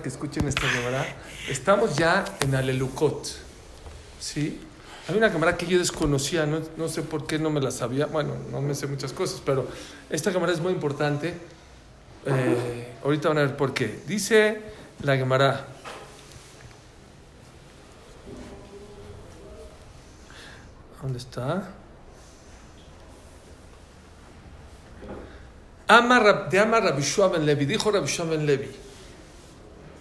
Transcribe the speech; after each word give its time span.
que 0.00 0.08
escuchen 0.08 0.46
esta 0.46 0.62
cámara. 0.62 1.04
Estamos 1.48 1.96
ya 1.96 2.24
en 2.40 2.54
Alelucot. 2.54 3.26
¿Sí? 4.20 4.60
Hay 5.08 5.16
una 5.16 5.32
cámara 5.32 5.56
que 5.56 5.66
yo 5.66 5.76
desconocía, 5.76 6.46
no, 6.46 6.88
sé 6.88 7.02
por 7.02 7.26
qué 7.26 7.36
no 7.40 7.50
me 7.50 7.60
la 7.60 7.72
sabía. 7.72 8.06
Bueno, 8.06 8.36
no 8.52 8.60
me 8.60 8.76
sé 8.76 8.86
muchas 8.86 9.12
cosas, 9.12 9.42
pero 9.44 9.66
esta 10.08 10.32
cámara 10.32 10.52
es 10.52 10.60
muy 10.60 10.72
importante. 10.72 11.34
Eh, 12.26 12.92
ahorita 13.02 13.30
van 13.30 13.38
a 13.38 13.40
ver 13.40 13.56
por 13.56 13.74
qué. 13.74 14.02
Dice 14.06 14.62
la 15.02 15.18
cámara. 15.18 15.66
¿Dónde 21.02 21.18
está? 21.18 21.70
Ama, 25.88 26.46
de 26.48 26.58
Ama 26.60 26.78
Rabbi 26.78 27.02
Ben 27.32 27.44
Levi. 27.44 27.64
Dijo 27.66 27.90
Rabbi 27.90 28.08
Ben 28.30 28.46
Levi. 28.46 28.91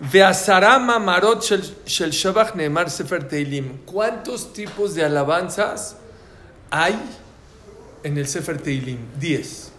Marot 0.02 1.42
Shel 1.86 2.12
Shabach 2.12 2.56
Neemar 2.56 2.90
Sefer 2.90 3.28
Teilim. 3.28 3.86
¿Cuántos 3.86 4.52
tipos 4.52 4.96
de 4.96 5.04
alabanzas 5.06 5.96
hay 6.72 7.00
en 8.04 8.18
el 8.18 8.28
Sefer 8.28 8.60
Teilim? 8.62 8.98
Diez. 9.20 9.72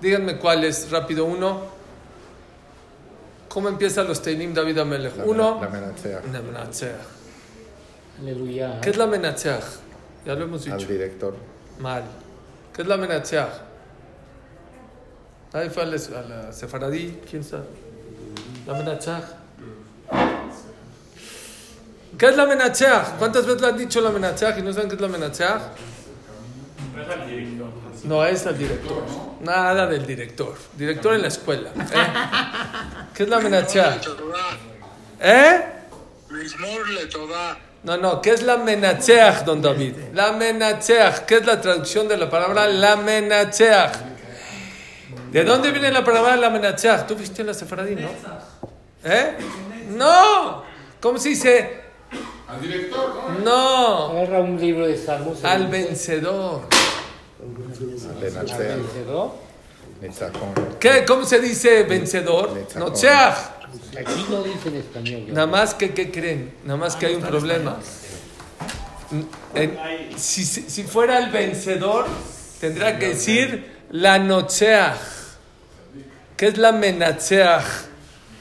Díganme 0.00 0.38
cuáles, 0.38 0.88
rápido. 0.90 1.24
Uno. 1.24 1.62
¿Cómo 3.48 3.68
empiezan 3.68 4.06
los 4.06 4.22
Teilim 4.22 4.54
David 4.54 4.78
Amelech? 4.78 5.14
Uno. 5.26 5.58
La 5.60 5.68
menacea. 5.68 6.22
La 6.32 6.40
menatzeach. 6.40 7.00
Aleluya. 8.20 8.80
¿Qué 8.80 8.90
es 8.90 8.96
la 8.96 9.06
menatzeach? 9.06 9.64
Ya 10.24 10.34
lo 10.34 10.44
hemos 10.44 10.66
Al 10.68 10.78
dicho. 10.78 10.92
director. 10.92 11.34
Mal. 11.80 12.04
¿Qué 12.72 12.82
es 12.82 12.88
la 12.88 12.96
menatzeach? 12.96 13.52
Nadie 15.52 15.70
fue 15.70 15.82
a 15.82 15.86
la, 15.86 15.96
a 15.96 16.22
la 16.22 16.52
Sefaradí. 16.52 17.18
¿Quién 17.28 17.42
sabe? 17.42 17.64
La 18.68 18.74
menatzeach. 18.74 19.24
¿Qué 22.18 22.26
es 22.26 22.36
la 22.36 22.44
menatzeach? 22.44 23.16
¿Cuántas 23.18 23.46
veces 23.46 23.62
le 23.62 23.68
han 23.68 23.78
dicho 23.78 24.02
la 24.02 24.10
menatzeach 24.10 24.58
y 24.58 24.62
no 24.62 24.74
saben 24.74 24.90
qué 24.90 24.96
es 24.96 25.00
la 25.00 25.08
menatzeach? 25.08 25.62
No, 28.04 28.26
es 28.26 28.44
el 28.44 28.58
director. 28.58 29.04
Nada 29.40 29.86
del 29.86 30.04
director. 30.06 30.54
Director 30.76 31.14
en 31.14 31.22
la 31.22 31.28
escuela. 31.28 31.70
¿eh? 31.70 33.08
¿Qué 33.14 33.22
es 33.22 33.28
la 33.30 33.40
menatzeach? 33.40 34.06
¿Eh? 35.18 35.62
No, 37.84 37.96
no, 37.96 38.20
¿qué 38.20 38.32
es 38.32 38.42
la 38.42 38.58
menatzeach, 38.58 39.46
don 39.46 39.62
David? 39.62 39.94
La 40.12 40.32
menatzeach, 40.32 41.20
¿qué 41.20 41.36
es 41.36 41.46
la 41.46 41.58
traducción 41.58 42.06
de 42.06 42.18
la 42.18 42.28
palabra 42.28 42.68
la 42.68 42.96
menatzeach? 42.96 43.96
¿De 45.32 45.44
dónde 45.44 45.70
viene 45.70 45.90
la 45.90 46.04
palabra 46.04 46.36
la 46.36 46.50
menatzeach? 46.50 47.06
¿Tú 47.06 47.14
viste 47.16 47.42
la 47.44 47.54
sefaradí, 47.54 47.94
no? 47.94 48.57
¿Eh? 49.04 49.36
No. 49.90 50.62
¿Cómo 51.00 51.18
se 51.18 51.30
dice? 51.30 51.80
Al 52.48 52.60
director, 52.60 53.14
¿no? 53.44 53.44
No. 53.44 54.18
Agarra 54.18 54.40
un 54.40 54.58
libro 54.60 54.86
de 54.86 54.96
salmos. 54.96 55.44
Al 55.44 55.68
vencedor. 55.68 56.62
Lenacea. 58.20 58.76
vencedor. 58.76 59.32
¿Qué? 60.80 61.04
¿Cómo 61.06 61.24
se 61.24 61.40
dice 61.40 61.82
vencedor? 61.84 62.56
Notzeach. 62.76 63.36
Aquí 63.98 64.26
no 64.30 64.42
dice 64.42 64.68
en 64.68 64.76
español. 64.76 65.24
Nada 65.28 65.46
más 65.46 65.74
que, 65.74 65.92
¿qué 65.92 66.10
creen? 66.10 66.54
Nada 66.64 66.78
más 66.78 66.96
que 66.96 67.06
hay 67.06 67.14
un 67.16 67.22
problema. 67.22 67.78
En- 69.54 69.78
si, 70.16 70.44
si 70.44 70.62
si 70.68 70.84
fuera 70.84 71.18
el 71.18 71.30
vencedor, 71.30 72.06
tendría 72.60 72.98
que 72.98 73.08
decir 73.08 73.76
la 73.90 74.18
notzeach. 74.18 74.96
¿Qué 76.36 76.46
es 76.48 76.58
la 76.58 76.72
menatzeach? 76.72 77.64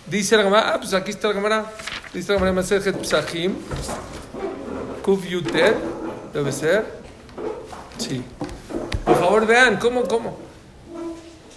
Dice 0.08 0.38
la 0.38 0.44
cámara, 0.44 0.74
ah, 0.74 0.78
pues 0.78 0.94
aquí 0.94 1.12
está 1.12 1.28
la 1.28 1.34
cámara. 1.34 1.66
Dice 2.14 2.32
la 2.32 2.36
cámara, 2.38 2.54
Masejet 2.54 2.96
Psachim. 3.02 3.56
Kuf 5.04 5.26
Yutet, 5.28 5.76
debe 6.34 6.52
ser. 6.52 6.86
Sí. 7.98 8.24
Por 9.04 9.20
favor, 9.20 9.46
vean, 9.46 9.78
¿cómo, 9.78 10.04
cómo? 10.04 10.38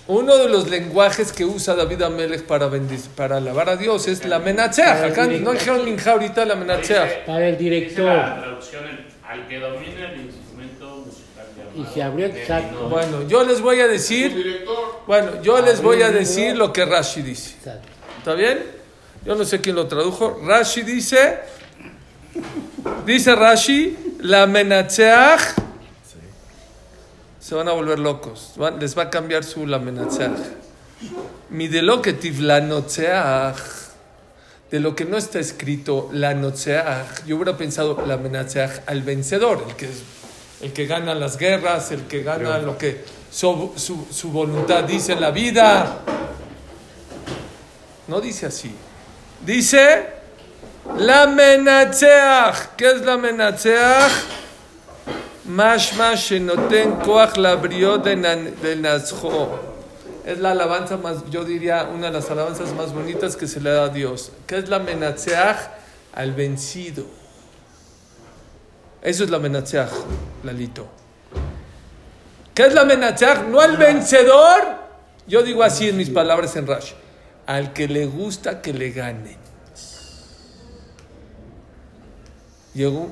Uno 0.08 0.36
de 0.36 0.48
los 0.48 0.68
lenguajes 0.68 1.30
que 1.32 1.44
usa 1.44 1.76
David 1.76 2.02
Amelech 2.02 2.42
para, 2.42 2.68
para 3.14 3.36
alabar 3.36 3.68
a 3.68 3.76
Dios 3.76 4.08
es 4.08 4.24
la 4.24 4.40
menatzeach. 4.40 5.04
Acá 5.04 5.26
no 5.26 5.52
dijeron 5.52 5.84
minja 5.84 6.10
ahorita 6.10 6.44
la 6.44 6.56
menatzeach. 6.56 7.24
Para 7.26 7.48
el 7.48 7.56
director. 7.56 8.06
la 8.06 8.40
traducción 8.40 8.84
al 9.28 9.46
que 9.46 9.60
domina 9.60 10.10
el 10.12 10.22
instrumento 10.22 11.04
musical 11.06 11.46
Y 11.76 11.94
se 11.94 12.02
abrió 12.02 12.26
exacto. 12.26 12.88
Bueno, 12.88 13.28
yo 13.28 13.44
les 13.44 13.60
voy 13.60 13.78
a 13.80 13.86
decir, 13.86 14.66
bueno, 15.06 15.40
yo 15.42 15.60
les 15.62 15.80
voy 15.80 16.02
a 16.02 16.10
decir 16.10 16.56
lo 16.56 16.72
que 16.72 16.84
Rashi 16.84 17.22
dice. 17.22 17.54
Exacto. 17.58 17.99
¿Está 18.20 18.34
bien? 18.34 18.58
Yo 19.24 19.34
no 19.34 19.44
sé 19.44 19.60
quién 19.60 19.76
lo 19.76 19.86
tradujo. 19.86 20.38
Rashi 20.44 20.82
dice, 20.82 21.38
dice 23.06 23.34
Rashi, 23.34 24.16
la 24.20 24.46
menatzeach, 24.46 25.40
se 27.38 27.54
van 27.54 27.68
a 27.68 27.72
volver 27.72 27.98
locos. 27.98 28.52
Van- 28.56 28.78
Les 28.78 28.96
va 28.96 29.04
a 29.04 29.10
cambiar 29.10 29.42
su 29.44 29.66
la 29.66 29.78
menatzeach. 29.78 30.38
Mi 31.48 31.68
de 31.68 31.82
lo 31.82 32.02
que 32.02 32.12
la 32.38 32.60
notzeach, 32.60 33.56
de 34.70 34.80
lo 34.80 34.94
que 34.94 35.04
no 35.06 35.16
está 35.16 35.38
escrito 35.38 36.10
la 36.12 36.34
notzeach, 36.34 37.24
yo 37.26 37.36
hubiera 37.36 37.56
pensado 37.56 38.04
la 38.06 38.16
menatzeach 38.18 38.82
al 38.86 39.02
vencedor, 39.02 39.64
el 39.68 39.74
que, 39.76 39.88
el 40.60 40.72
que 40.74 40.86
gana 40.86 41.14
las 41.14 41.38
guerras, 41.38 41.90
el 41.90 42.02
que 42.02 42.22
gana 42.22 42.58
lo 42.58 42.76
que 42.76 43.02
su, 43.32 43.72
su- 43.76 44.06
su 44.12 44.30
voluntad 44.30 44.84
dice 44.84 45.12
en 45.14 45.20
la 45.22 45.30
vida. 45.30 46.00
No 48.10 48.20
dice 48.20 48.46
así. 48.46 48.74
Dice 49.46 50.06
la 50.98 51.28
menatzeach. 51.28 52.74
¿Qué 52.76 52.90
es 52.90 53.02
la 53.02 53.16
menatzeach? 53.16 54.10
Mashma 55.46 56.14
shenoten 56.16 56.96
koach 57.04 57.36
la 57.36 57.54
briot 57.54 58.02
de 58.04 58.16
nan- 58.16 58.54
de 58.60 58.74
nazjo. 58.74 59.58
Es 60.26 60.38
la 60.38 60.50
alabanza 60.50 60.96
más, 60.96 61.24
yo 61.30 61.44
diría, 61.44 61.84
una 61.84 62.08
de 62.08 62.12
las 62.14 62.30
alabanzas 62.30 62.72
más 62.74 62.92
bonitas 62.92 63.36
que 63.36 63.46
se 63.46 63.60
le 63.60 63.70
da 63.70 63.84
a 63.84 63.88
Dios. 63.88 64.32
¿Qué 64.46 64.58
es 64.58 64.68
la 64.68 64.80
menatzeach? 64.80 65.56
Al 66.12 66.32
vencido. 66.32 67.04
Eso 69.02 69.22
es 69.24 69.30
la 69.30 69.38
menatzeach, 69.38 69.90
Lalito. 70.42 70.88
¿Qué 72.54 72.66
es 72.66 72.74
la 72.74 72.84
menatzeach? 72.84 73.44
No 73.46 73.60
al 73.60 73.76
vencedor. 73.76 74.60
Yo 75.28 75.42
digo 75.42 75.62
así 75.62 75.88
en 75.88 75.96
mis 75.96 76.10
palabras 76.10 76.56
en 76.56 76.66
Rashi. 76.66 76.94
Al 77.46 77.72
que 77.72 77.88
le 77.88 78.06
gusta 78.06 78.62
que 78.62 78.72
le 78.72 78.90
ganen. 78.90 79.40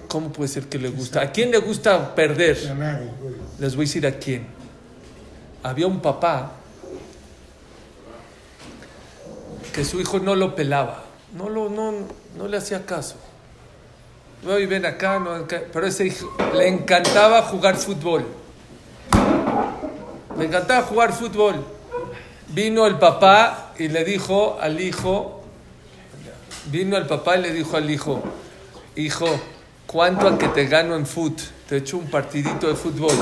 ¿Cómo 0.09 0.33
puede 0.33 0.49
ser 0.49 0.65
que 0.65 0.79
le 0.79 0.89
gusta? 0.89 1.21
¿A 1.21 1.33
quién 1.33 1.51
le 1.51 1.59
gusta 1.59 2.15
perder? 2.15 2.57
Les 3.59 3.75
voy 3.75 3.85
a 3.85 3.87
decir 3.87 4.07
a 4.07 4.13
quién. 4.13 4.47
Había 5.63 5.87
un 5.87 6.01
papá 6.01 6.53
que 9.73 9.85
su 9.85 10.01
hijo 10.01 10.21
no 10.21 10.37
lo 10.37 10.55
pelaba, 10.55 11.03
no, 11.35 11.49
lo, 11.49 11.69
no, 11.69 11.93
no 12.37 12.49
le 12.49 12.57
hacía 12.57 12.87
caso. 12.87 13.17
No, 14.43 14.59
y 14.59 14.67
ven 14.67 14.87
acá, 14.87 15.19
no, 15.19 15.33
acá. 15.33 15.63
pero 15.73 15.87
ese 15.87 16.07
hijo 16.07 16.33
le 16.55 16.69
encantaba 16.69 17.43
jugar 17.43 17.77
fútbol. 17.77 18.25
Le 20.39 20.45
encantaba 20.45 20.83
jugar 20.83 21.13
fútbol. 21.13 21.57
Vino 22.49 22.87
el 22.87 22.99
papá 22.99 23.68
y 23.79 23.89
le 23.89 24.05
dijo 24.05 24.59
al 24.61 24.81
hijo, 24.81 25.43
vino 26.71 26.97
el 26.97 27.07
papá 27.07 27.37
y 27.37 27.43
le 27.43 27.53
dijo 27.53 27.77
al 27.77 27.89
hijo, 27.91 28.23
hijo, 28.97 29.27
¿cuánto 29.87 30.27
a 30.29 30.37
que 30.39 30.49
te 30.49 30.67
gano 30.67 30.97
en 30.97 31.07
fut? 31.07 31.39
Te 31.69 31.77
echo 31.79 31.99
un 31.99 32.11
partidito 32.11 32.67
de 32.69 32.75
fútbol. 32.75 33.15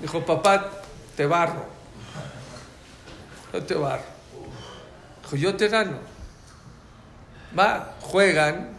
Dijo, 0.00 0.24
papá, 0.24 0.70
te 1.16 1.26
barro. 1.26 1.64
Yo 3.52 3.62
te 3.62 3.74
barro. 3.74 4.02
Dijo, 5.22 5.36
yo 5.36 5.56
te 5.56 5.68
gano. 5.68 5.98
Va, 7.58 7.94
juegan. 8.00 8.70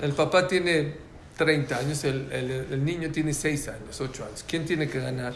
El 0.00 0.12
papá 0.12 0.46
tiene 0.46 0.96
30 1.36 1.76
años, 1.76 2.04
el, 2.04 2.30
el- 2.32 2.68
el 2.72 2.84
niño 2.84 3.10
tiene 3.10 3.34
6 3.34 3.68
años, 3.68 4.00
8 4.00 4.24
años. 4.24 4.44
¿Quién 4.46 4.64
tiene 4.64 4.88
que 4.88 5.00
ganar? 5.00 5.34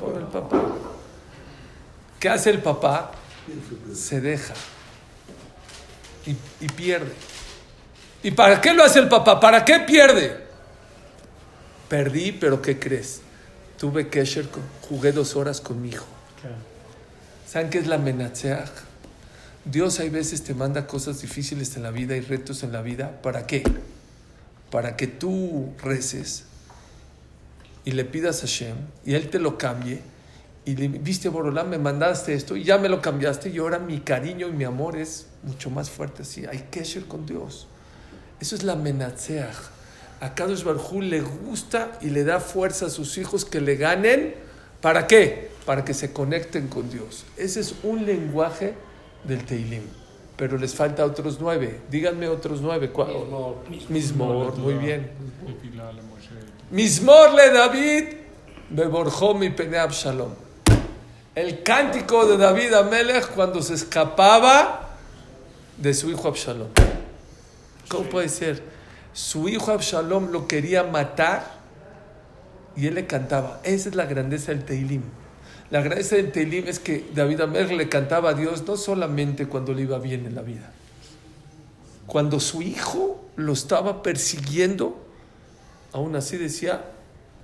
Por 0.00 0.16
el 0.18 0.26
papá. 0.26 0.60
¿Qué 2.18 2.28
hace 2.30 2.50
el 2.50 2.62
papá? 2.62 3.10
Se 3.94 4.20
deja. 4.20 4.54
Y, 6.26 6.36
y 6.64 6.68
pierde. 6.68 7.12
¿Y 8.22 8.30
para 8.30 8.60
qué 8.60 8.72
lo 8.72 8.82
hace 8.82 8.98
el 9.00 9.08
papá? 9.08 9.38
¿Para 9.38 9.64
qué 9.64 9.80
pierde? 9.80 10.44
Perdí, 11.88 12.32
pero 12.32 12.62
¿qué 12.62 12.78
crees? 12.78 13.20
Tuve 13.78 14.08
que 14.08 14.24
jugué 14.88 15.12
dos 15.12 15.36
horas 15.36 15.60
con 15.60 15.82
mi 15.82 15.90
hijo. 15.90 16.06
¿Saben 17.46 17.70
qué 17.70 17.78
es 17.78 17.86
la 17.86 17.98
menatzeach? 17.98 18.70
Dios 19.64 20.00
hay 20.00 20.08
veces 20.08 20.42
te 20.42 20.54
manda 20.54 20.86
cosas 20.86 21.20
difíciles 21.20 21.76
en 21.76 21.82
la 21.82 21.90
vida 21.90 22.16
y 22.16 22.20
retos 22.20 22.62
en 22.62 22.72
la 22.72 22.82
vida. 22.82 23.20
¿Para 23.22 23.46
qué? 23.46 23.62
Para 24.70 24.96
que 24.96 25.06
tú 25.06 25.74
reces 25.82 26.44
y 27.84 27.92
le 27.92 28.04
pidas 28.04 28.38
a 28.38 28.46
Hashem 28.46 28.76
y 29.04 29.14
Él 29.14 29.30
te 29.30 29.38
lo 29.38 29.58
cambie 29.58 30.00
y 30.66 30.76
le 30.76 30.88
viste 30.88 31.28
Borolán, 31.28 31.68
me 31.68 31.78
mandaste 31.78 32.34
esto 32.34 32.56
y 32.56 32.64
ya 32.64 32.78
me 32.78 32.88
lo 32.88 33.02
cambiaste 33.02 33.50
y 33.50 33.58
ahora 33.58 33.78
mi 33.78 34.00
cariño 34.00 34.48
y 34.48 34.52
mi 34.52 34.64
amor 34.64 34.96
es 34.96 35.26
mucho 35.42 35.68
más 35.70 35.90
fuerte 35.90 36.22
así. 36.22 36.46
Hay 36.46 36.68
que 36.70 36.84
ser 36.84 37.04
con 37.04 37.26
Dios. 37.26 37.66
Eso 38.40 38.56
es 38.56 38.62
la 38.62 38.74
menatseach. 38.74 39.54
A 40.20 40.34
Kadosh 40.34 40.64
Barjú 40.64 41.02
le 41.02 41.20
gusta 41.20 41.92
y 42.00 42.10
le 42.10 42.24
da 42.24 42.40
fuerza 42.40 42.86
a 42.86 42.90
sus 42.90 43.18
hijos 43.18 43.44
que 43.44 43.60
le 43.60 43.76
ganen. 43.76 44.34
¿Para 44.80 45.06
qué? 45.06 45.50
Para 45.66 45.84
que 45.84 45.92
se 45.92 46.12
conecten 46.12 46.68
con 46.68 46.88
Dios. 46.88 47.24
Ese 47.36 47.60
es 47.60 47.74
un 47.82 48.06
lenguaje 48.06 48.74
del 49.24 49.44
Teilim. 49.44 49.82
Pero 50.36 50.56
les 50.56 50.74
falta 50.74 51.04
otros 51.04 51.38
nueve. 51.40 51.80
Díganme 51.90 52.28
otros 52.28 52.60
nueve. 52.62 52.90
Mismor, 53.88 54.56
muy 54.58 54.74
bien. 54.74 55.10
Mismor 56.70 57.34
le 57.34 57.50
David, 57.50 58.04
beborjó 58.70 59.34
mi 59.34 59.50
pene 59.50 59.78
Absalom. 59.78 60.43
El 61.34 61.64
cántico 61.64 62.26
de 62.26 62.36
David 62.36 62.72
Amelech 62.74 63.28
cuando 63.30 63.60
se 63.60 63.74
escapaba 63.74 64.90
de 65.76 65.92
su 65.92 66.08
hijo 66.08 66.28
Absalom. 66.28 66.68
¿Cómo 67.88 68.08
puede 68.08 68.28
ser? 68.28 68.62
Su 69.12 69.48
hijo 69.48 69.72
Absalom 69.72 70.30
lo 70.30 70.46
quería 70.46 70.84
matar 70.84 71.44
y 72.76 72.86
él 72.86 72.94
le 72.94 73.06
cantaba. 73.06 73.60
Esa 73.64 73.88
es 73.88 73.96
la 73.96 74.06
grandeza 74.06 74.52
del 74.52 74.64
Teilim. 74.64 75.02
La 75.70 75.80
grandeza 75.80 76.14
del 76.14 76.30
Teilim 76.30 76.68
es 76.68 76.78
que 76.78 77.04
David 77.12 77.40
Amelech 77.40 77.76
le 77.76 77.88
cantaba 77.88 78.30
a 78.30 78.34
Dios 78.34 78.64
no 78.64 78.76
solamente 78.76 79.48
cuando 79.48 79.74
le 79.74 79.82
iba 79.82 79.98
bien 79.98 80.26
en 80.26 80.36
la 80.36 80.42
vida. 80.42 80.72
Cuando 82.06 82.38
su 82.38 82.62
hijo 82.62 83.24
lo 83.34 83.54
estaba 83.54 84.04
persiguiendo, 84.04 85.04
aún 85.92 86.14
así 86.14 86.36
decía, 86.36 86.84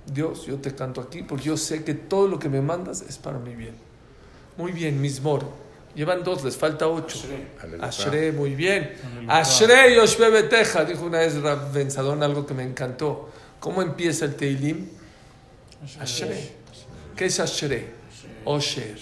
Dios, 0.05 0.45
yo 0.45 0.57
te 0.57 0.73
canto 0.73 1.01
aquí 1.01 1.23
porque 1.23 1.45
yo 1.45 1.57
sé 1.57 1.83
que 1.83 1.93
todo 1.93 2.27
lo 2.27 2.39
que 2.39 2.49
me 2.49 2.61
mandas 2.61 3.01
es 3.01 3.17
para 3.17 3.39
mi 3.39 3.55
bien. 3.55 3.75
Muy 4.57 4.71
bien, 4.71 4.99
Mismor. 4.99 5.45
Llevan 5.95 6.23
dos, 6.23 6.43
les 6.43 6.55
falta 6.55 6.87
ocho. 6.87 7.19
Aleluya. 7.61 7.85
Ashre, 7.85 8.31
muy 8.31 8.55
bien. 8.55 8.93
Ashre 9.27 9.95
Yoshbe 9.95 10.29
Beteja, 10.29 10.85
dijo 10.85 11.05
una 11.05 11.19
vez 11.19 11.41
Rab 11.41 11.73
Benzadón 11.73 12.23
algo 12.23 12.45
que 12.45 12.53
me 12.53 12.63
encantó. 12.63 13.29
¿Cómo 13.59 13.81
empieza 13.81 14.25
el 14.25 14.35
Teilim? 14.35 14.87
Ashre. 15.99 16.55
¿Qué 17.15 17.25
es 17.25 17.39
Ashre? 17.39 18.01
Osher, 18.45 18.97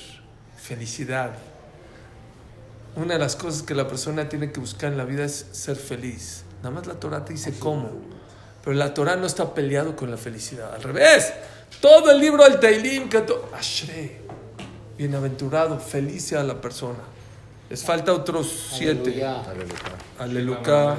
felicidad. 0.57 1.31
Una 2.95 3.13
de 3.13 3.19
las 3.19 3.35
cosas 3.35 3.61
que 3.61 3.75
la 3.75 3.87
persona 3.87 4.27
tiene 4.27 4.51
que 4.51 4.59
buscar 4.59 4.91
en 4.91 4.97
la 4.97 5.05
vida 5.05 5.23
es 5.23 5.47
ser 5.51 5.77
feliz. 5.77 6.43
Nada 6.57 6.71
más 6.71 6.87
la 6.87 6.95
Torah 6.95 7.23
te 7.23 7.33
dice 7.33 7.53
cómo. 7.57 7.91
Pero 8.63 8.75
la 8.75 8.93
Torah 8.93 9.15
no 9.15 9.25
está 9.25 9.53
peleado 9.53 9.95
con 9.95 10.11
la 10.11 10.17
felicidad. 10.17 10.73
Al 10.73 10.83
revés. 10.83 11.33
Todo 11.81 12.11
el 12.11 12.19
libro 12.19 12.43
del 12.43 12.59
Teilim, 12.59 13.09
que 13.09 13.23
Ashre. 13.53 14.17
Bienaventurado, 14.97 15.79
feliz 15.79 16.25
sea 16.25 16.43
la 16.43 16.59
persona. 16.59 16.99
Les 17.69 17.83
falta 17.83 18.13
otros 18.13 18.71
siete. 18.73 19.23
Aleluya. 19.23 19.43
Aleluca. 20.17 20.97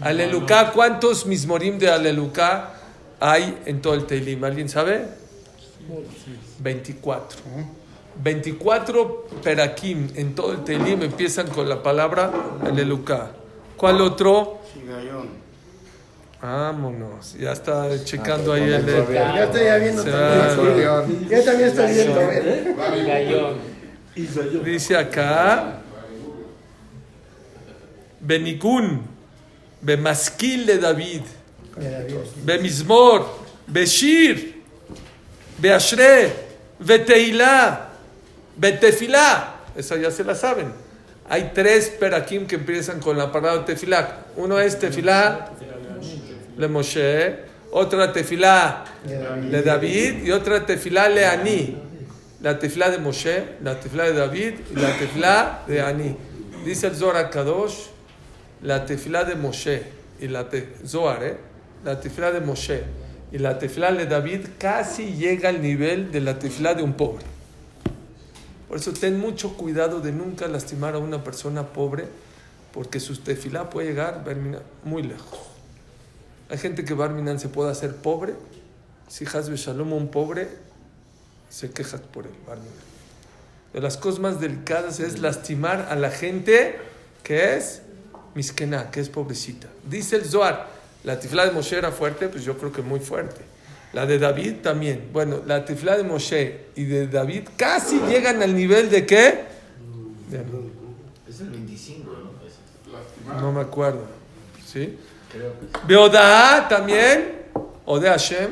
Aleluca. 0.00 0.72
¿Cuántos 0.72 1.26
mismorim 1.26 1.78
de 1.78 1.90
Aleluca 1.90 2.72
hay 3.20 3.60
en 3.66 3.82
todo 3.82 3.94
el 3.94 4.06
Teilim? 4.06 4.42
¿Alguien 4.42 4.68
sabe? 4.68 5.06
24. 6.58 7.38
24 8.22 9.26
perakim 9.42 10.10
en 10.14 10.34
todo 10.34 10.52
el 10.52 10.64
Teilim 10.64 11.02
empiezan 11.02 11.46
con 11.48 11.68
la 11.68 11.82
palabra 11.82 12.30
Aleluca. 12.64 13.30
¿Cuál 13.76 14.00
otro? 14.00 14.60
Vámonos, 16.42 17.34
ya 17.34 17.52
está 17.52 18.02
checando 18.02 18.52
ahí 18.54 18.62
el. 18.62 18.86
Ya 18.86 19.44
estoy 19.44 19.80
viendo 19.80 20.02
también. 20.04 21.28
Ya, 21.28 21.38
ya 21.38 21.44
también 21.44 21.68
estoy 21.68 21.92
viendo. 24.14 24.62
Dice 24.64 24.96
acá. 24.96 25.76
Benicún, 28.20 29.02
Bemasquil 29.80 30.66
de 30.66 30.78
David, 30.78 31.22
Bemismor, 32.44 33.26
Beshir, 33.66 34.62
Beashre, 35.58 36.32
Beteilá, 36.78 37.88
Betefilá. 38.56 39.56
Esa 39.74 39.96
ya 39.96 40.10
se 40.10 40.24
la 40.24 40.34
saben. 40.34 40.72
Hay 41.28 41.52
tres 41.54 41.88
perakim 41.88 42.46
que 42.46 42.56
empiezan 42.56 43.00
con 43.00 43.16
la 43.16 43.30
palabra 43.30 43.64
tefilá. 43.64 44.26
Uno 44.36 44.58
es 44.58 44.78
tefilá 44.78 45.50
le 46.60 46.68
Moshe, 46.68 47.36
otra 47.72 48.12
tefilá 48.12 48.84
le 49.50 49.62
David 49.62 50.24
y 50.24 50.30
otra 50.30 50.64
tefilá 50.64 51.08
le 51.08 51.24
Ani. 51.24 51.76
La 52.42 52.58
tefilá 52.58 52.90
de 52.90 52.98
Moshe, 52.98 53.56
la 53.62 53.78
tefilá 53.78 54.04
de 54.04 54.12
David 54.14 54.54
y 54.70 54.78
la 54.78 54.96
tefilá 54.96 55.62
de 55.66 55.80
Ani. 55.80 56.16
Dice 56.64 56.86
el 56.86 56.94
Zohar 56.94 57.30
Kadosh, 57.30 57.88
la 58.62 58.86
tefilá 58.86 59.24
de 59.24 59.34
Moshe 59.34 59.82
y 60.20 60.28
la 60.28 60.48
te, 60.48 60.74
Zohar, 60.86 61.22
¿eh? 61.22 61.36
la 61.84 62.00
tefilá 62.00 62.30
de 62.30 62.40
Moshe 62.40 62.82
y 63.32 63.38
la 63.38 63.58
tefilá 63.58 63.92
de 63.92 64.06
David 64.06 64.40
casi 64.58 65.14
llega 65.14 65.48
al 65.48 65.62
nivel 65.62 66.10
de 66.12 66.20
la 66.20 66.38
tefilá 66.38 66.74
de 66.74 66.82
un 66.82 66.94
pobre. 66.94 67.24
Por 68.68 68.78
eso 68.78 68.92
ten 68.92 69.18
mucho 69.18 69.56
cuidado 69.56 70.00
de 70.00 70.12
nunca 70.12 70.46
lastimar 70.46 70.94
a 70.94 70.98
una 70.98 71.24
persona 71.24 71.66
pobre, 71.66 72.04
porque 72.72 73.00
su 73.00 73.16
tefilá 73.18 73.68
puede 73.68 73.88
llegar 73.88 74.24
muy 74.84 75.02
lejos. 75.02 75.49
Hay 76.50 76.58
gente 76.58 76.84
que 76.84 76.94
Barminan 76.94 77.38
se 77.38 77.48
puede 77.48 77.70
hacer 77.70 77.94
pobre, 77.96 78.34
si 79.08 79.24
Hazbe 79.24 79.56
Shalom 79.56 79.92
un 79.92 80.08
pobre, 80.10 80.48
se 81.48 81.70
queja 81.70 81.98
por 81.98 82.26
él, 82.26 82.32
Barminan. 82.46 82.74
De 83.72 83.80
las 83.80 83.96
cosas 83.96 84.20
más 84.20 84.40
delicadas 84.40 84.98
es 85.00 85.20
lastimar 85.20 85.86
a 85.90 85.94
la 85.96 86.10
gente 86.10 86.76
que 87.22 87.56
es 87.56 87.82
misquena, 88.34 88.90
que 88.90 89.00
es 89.00 89.08
pobrecita. 89.08 89.68
Dice 89.88 90.16
el 90.16 90.24
Zohar, 90.24 90.68
la 91.04 91.20
tifla 91.20 91.46
de 91.46 91.52
Moshe 91.52 91.76
era 91.78 91.92
fuerte, 91.92 92.28
pues 92.28 92.44
yo 92.44 92.58
creo 92.58 92.72
que 92.72 92.82
muy 92.82 92.98
fuerte. 93.00 93.42
La 93.92 94.06
de 94.06 94.18
David 94.18 94.56
también. 94.62 95.10
Bueno, 95.12 95.40
la 95.46 95.64
tifla 95.64 95.96
de 95.96 96.02
Moshe 96.04 96.66
y 96.76 96.84
de 96.84 97.06
David 97.08 97.48
casi 97.56 97.98
llegan 98.08 98.42
al 98.42 98.54
nivel 98.54 98.90
de 98.90 99.06
qué? 99.06 99.44
De- 100.30 100.44
Es 101.28 101.40
el 101.40 101.50
25, 101.50 102.10
¿no? 103.32 103.40
no 103.40 103.52
me 103.52 103.60
acuerdo. 103.60 104.04
¿Sí? 104.66 104.96
Beodá 105.86 106.66
también, 106.68 107.42
o 107.84 107.98
de 107.98 108.08
Hashem, 108.08 108.50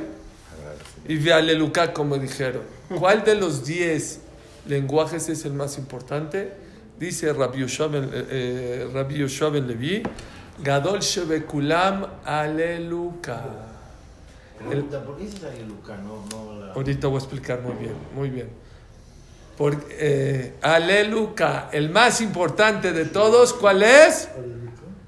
y 1.06 1.16
Bealeluká, 1.16 1.92
como 1.92 2.18
dijeron. 2.18 2.62
¿Cuál 2.98 3.24
de 3.24 3.34
los 3.34 3.64
10 3.64 4.20
lenguajes 4.66 5.28
es 5.28 5.44
el 5.44 5.52
más 5.52 5.78
importante? 5.78 6.52
Dice 6.98 7.32
Rabbi 7.32 7.60
Yoshua 7.60 7.86
ben, 7.88 8.04
eh, 8.04 8.26
eh, 8.30 8.90
Rabbi 8.92 9.18
Yoshua 9.18 9.50
ben 9.50 9.66
Levi, 9.66 10.02
Gadol 10.62 11.00
Shebekulam 11.00 12.06
Aleluká. 12.24 13.44
Pregunta, 14.58 15.04
¿por 15.04 15.16
qué 15.16 15.24
dices 15.24 15.44
Aleluca? 15.44 15.96
No, 15.96 16.24
no 16.30 16.60
la... 16.60 16.72
Ahorita 16.72 17.06
voy 17.06 17.16
a 17.16 17.18
explicar 17.20 17.60
muy 17.62 17.74
bien, 17.74 17.94
muy 18.14 18.30
bien. 18.30 18.48
Por, 19.56 19.76
eh, 19.90 20.54
Aleluca, 20.62 21.68
el 21.72 21.90
más 21.90 22.20
importante 22.20 22.92
de 22.92 23.04
todos, 23.04 23.52
¿cuál 23.52 23.82
es? 23.82 24.28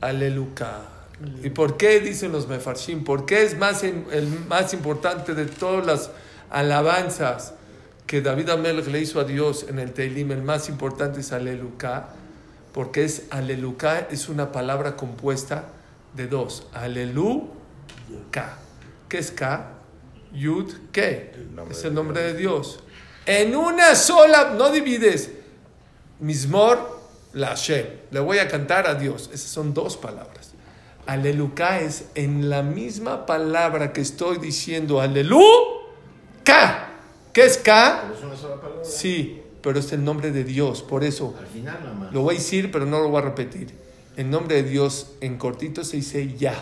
Aleluca. 0.00 0.99
¿Y 1.42 1.50
por 1.50 1.76
qué 1.76 2.00
dicen 2.00 2.32
los 2.32 2.48
mefarshim? 2.48 3.04
¿Por 3.04 3.26
qué 3.26 3.42
es 3.42 3.58
más, 3.58 3.82
el 3.82 4.26
más 4.48 4.72
importante 4.72 5.34
de 5.34 5.46
todas 5.46 5.84
las 5.84 6.10
alabanzas 6.48 7.54
que 8.06 8.22
David 8.22 8.50
Amelech 8.50 8.86
le 8.86 9.00
hizo 9.00 9.20
a 9.20 9.24
Dios 9.24 9.66
en 9.68 9.78
el 9.78 9.92
Teilim? 9.92 10.32
El 10.32 10.42
más 10.42 10.68
importante 10.68 11.20
es 11.20 11.32
Aleluca, 11.32 12.08
porque 12.72 13.04
es 13.04 13.24
Aleluca, 13.30 14.08
es 14.10 14.28
una 14.28 14.50
palabra 14.50 14.96
compuesta 14.96 15.66
de 16.14 16.26
dos. 16.26 16.66
Aleluca. 16.72 17.50
¿Qué 19.08 19.18
es 19.18 19.30
K? 19.30 19.74
Yud, 20.32 20.72
¿qué? 20.92 21.34
nombre 21.54 21.76
Es 21.76 21.84
el 21.84 21.94
nombre 21.94 22.22
de 22.22 22.34
Dios. 22.34 22.80
En 23.26 23.54
una 23.56 23.94
sola, 23.94 24.54
no 24.56 24.70
divides. 24.70 25.30
Mismor, 26.20 27.00
la 27.32 27.48
Hashem. 27.48 27.86
Le 28.10 28.20
voy 28.20 28.38
a 28.38 28.48
cantar 28.48 28.86
a 28.86 28.94
Dios. 28.94 29.30
Esas 29.32 29.50
son 29.50 29.74
dos 29.74 29.96
palabras. 29.96 30.39
Aleluca 31.10 31.80
es 31.80 32.04
en 32.14 32.48
la 32.50 32.62
misma 32.62 33.26
palabra 33.26 33.92
que 33.92 34.00
estoy 34.00 34.38
diciendo 34.38 35.00
aleluca. 35.00 35.40
¿Qué 37.32 37.44
es 37.44 37.58
K? 37.58 38.02
Pero 38.02 38.14
es 38.14 38.22
una 38.22 38.36
sola 38.36 38.60
palabra. 38.60 38.84
Sí, 38.84 39.42
pero 39.60 39.80
es 39.80 39.90
el 39.90 40.04
nombre 40.04 40.30
de 40.30 40.44
Dios. 40.44 40.82
Por 40.82 41.02
eso 41.02 41.34
Al 41.36 41.48
final 41.48 42.10
lo 42.12 42.22
voy 42.22 42.36
a 42.36 42.38
decir, 42.38 42.70
pero 42.70 42.86
no 42.86 43.00
lo 43.00 43.08
voy 43.08 43.22
a 43.22 43.24
repetir. 43.24 43.74
El 44.16 44.30
nombre 44.30 44.62
de 44.62 44.62
Dios 44.62 45.10
en 45.20 45.36
cortito 45.36 45.82
se 45.82 45.96
dice 45.96 46.32
ya. 46.36 46.54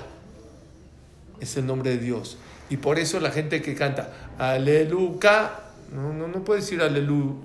Es 1.40 1.58
el 1.58 1.66
nombre 1.66 1.90
de 1.90 1.98
Dios. 1.98 2.38
Y 2.70 2.78
por 2.78 2.98
eso 2.98 3.20
la 3.20 3.30
gente 3.30 3.60
que 3.60 3.74
canta 3.74 4.14
aleluca, 4.38 5.60
no, 5.94 6.14
no, 6.14 6.26
no 6.26 6.42
puede 6.42 6.60
decir 6.60 6.80
alelu 6.80 7.36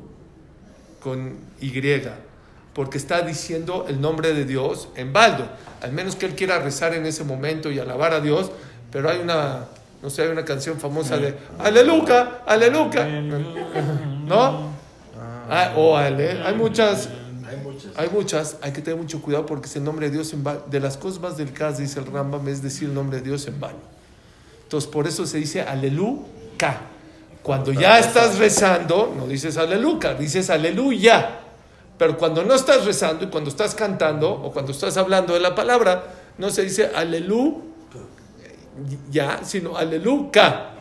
con 1.01 1.35
Y, 1.59 1.69
porque 2.73 2.97
está 2.97 3.21
diciendo 3.21 3.85
el 3.87 4.01
nombre 4.01 4.33
de 4.33 4.45
Dios 4.45 4.87
en 4.95 5.13
baldo. 5.13 5.47
Al 5.81 5.91
menos 5.91 6.15
que 6.15 6.25
él 6.25 6.33
quiera 6.35 6.59
rezar 6.59 6.93
en 6.93 7.05
ese 7.05 7.23
momento 7.23 7.71
y 7.71 7.79
alabar 7.79 8.13
a 8.13 8.19
Dios, 8.19 8.51
pero 8.91 9.09
hay 9.09 9.19
una, 9.19 9.65
no 10.01 10.09
sé, 10.09 10.23
hay 10.23 10.29
una 10.29 10.45
canción 10.45 10.79
famosa 10.79 11.17
de 11.17 11.35
aleluca, 11.59 12.41
aleluca. 12.45 13.05
¿No? 14.25 14.69
Ah, 15.49 15.73
o 15.75 15.95
Ale. 15.97 16.41
Hay 16.43 16.55
muchas. 16.55 17.09
Hay 17.49 17.57
muchas. 17.63 17.91
Hay 17.97 18.09
muchas, 18.09 18.57
hay 18.61 18.71
que 18.71 18.81
tener 18.81 18.97
mucho 18.99 19.21
cuidado 19.21 19.45
porque 19.45 19.67
es 19.67 19.75
el 19.75 19.83
nombre 19.83 20.07
de 20.09 20.13
Dios 20.15 20.33
en 20.33 20.43
ba- 20.43 20.59
De 20.65 20.79
las 20.79 20.97
cosas 20.97 21.21
más 21.21 21.37
delicadas, 21.37 21.77
dice 21.77 21.99
el 21.99 22.05
Rambam, 22.07 22.47
es 22.47 22.63
decir 22.63 22.87
el 22.87 22.95
nombre 22.95 23.17
de 23.17 23.23
Dios 23.23 23.45
en 23.47 23.59
vano. 23.59 23.77
Entonces, 24.63 24.89
por 24.89 25.05
eso 25.05 25.27
se 25.27 25.37
dice 25.37 25.61
aleluca. 25.61 26.77
Cuando 27.43 27.73
ya 27.73 27.99
estás 27.99 28.39
rezando, 28.39 29.13
no 29.15 29.27
dices 29.27 29.57
aleluca, 29.57 30.13
dices 30.15 30.49
aleluya. 30.49 31.41
Pero 31.97 32.17
cuando 32.17 32.43
no 32.43 32.53
estás 32.55 32.85
rezando 32.85 33.25
y 33.25 33.27
cuando 33.27 33.49
estás 33.49 33.75
cantando 33.75 34.31
o 34.31 34.51
cuando 34.51 34.71
estás 34.71 34.97
hablando 34.97 35.33
de 35.33 35.39
la 35.39 35.53
palabra, 35.55 36.03
no 36.37 36.49
se 36.49 36.63
dice 36.63 36.91
aleluya, 36.93 37.61
sino 39.43 39.77
aleluca. 39.77 40.71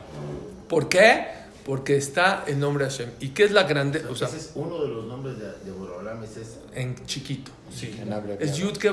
¿Por 0.68 0.88
qué? 0.88 1.26
Porque 1.64 1.96
está 1.96 2.44
el 2.46 2.58
nombre 2.58 2.84
de 2.84 2.90
Hashem. 2.90 3.10
¿Y 3.20 3.28
qué 3.28 3.44
es 3.44 3.52
la 3.52 3.64
grande? 3.64 4.04
O 4.06 4.16
sea, 4.16 4.28
Ese 4.28 4.38
es 4.38 4.52
uno 4.54 4.82
de 4.82 4.88
los 4.88 5.06
nombres 5.06 5.38
de, 5.38 5.46
de 5.64 5.70
Borolam, 5.70 6.24
ese 6.24 6.42
es 6.42 6.58
en 6.74 6.96
chiquito. 7.06 7.52
Sí. 7.72 7.96
En 8.00 8.12
abreviado. 8.12 8.44
Es 8.44 8.56
Yud 8.56 8.76
Ke. 8.78 8.88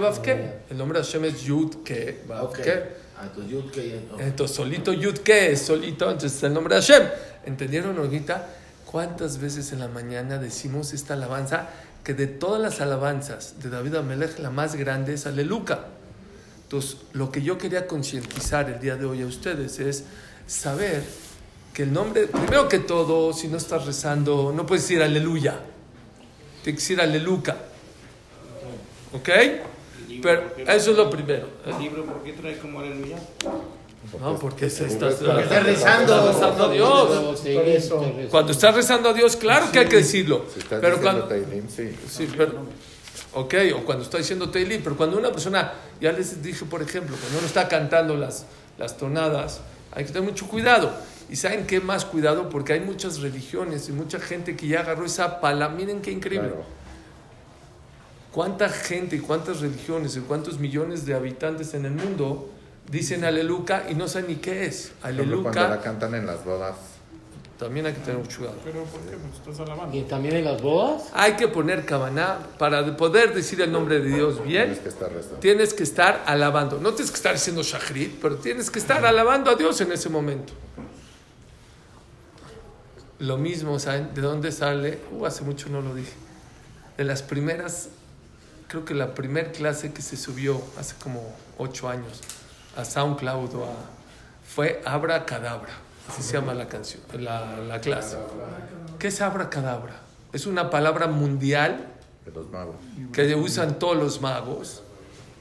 El 0.69 0.77
nombre 0.77 0.99
de 0.99 1.05
Hashem 1.05 1.25
es 1.25 1.41
Yud. 1.41 1.83
Ke. 1.83 2.21
Ah, 3.19 3.27
entonces 4.19 4.55
solito 4.55 4.93
Yud 4.93 5.19
Ke 5.19 5.51
es 5.51 5.61
solito, 5.63 6.05
entonces 6.09 6.38
es 6.38 6.43
el 6.43 6.53
nombre 6.53 6.75
de 6.75 6.81
Hashem. 6.81 7.07
¿Entendieron 7.45 7.97
ahorita 7.97 8.47
cuántas 8.85 9.39
veces 9.39 9.71
en 9.73 9.79
la 9.79 9.88
mañana 9.88 10.38
decimos 10.38 10.93
esta 10.93 11.15
alabanza? 11.15 11.69
Que 12.03 12.13
de 12.13 12.27
todas 12.27 12.61
las 12.61 12.81
alabanzas 12.81 13.59
de 13.61 13.69
David 13.69 13.95
Amelech, 13.95 14.39
la 14.39 14.49
más 14.49 14.75
grande 14.75 15.13
es 15.13 15.25
Aleluca. 15.25 15.85
Entonces, 16.63 16.97
lo 17.13 17.31
que 17.31 17.41
yo 17.41 17.57
quería 17.57 17.87
concientizar 17.87 18.69
el 18.69 18.79
día 18.79 18.95
de 18.95 19.05
hoy 19.05 19.21
a 19.23 19.25
ustedes 19.25 19.79
es 19.79 20.05
saber 20.45 21.03
que 21.73 21.83
el 21.83 21.93
nombre, 21.93 22.27
primero 22.27 22.67
que 22.67 22.79
todo, 22.79 23.33
si 23.33 23.47
no 23.47 23.57
estás 23.57 23.85
rezando, 23.85 24.53
no 24.55 24.65
puedes 24.65 24.83
decir 24.83 25.01
aleluya, 25.01 25.59
tienes 26.63 26.81
que 26.81 26.93
decir 26.93 27.01
aleluca. 27.01 27.57
¿Ok? 29.13 29.29
Pero 30.21 30.53
eso 30.67 30.91
es 30.91 30.97
lo 30.97 31.09
primero. 31.09 31.47
¿eh? 31.65 31.71
¿El 31.71 31.79
libro 31.79 32.05
por 32.05 32.23
qué 32.23 32.33
trae 32.33 32.57
como 32.57 32.79
aleluya? 32.79 33.17
No, 34.17 34.39
porque 34.39 34.69
se 34.69 34.87
está, 34.87 35.09
está 35.09 35.59
rezando. 35.59 36.15
A 36.15 36.69
Dios. 36.71 37.43
Cuando 38.29 38.51
estás 38.51 38.73
rezando 38.73 39.09
a 39.09 39.13
Dios, 39.13 39.35
claro 39.35 39.71
que 39.71 39.79
hay 39.79 39.87
que 39.87 39.97
decirlo. 39.97 40.45
Si 40.51 40.59
estás 40.59 40.79
Pero 40.81 40.97
diciendo 40.97 41.27
cuando, 41.27 41.69
sí. 41.69 41.95
sí, 42.09 42.29
pero, 42.35 42.53
ok, 43.33 43.53
o 43.75 43.85
cuando 43.85 44.03
está 44.03 44.17
diciendo 44.17 44.49
Teilim, 44.49 44.81
pero 44.81 44.97
cuando 44.97 45.17
una 45.17 45.31
persona, 45.31 45.73
ya 46.01 46.11
les 46.11 46.41
dije, 46.41 46.65
por 46.65 46.81
ejemplo, 46.81 47.15
cuando 47.19 47.37
uno 47.37 47.47
está 47.47 47.67
cantando 47.67 48.15
las, 48.15 48.45
las 48.77 48.97
tonadas, 48.97 49.61
hay 49.91 50.05
que 50.05 50.11
tener 50.11 50.27
mucho 50.27 50.47
cuidado. 50.47 50.91
¿Y 51.29 51.35
saben 51.35 51.67
qué 51.67 51.79
más 51.79 52.05
cuidado? 52.05 52.49
Porque 52.49 52.73
hay 52.73 52.79
muchas 52.79 53.19
religiones 53.19 53.87
y 53.89 53.91
mucha 53.91 54.19
gente 54.19 54.55
que 54.55 54.67
ya 54.67 54.79
agarró 54.79 55.05
esa 55.05 55.39
pala. 55.39 55.69
Miren 55.69 56.01
qué 56.01 56.11
increíble. 56.11 56.49
Claro. 56.49 56.65
¿Cuánta 58.31 58.69
gente 58.69 59.15
y 59.15 59.19
cuántas 59.19 59.59
religiones 59.59 60.15
y 60.15 60.21
cuántos 60.21 60.59
millones 60.59 61.05
de 61.05 61.13
habitantes 61.13 61.73
en 61.73 61.85
el 61.85 61.91
mundo 61.91 62.49
dicen 62.89 63.24
aleluca 63.24 63.86
y 63.89 63.96
no 63.96 64.08
saben 64.08 64.29
ni 64.29 64.36
qué 64.38 64.65
es? 64.65 64.91
Ejemplo, 65.03 65.41
Cuando 65.43 65.60
la 65.60 65.65
Aleluca 65.67 65.81
cantan 65.84 66.15
en 66.15 66.25
las 66.25 66.43
bodas. 66.43 66.75
también 67.58 67.86
hay 67.86 67.93
que 67.93 68.00
tener 68.00 68.17
mucho 68.17 68.38
cuidado. 68.39 68.58
Pero 68.63 68.84
¿por 68.86 69.01
qué? 69.01 69.17
Pues 69.17 69.36
estás 69.36 69.60
alabando. 69.67 69.96
¿Y 69.96 70.01
también 70.03 70.36
en 70.38 70.46
las 70.46 70.62
bodas? 70.62 71.03
Hay 71.13 71.34
que 71.34 71.48
poner 71.48 71.86
cabana 71.86 72.39
para 72.58 72.96
poder 72.98 73.34
decir 73.34 73.62
el 73.62 73.72
nombre 73.72 74.00
de 74.00 74.10
Dios 74.15 74.43
bien. 74.43 74.63
Tienes 74.65 74.79
que 74.79 74.89
estar 74.89 75.12
rezando. 75.12 75.38
Tienes 75.39 75.74
que 75.74 75.84
estar 75.84 76.24
alabando. 76.25 76.79
No 76.79 76.93
tienes 76.93 77.12
que 77.12 77.17
estar 77.17 77.34
diciendo 77.34 77.62
shahrit, 77.62 78.19
pero 78.22 78.38
tienes 78.38 78.72
que 78.72 78.79
estar 78.79 79.05
alabando 79.05 79.51
a 79.51 79.55
Dios 79.55 79.79
en 79.81 79.91
ese 79.91 80.10
momento. 80.10 80.53
Lo 83.19 83.38
mismo, 83.38 83.77
¿saben? 83.79 84.13
¿De 84.13 84.22
dónde 84.22 84.51
sale? 84.51 85.00
Uh, 85.12 85.25
hace 85.25 85.43
mucho 85.43 85.67
no 85.69 85.81
lo 85.81 85.93
dije. 85.93 86.13
De 86.98 87.03
las 87.03 87.22
primeras, 87.22 87.89
creo 88.69 88.86
que 88.86 88.93
la 88.93 89.13
primer 89.13 89.51
clase 89.51 89.91
que 89.91 90.01
se 90.01 90.15
subió 90.15 90.62
hace 90.79 90.96
como 91.03 91.36
ocho 91.58 91.89
años 91.89 92.22
a 92.77 92.85
SoundCloud 92.85 93.55
o 93.55 93.63
a- 93.65 93.67
fue 94.47 94.81
Abra 94.85 95.25
Cadabra. 95.25 95.69
Así 96.09 96.23
se 96.23 96.33
llama 96.33 96.53
la 96.55 96.67
canción, 96.67 97.01
la, 97.13 97.57
la 97.57 97.79
clase. 97.79 98.17
¿Qué 98.97 99.07
es 99.09 99.21
Abra 99.21 99.49
Cadabra? 99.49 99.93
Es 100.33 100.45
una 100.47 100.69
palabra 100.69 101.07
mundial 101.07 101.85
De 102.25 102.31
los 102.31 102.49
magos. 102.49 102.75
que 103.13 103.33
usan 103.35 103.77
todos 103.79 103.95
los 103.97 104.19
magos. 104.21 104.81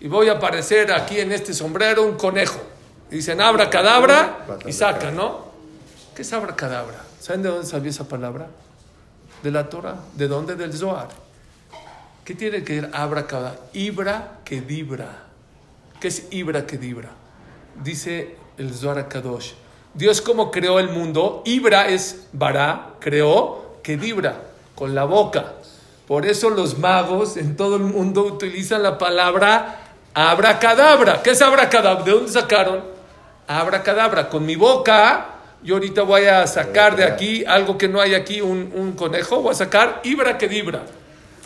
Y 0.00 0.08
voy 0.08 0.28
a 0.28 0.32
aparecer 0.32 0.92
aquí 0.92 1.18
en 1.20 1.32
este 1.32 1.54
sombrero 1.54 2.04
un 2.04 2.16
conejo. 2.16 2.61
Dicen 3.11 3.40
abra 3.40 3.70
cadabra 3.70 4.44
y 4.66 4.73
sacan, 4.73 5.16
¿no? 5.16 5.49
¿Qué 6.14 6.23
es 6.23 6.32
abra 6.35 6.54
cadabra? 6.54 7.02
¿Saben 7.20 7.42
de 7.42 7.49
dónde 7.49 7.66
salió 7.66 7.90
esa 7.90 8.06
palabra? 8.06 8.49
De 9.42 9.50
la 9.50 9.68
Torah. 9.70 9.97
¿De 10.14 10.28
dónde? 10.28 10.54
Del 10.56 10.73
Zohar. 10.75 11.08
¿Qué 12.25 12.35
tiene 12.35 12.62
que 12.62 12.82
ver 12.82 12.90
abra 12.94 13.26
cadabra? 13.26 13.58
Ibra 13.73 14.38
que 14.44 14.61
dibra. 14.61 15.25
¿Qué 16.00 16.09
es 16.09 16.28
ibra 16.31 16.67
que 16.67 16.78
dibra? 16.78 17.11
Dice 17.83 18.37
el 18.57 18.73
Zohar 18.73 19.09
Kadosh. 19.09 19.52
Dios 19.95 20.21
como 20.21 20.50
creó 20.50 20.78
el 20.78 20.90
mundo, 20.90 21.43
Ibra 21.45 21.88
es 21.88 22.28
bara, 22.33 22.90
creó 23.00 23.78
que 23.83 23.97
dibra, 23.97 24.43
con 24.75 24.95
la 24.95 25.05
boca. 25.05 25.55
Por 26.07 26.25
eso 26.25 26.50
los 26.50 26.78
magos 26.78 27.37
en 27.37 27.57
todo 27.57 27.76
el 27.76 27.83
mundo 27.83 28.23
utilizan 28.23 28.83
la 28.83 28.97
palabra 28.97 29.81
abracadabra. 30.14 31.23
¿Qué 31.23 31.31
es 31.31 31.43
abracadabra? 31.43 32.05
¿De 32.05 32.12
dónde 32.12 32.31
sacaron? 32.31 32.85
Abracadabra. 33.47 34.28
Con 34.28 34.47
mi 34.47 34.57
boca, 34.57 35.26
yo 35.62 35.75
ahorita 35.75 36.02
voy 36.02 36.26
a 36.26 36.47
sacar 36.47 36.95
de 36.95 37.05
aquí 37.05 37.45
algo 37.45 37.76
que 37.76 37.88
no 37.88 38.00
hay 38.00 38.14
aquí, 38.14 38.40
un, 38.40 38.71
un 38.75 38.93
conejo, 38.93 39.43
voy 39.43 39.52
a 39.52 39.55
sacar 39.55 40.00
ibra 40.05 40.38
que 40.38 40.49
dibra. 40.49 40.83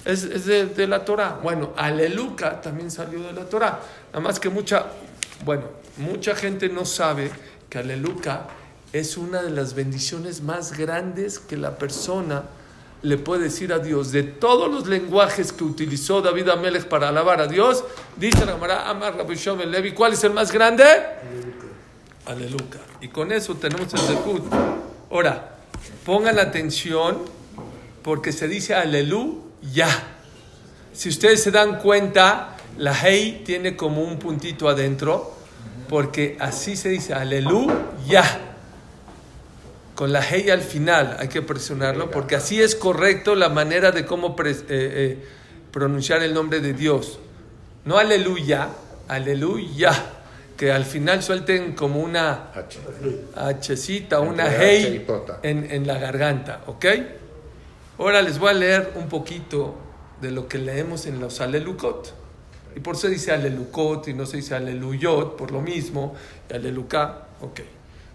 Es, 0.04 0.24
es 0.24 0.46
de, 0.46 0.66
de 0.66 0.86
la 0.86 1.04
Torah. 1.04 1.38
Bueno, 1.42 1.72
aleluca 1.76 2.60
también 2.60 2.90
salió 2.90 3.22
de 3.22 3.32
la 3.32 3.44
Torah. 3.44 3.80
Nada 4.12 4.20
más 4.20 4.40
que 4.40 4.48
mucha, 4.48 4.86
bueno, 5.44 5.64
mucha 5.96 6.34
gente 6.34 6.68
no 6.68 6.84
sabe 6.84 7.30
que 7.68 7.78
aleluca 7.78 8.48
es 8.92 9.16
una 9.16 9.42
de 9.42 9.50
las 9.50 9.74
bendiciones 9.74 10.42
más 10.42 10.76
grandes 10.76 11.38
que 11.38 11.56
la 11.56 11.78
persona 11.78 12.44
le 13.02 13.16
puede 13.18 13.44
decir 13.44 13.72
a 13.72 13.78
Dios. 13.78 14.12
De 14.12 14.22
todos 14.22 14.70
los 14.70 14.86
lenguajes 14.86 15.52
que 15.52 15.64
utilizó 15.64 16.20
David 16.20 16.50
Amelech 16.50 16.86
para 16.86 17.08
alabar 17.08 17.40
a 17.40 17.46
Dios, 17.46 17.84
dice 18.16 18.44
la 18.44 18.52
Gemara, 18.52 18.88
Amar 18.88 19.16
Levi, 19.66 19.92
¿cuál 19.92 20.12
es 20.12 20.22
el 20.24 20.32
más 20.32 20.52
grande? 20.52 20.84
Aleluca. 22.26 22.78
Y 23.00 23.08
con 23.08 23.32
eso 23.32 23.54
tenemos 23.56 23.92
el 23.94 24.00
Zekut. 24.00 24.44
Ahora, 25.10 25.56
pongan 26.04 26.38
atención 26.38 27.18
porque 28.02 28.32
se 28.32 28.46
dice 28.46 28.74
aleluya. 29.62 29.88
Si 30.92 31.08
ustedes 31.08 31.42
se 31.42 31.50
dan 31.50 31.78
cuenta, 31.78 32.56
la 32.78 32.94
hey 32.94 33.42
tiene 33.46 33.76
como 33.76 34.02
un 34.02 34.18
puntito 34.18 34.68
adentro, 34.68 35.34
porque 35.88 36.36
así 36.40 36.76
se 36.76 36.90
dice 36.90 37.14
aleluya. 37.14 38.22
Con 39.94 40.12
la 40.12 40.22
hey 40.22 40.50
al 40.50 40.60
final 40.62 41.16
hay 41.18 41.28
que 41.28 41.42
presionarlo, 41.42 42.10
porque 42.10 42.36
así 42.36 42.60
es 42.60 42.74
correcto 42.74 43.34
la 43.34 43.48
manera 43.48 43.90
de 43.92 44.04
cómo 44.04 44.34
pre- 44.36 44.50
eh, 44.50 44.56
eh, 44.68 45.24
pronunciar 45.70 46.22
el 46.22 46.34
nombre 46.34 46.60
de 46.60 46.72
Dios. 46.72 47.18
No 47.84 47.98
aleluya, 47.98 48.68
aleluya. 49.08 49.92
Que 50.56 50.70
al 50.70 50.84
final 50.84 51.22
suelten 51.22 51.72
como 51.72 52.00
una 52.00 52.50
H. 53.34 53.74
Hcita, 53.76 54.20
una 54.20 54.44
hey 54.60 55.04
en, 55.42 55.70
en 55.70 55.86
la 55.86 55.98
garganta, 55.98 56.60
¿ok? 56.66 56.86
Ahora 57.98 58.22
les 58.22 58.38
voy 58.38 58.50
a 58.50 58.54
leer 58.54 58.92
un 58.96 59.08
poquito 59.08 59.76
de 60.20 60.30
lo 60.30 60.48
que 60.48 60.58
leemos 60.58 61.06
en 61.06 61.20
los 61.20 61.40
alelucot. 61.40 62.14
Y 62.74 62.80
por 62.80 62.96
eso 62.96 63.08
dice 63.08 63.32
alelucot 63.32 64.08
y 64.08 64.14
no 64.14 64.24
se 64.24 64.38
dice 64.38 64.54
aleluyot, 64.54 65.36
por 65.36 65.50
lo 65.50 65.60
mismo, 65.60 66.14
y 66.48 66.54
aleluca, 66.54 67.26
ok. 67.40 67.60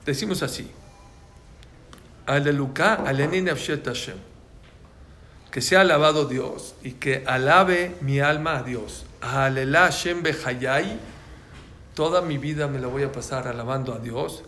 Decimos 0.05 0.41
así. 0.41 0.72
Aleluca, 2.25 2.96
aleni 2.96 3.41
nafshet 3.41 3.86
Hashem. 3.86 4.17
Que 5.51 5.62
sea 5.62 5.81
alabado 5.81 6.25
Dios 6.25 6.75
y 6.84 6.93
que 6.93 7.24
alabe 7.25 7.96
mi 8.01 8.19
alma 8.19 8.57
a 8.57 8.63
Dios. 8.63 9.05
Alelá 9.22 9.84
Hashem 9.84 10.24
bechayai. 10.24 11.00
Toda 11.93 12.22
mi 12.22 12.38
vida 12.38 12.67
me 12.67 12.79
la 12.79 12.88
voy 12.88 13.03
a 13.03 13.12
pasar 13.12 13.48
alabando 13.48 13.93
a 13.93 14.00
Dios. 14.00 14.43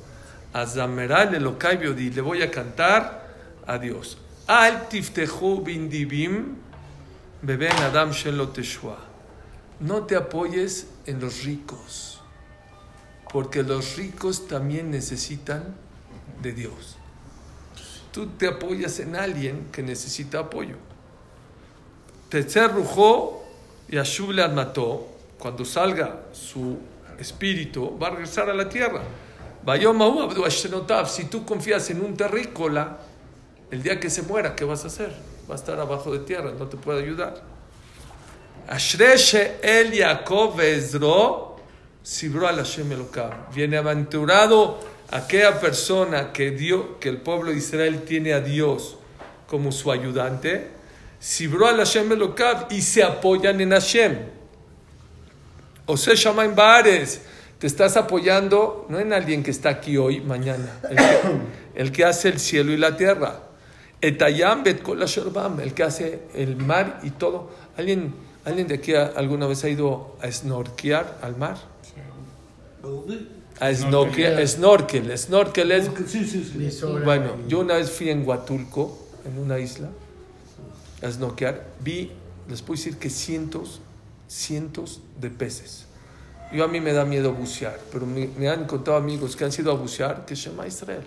Azameral 0.53 1.33
Elokai 1.33 1.77
Biodi. 1.77 2.09
Le 2.12 2.21
voy 2.21 2.41
a 2.41 2.51
cantar 2.51 3.27
a 3.65 3.77
Dios. 3.77 4.17
Al 4.49 4.89
tiftehu 4.89 5.61
bindibim 5.61 6.55
beben 7.43 7.77
adam 7.83 8.09
shelo 8.09 8.47
teshua. 8.47 8.97
No 9.79 10.07
te 10.07 10.15
apoyes 10.15 10.87
en 11.05 11.19
los 11.19 11.43
ricos, 11.43 12.19
porque 13.31 13.61
los 13.61 13.95
ricos 13.95 14.47
también 14.47 14.89
necesitan 14.89 15.75
de 16.41 16.53
Dios. 16.53 16.97
Tú 18.11 18.25
te 18.25 18.47
apoyas 18.47 18.99
en 18.99 19.15
alguien 19.15 19.67
que 19.71 19.83
necesita 19.83 20.39
apoyo. 20.39 20.77
Tetzerrujo 22.29 23.45
Yashub 23.87 24.31
le 24.31 24.47
mató. 24.47 25.07
Cuando 25.37 25.63
salga 25.63 26.23
su 26.33 26.79
espíritu, 27.19 27.97
va 27.99 28.07
a 28.07 28.09
regresar 28.09 28.49
a 28.49 28.53
la 28.55 28.67
tierra. 28.67 29.03
Si 31.05 31.25
tú 31.25 31.45
confías 31.45 31.89
en 31.91 32.01
un 32.01 32.17
terrícola, 32.17 32.97
el 33.71 33.83
día 33.83 33.99
que 33.99 34.09
se 34.09 34.21
muera, 34.23 34.55
¿qué 34.55 34.65
vas 34.65 34.83
a 34.83 34.88
hacer? 34.88 35.13
va 35.49 35.55
a 35.55 35.57
estar 35.57 35.79
abajo 35.79 36.11
de 36.11 36.19
tierra, 36.19 36.51
no 36.57 36.67
te 36.67 36.77
puede 36.77 37.01
ayudar. 37.01 37.41
Ashre 38.67 39.15
el 39.63 39.91
Yaakov 39.91 40.61
Ezro, 40.61 41.57
Sibro 42.03 42.47
al 42.47 42.57
Hashem. 42.57 42.89
Bienaventurado 43.53 44.79
aquella 45.11 45.59
persona 45.59 46.31
que, 46.31 46.51
dio, 46.51 46.99
que 46.99 47.09
el 47.09 47.17
pueblo 47.17 47.51
de 47.51 47.57
Israel 47.57 48.03
tiene 48.03 48.33
a 48.33 48.41
Dios 48.41 48.97
como 49.47 49.71
su 49.71 49.91
ayudante, 49.91 50.67
Sibro 51.19 51.65
al 51.65 51.77
Hashem 51.77 52.09
y 52.69 52.81
se 52.81 53.03
apoyan 53.03 53.59
en 53.59 53.71
Hashem. 53.71 54.17
O 55.88 55.97
sea, 55.97 56.13
Shamaim 56.13 56.55
Bares, 56.55 57.21
te 57.57 57.65
estás 57.65 57.97
apoyando 57.97 58.85
no 58.89 58.99
en 58.99 59.11
alguien 59.11 59.41
que 59.41 59.49
está 59.49 59.69
aquí 59.69 59.97
hoy, 59.97 60.21
mañana, 60.21 60.79
el 60.88 60.95
que, 60.95 61.81
el 61.81 61.91
que 61.91 62.05
hace 62.05 62.29
el 62.29 62.39
cielo 62.39 62.71
y 62.71 62.77
la 62.77 62.95
tierra. 62.95 63.48
Etayam 64.01 64.63
bet 64.63 64.81
el 64.87 65.73
que 65.73 65.83
hace 65.83 66.21
el 66.33 66.55
mar 66.55 66.99
y 67.03 67.11
todo. 67.11 67.49
¿Alguien, 67.77 68.13
¿Alguien 68.45 68.67
de 68.67 68.75
aquí 68.75 68.93
alguna 68.93 69.45
vez 69.47 69.63
ha 69.63 69.69
ido 69.69 70.15
a 70.21 70.31
snorkear 70.31 71.19
al 71.21 71.35
mar? 71.35 71.57
A 73.59 73.73
snorkel, 73.73 74.47
snorkel, 74.47 75.17
snorkel 75.17 75.71
es... 75.71 75.89
Sí, 76.07 76.25
sí, 76.25 76.43
sí. 76.43 76.85
Bueno, 77.03 77.35
yo 77.47 77.59
una 77.59 77.75
vez 77.75 77.91
fui 77.91 78.09
en 78.09 78.25
Huatulco, 78.25 78.97
en 79.25 79.37
una 79.37 79.59
isla, 79.59 79.89
a 81.01 81.11
snorkear. 81.11 81.65
Vi, 81.81 82.11
les 82.47 82.61
puedo 82.61 82.77
decir 82.77 82.97
que 82.97 83.09
cientos, 83.09 83.81
cientos 84.29 85.01
de 85.19 85.29
peces. 85.29 85.85
Yo 86.53 86.63
a 86.63 86.67
mí 86.69 86.79
me 86.79 86.93
da 86.93 87.03
miedo 87.03 87.33
bucear, 87.33 87.77
pero 87.91 88.05
me, 88.05 88.27
me 88.37 88.47
han 88.47 88.65
contado 88.65 88.95
amigos 88.95 89.35
que 89.35 89.43
han 89.43 89.51
sido 89.51 89.71
a 89.71 89.75
bucear, 89.75 90.25
que 90.25 90.35
Shema 90.35 90.65
Israel. 90.65 91.03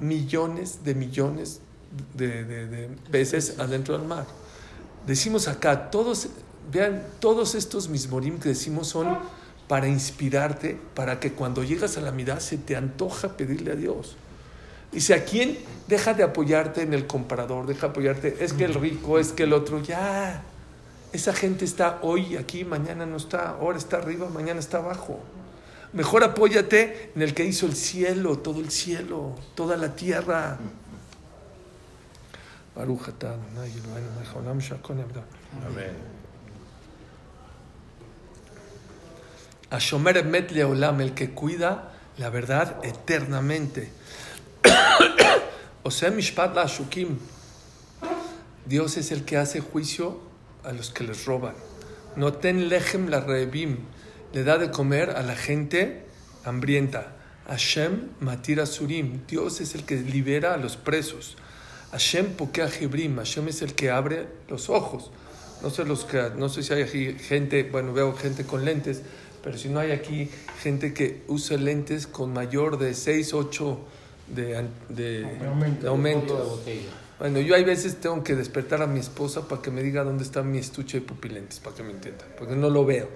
Millones 0.00 0.82
de 0.82 0.94
millones 0.94 1.60
de, 2.14 2.44
de- 2.44 2.66
de 2.66 2.88
peces 3.10 3.54
adentro 3.58 3.96
del 3.98 4.06
mar. 4.06 4.26
Decimos 5.06 5.48
acá, 5.48 5.90
todos, 5.90 6.28
vean, 6.72 7.02
todos 7.20 7.54
estos 7.54 7.88
mismorim 7.88 8.38
que 8.38 8.48
decimos 8.50 8.88
son 8.88 9.18
para 9.68 9.88
inspirarte, 9.88 10.78
para 10.94 11.18
que 11.20 11.32
cuando 11.32 11.62
llegas 11.64 11.96
a 11.96 12.00
la 12.00 12.12
mitad 12.12 12.38
se 12.40 12.56
te 12.58 12.76
antoja 12.76 13.36
pedirle 13.36 13.72
a 13.72 13.74
Dios. 13.76 14.16
Dice, 14.92 15.14
¿a 15.14 15.24
quién 15.24 15.58
deja 15.88 16.14
de 16.14 16.22
apoyarte 16.22 16.82
en 16.82 16.94
el 16.94 17.06
comprador? 17.06 17.66
Deja 17.66 17.86
de 17.88 17.90
apoyarte, 17.90 18.36
es 18.40 18.52
que 18.52 18.64
el 18.64 18.74
rico, 18.74 19.18
es 19.18 19.32
que 19.32 19.42
el 19.42 19.52
otro, 19.52 19.82
ya. 19.82 20.42
Esa 21.12 21.32
gente 21.32 21.64
está 21.64 21.98
hoy 22.02 22.36
aquí, 22.36 22.64
mañana 22.64 23.06
no 23.06 23.16
está, 23.16 23.50
ahora 23.50 23.78
está 23.78 23.96
arriba, 23.98 24.28
mañana 24.28 24.60
está 24.60 24.78
abajo. 24.78 25.20
Mejor 25.92 26.24
apóyate 26.24 27.10
en 27.14 27.22
el 27.22 27.32
que 27.32 27.44
hizo 27.44 27.66
el 27.66 27.74
cielo, 27.74 28.38
todo 28.38 28.60
el 28.60 28.70
cielo, 28.70 29.34
toda 29.54 29.76
la 29.76 29.94
tierra. 29.96 30.58
Baruch 32.75 33.09
atah 33.09 33.33
Adonai 33.33 33.69
Eloheinu 33.69 34.09
melech 34.15 34.33
haolam 34.33 34.59
she'akol 34.59 34.95
nהיה 34.95 35.05
בדברו. 35.07 35.23
Amén. 35.67 35.95
Ashomer 39.71 40.17
Emet 40.17 40.51
Leolam, 40.51 40.99
el 40.99 41.13
que 41.13 41.29
cuida 41.29 41.93
la 42.17 42.29
verdad 42.29 42.83
eternamente. 42.83 43.89
o 45.83 45.91
sea, 45.91 46.11
Mishpat 46.11 46.53
la 46.53 46.65
Shukim. 46.65 47.17
Dios 48.65 48.97
es 48.97 49.11
el 49.11 49.23
que 49.23 49.37
hace 49.37 49.61
juicio 49.61 50.19
a 50.65 50.73
los 50.73 50.91
que 50.91 51.05
les 51.05 51.25
roban. 51.25 51.55
No 52.17 52.33
ten 52.33 52.67
lechem 52.67 53.09
la 53.09 53.21
rebim. 53.21 53.77
Le 54.33 54.43
da 54.43 54.57
de 54.57 54.71
comer 54.71 55.11
a 55.11 55.23
la 55.23 55.35
gente 55.35 56.05
hambrienta. 56.43 57.13
Hashem 57.47 58.09
matira 58.19 58.65
surim. 58.65 59.25
Dios 59.25 59.61
es 59.61 59.73
el 59.73 59.85
que 59.85 59.95
libera 59.95 60.53
a 60.53 60.57
los 60.57 60.75
presos. 60.75 61.37
Hashem 61.92 62.34
pokea 62.34 62.68
hebrim. 62.68 63.16
Hashem 63.16 63.48
es 63.48 63.62
el 63.62 63.74
que 63.74 63.90
abre 63.90 64.26
los 64.48 64.68
ojos. 64.70 65.10
No 65.62 65.70
sé, 65.70 65.84
los 65.84 66.04
que, 66.04 66.30
no 66.36 66.48
sé 66.48 66.62
si 66.62 66.72
hay 66.72 66.82
aquí 66.82 67.12
gente, 67.14 67.62
bueno, 67.64 67.92
veo 67.92 68.14
gente 68.14 68.44
con 68.44 68.64
lentes, 68.64 69.02
pero 69.42 69.56
si 69.56 69.68
no 69.68 69.80
hay 69.80 69.92
aquí 69.92 70.28
gente 70.62 70.92
que 70.92 71.22
usa 71.28 71.56
lentes 71.56 72.06
con 72.06 72.32
mayor 72.32 72.78
de 72.78 72.94
6, 72.94 73.32
8 73.32 73.78
de, 74.34 74.68
de, 74.90 75.26
aumento. 75.46 75.82
de 75.82 75.88
aumento. 75.88 76.62
Bueno, 77.18 77.40
yo 77.40 77.54
hay 77.54 77.64
veces 77.64 77.96
tengo 77.96 78.22
que 78.22 78.34
despertar 78.34 78.82
a 78.82 78.86
mi 78.86 79.00
esposa 79.00 79.48
para 79.48 79.62
que 79.62 79.70
me 79.70 79.82
diga 79.82 80.04
dónde 80.04 80.24
está 80.24 80.42
mi 80.42 80.58
estuche 80.58 81.00
de 81.00 81.06
pupilentes, 81.06 81.60
para 81.60 81.74
que 81.74 81.82
me 81.82 81.92
entienda, 81.92 82.26
porque 82.36 82.54
no 82.54 82.68
lo 82.68 82.84
veo. 82.84 83.08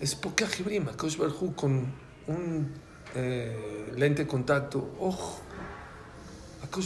Es 0.00 0.14
poca 0.14 0.46
jibrima, 0.46 0.92
Kosh 0.92 1.16
con 1.56 1.92
un 2.28 2.72
eh, 3.16 3.92
lente 3.96 4.22
de 4.22 4.28
contacto. 4.28 4.94
¡Oh! 5.00 5.40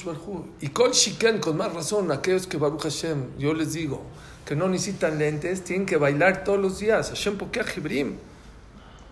Barhu. 0.05 0.47
Y 0.61 0.69
Kol 0.69 0.93
Shiken, 0.93 1.39
con 1.39 1.57
más 1.57 1.73
razón, 1.73 2.11
aquellos 2.13 2.47
que 2.47 2.57
Baruch 2.57 2.83
Hashem, 2.83 3.39
yo 3.39 3.55
les 3.55 3.73
digo, 3.73 4.03
que 4.45 4.57
no 4.57 4.69
necesitan 4.69 5.19
lentes, 5.19 5.63
tienen 5.65 5.87
que 5.87 5.97
bailar 5.97 6.45
todos 6.45 6.59
los 6.59 6.79
días. 6.79 7.11
Hashem 7.11 7.37
pokea 7.37 7.65
jibrim. 7.65 8.17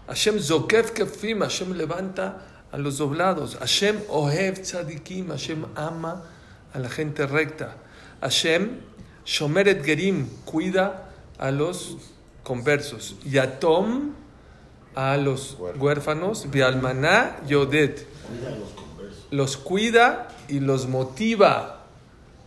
Hashem 0.06 0.38
zokef 0.38 0.92
kefim, 0.92 1.40
Hashem 1.40 1.72
levanta 1.72 2.42
a 2.72 2.78
los 2.78 2.98
doblados. 2.98 3.58
Hashem 3.58 4.00
ohev 4.08 4.60
tzadikim, 4.60 5.28
Hashem 5.28 5.66
ama 5.74 6.24
a 6.72 6.78
la 6.78 6.88
gente 6.88 7.26
recta. 7.26 7.76
Hashem 8.20 8.80
shomeret 9.24 9.84
gerim, 9.84 10.26
cuida 10.44 11.10
a 11.38 11.50
los 11.50 11.96
conversos. 12.44 13.16
Yatom 13.24 14.12
a 14.94 15.16
los 15.16 15.56
huérfanos. 15.78 16.50
Bialmaná 16.50 17.40
yodet. 17.46 18.06
Los 19.30 19.56
cuida 19.56 20.28
y 20.48 20.60
los 20.60 20.88
motiva. 20.88 21.84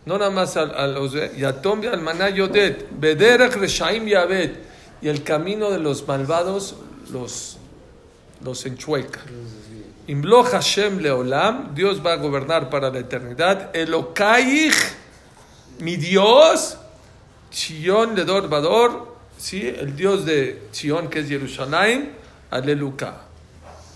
No 0.06 0.18
nada 0.18 0.30
más 0.30 0.56
a, 0.56 0.62
a 0.62 0.86
los 0.86 1.12
Yatom 1.12 1.80
Bialmaná 1.80 2.30
yodet. 2.30 2.88
Bederach 2.90 3.54
reshaim 3.56 4.06
yabet. 4.06 4.56
Y 5.02 5.08
el 5.08 5.22
camino 5.22 5.70
de 5.70 5.78
los 5.78 6.06
malvados 6.06 6.76
los, 7.10 7.58
los 8.42 8.66
enchueca. 8.66 9.20
Imlo 10.06 10.42
Hashem 10.42 10.98
Leolam, 10.98 11.74
Dios 11.74 12.04
va 12.04 12.14
a 12.14 12.16
gobernar 12.16 12.68
para 12.68 12.90
la 12.90 12.98
eternidad. 12.98 13.74
Elokaich, 13.74 14.74
mi 15.78 15.96
Dios, 15.96 16.76
Chion 17.50 18.14
de 18.14 18.24
Bador, 18.24 19.16
¿sí? 19.38 19.68
el 19.68 19.94
Dios 19.94 20.24
de 20.24 20.68
Chion 20.72 21.08
que 21.08 21.20
es 21.20 21.28
Jerusalén, 21.28 22.12
Aleluca. 22.50 23.20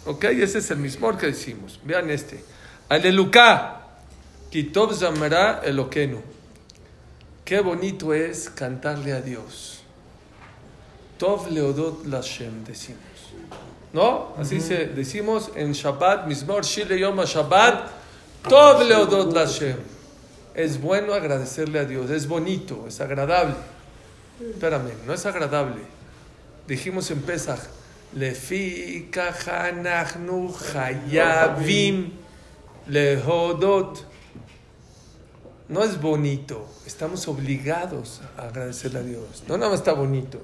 ¿Ok? 0.06 0.24
Ese 0.24 0.58
es 0.58 0.70
el 0.70 0.78
mismo 0.78 1.16
que 1.18 1.26
decimos. 1.26 1.80
Vean 1.82 2.08
este. 2.10 2.44
Aleluca, 2.94 3.80
Kitov 4.52 4.94
Zamara 4.94 5.62
Elokenu. 5.64 6.22
Qué 7.44 7.58
bonito 7.58 8.14
es 8.14 8.48
cantarle 8.48 9.12
a 9.12 9.20
Dios. 9.20 9.82
Tov 11.18 11.50
Leodot 11.50 12.06
Lashem, 12.06 12.62
decimos. 12.62 13.02
¿No? 13.92 14.36
Así 14.38 14.60
se 14.60 14.86
decimos 14.86 15.50
en 15.56 15.72
Shabbat, 15.72 16.28
Mismor 16.28 16.64
Shile 16.64 16.96
Yom 17.00 17.18
Shabbat, 17.24 17.90
Tov 18.48 18.84
Leodot 18.84 19.34
Lashem. 19.34 19.78
Es 20.54 20.80
bueno 20.80 21.14
agradecerle 21.14 21.80
a 21.80 21.84
Dios, 21.86 22.10
es 22.10 22.28
bonito, 22.28 22.84
es 22.86 23.00
agradable. 23.00 23.56
Espérame, 24.40 24.92
no 25.04 25.14
es 25.14 25.26
agradable. 25.26 25.82
Dijimos 26.68 27.10
en 27.10 27.22
Pesach, 27.22 27.58
Lefi 28.14 29.08
Kahanachnu 29.10 30.54
Hayavim 30.72 32.23
Lehodot. 32.86 34.06
No 35.70 35.82
es 35.82 36.00
bonito, 36.02 36.68
estamos 36.84 37.26
obligados 37.28 38.20
a 38.36 38.42
agradecerle 38.42 38.98
a 38.98 39.02
Dios. 39.02 39.44
No 39.48 39.56
nada 39.56 39.70
más 39.70 39.80
está 39.80 39.94
bonito. 39.94 40.42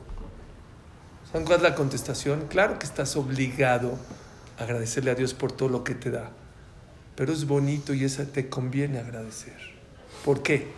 ¿Saben 1.31 1.47
cuál 1.47 1.59
es 1.59 1.63
la 1.63 1.75
contestación? 1.75 2.47
Claro 2.49 2.79
que 2.79 2.87
estás 2.87 3.15
obligado 3.17 3.99
a 4.59 4.63
agradecerle 4.63 5.11
a 5.11 5.15
Dios 5.15 5.35
por 5.35 5.53
todo 5.53 5.69
lo 5.69 5.85
que 5.85 5.95
te 5.95 6.11
da. 6.11 6.31
Pero 7.15 7.35
es 7.35 7.47
bonito 7.47 7.93
y 7.93 8.05
esa 8.05 8.25
te 8.25 8.49
conviene 8.49 8.99
agradecer. 8.99 9.59
¿Por 10.25 10.43
qué? 10.43 10.69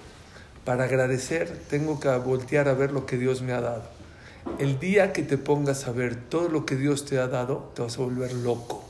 Para 0.64 0.85
agradecer 0.85 1.57
tengo 1.70 2.01
que 2.01 2.09
voltear 2.16 2.66
a 2.68 2.75
ver 2.75 2.90
lo 2.90 3.07
que 3.07 3.16
Dios 3.18 3.40
me 3.40 3.53
ha 3.53 3.61
dado. 3.61 3.85
El 4.59 4.81
día 4.81 5.12
que 5.12 5.22
te 5.22 5.38
pongas 5.38 5.87
a 5.87 5.92
ver 5.92 6.16
todo 6.16 6.48
lo 6.48 6.66
que 6.66 6.75
Dios 6.75 7.05
te 7.05 7.20
ha 7.20 7.29
dado, 7.29 7.70
te 7.77 7.83
vas 7.83 7.96
a 7.96 8.03
volver 8.03 8.33
loco. 8.33 8.82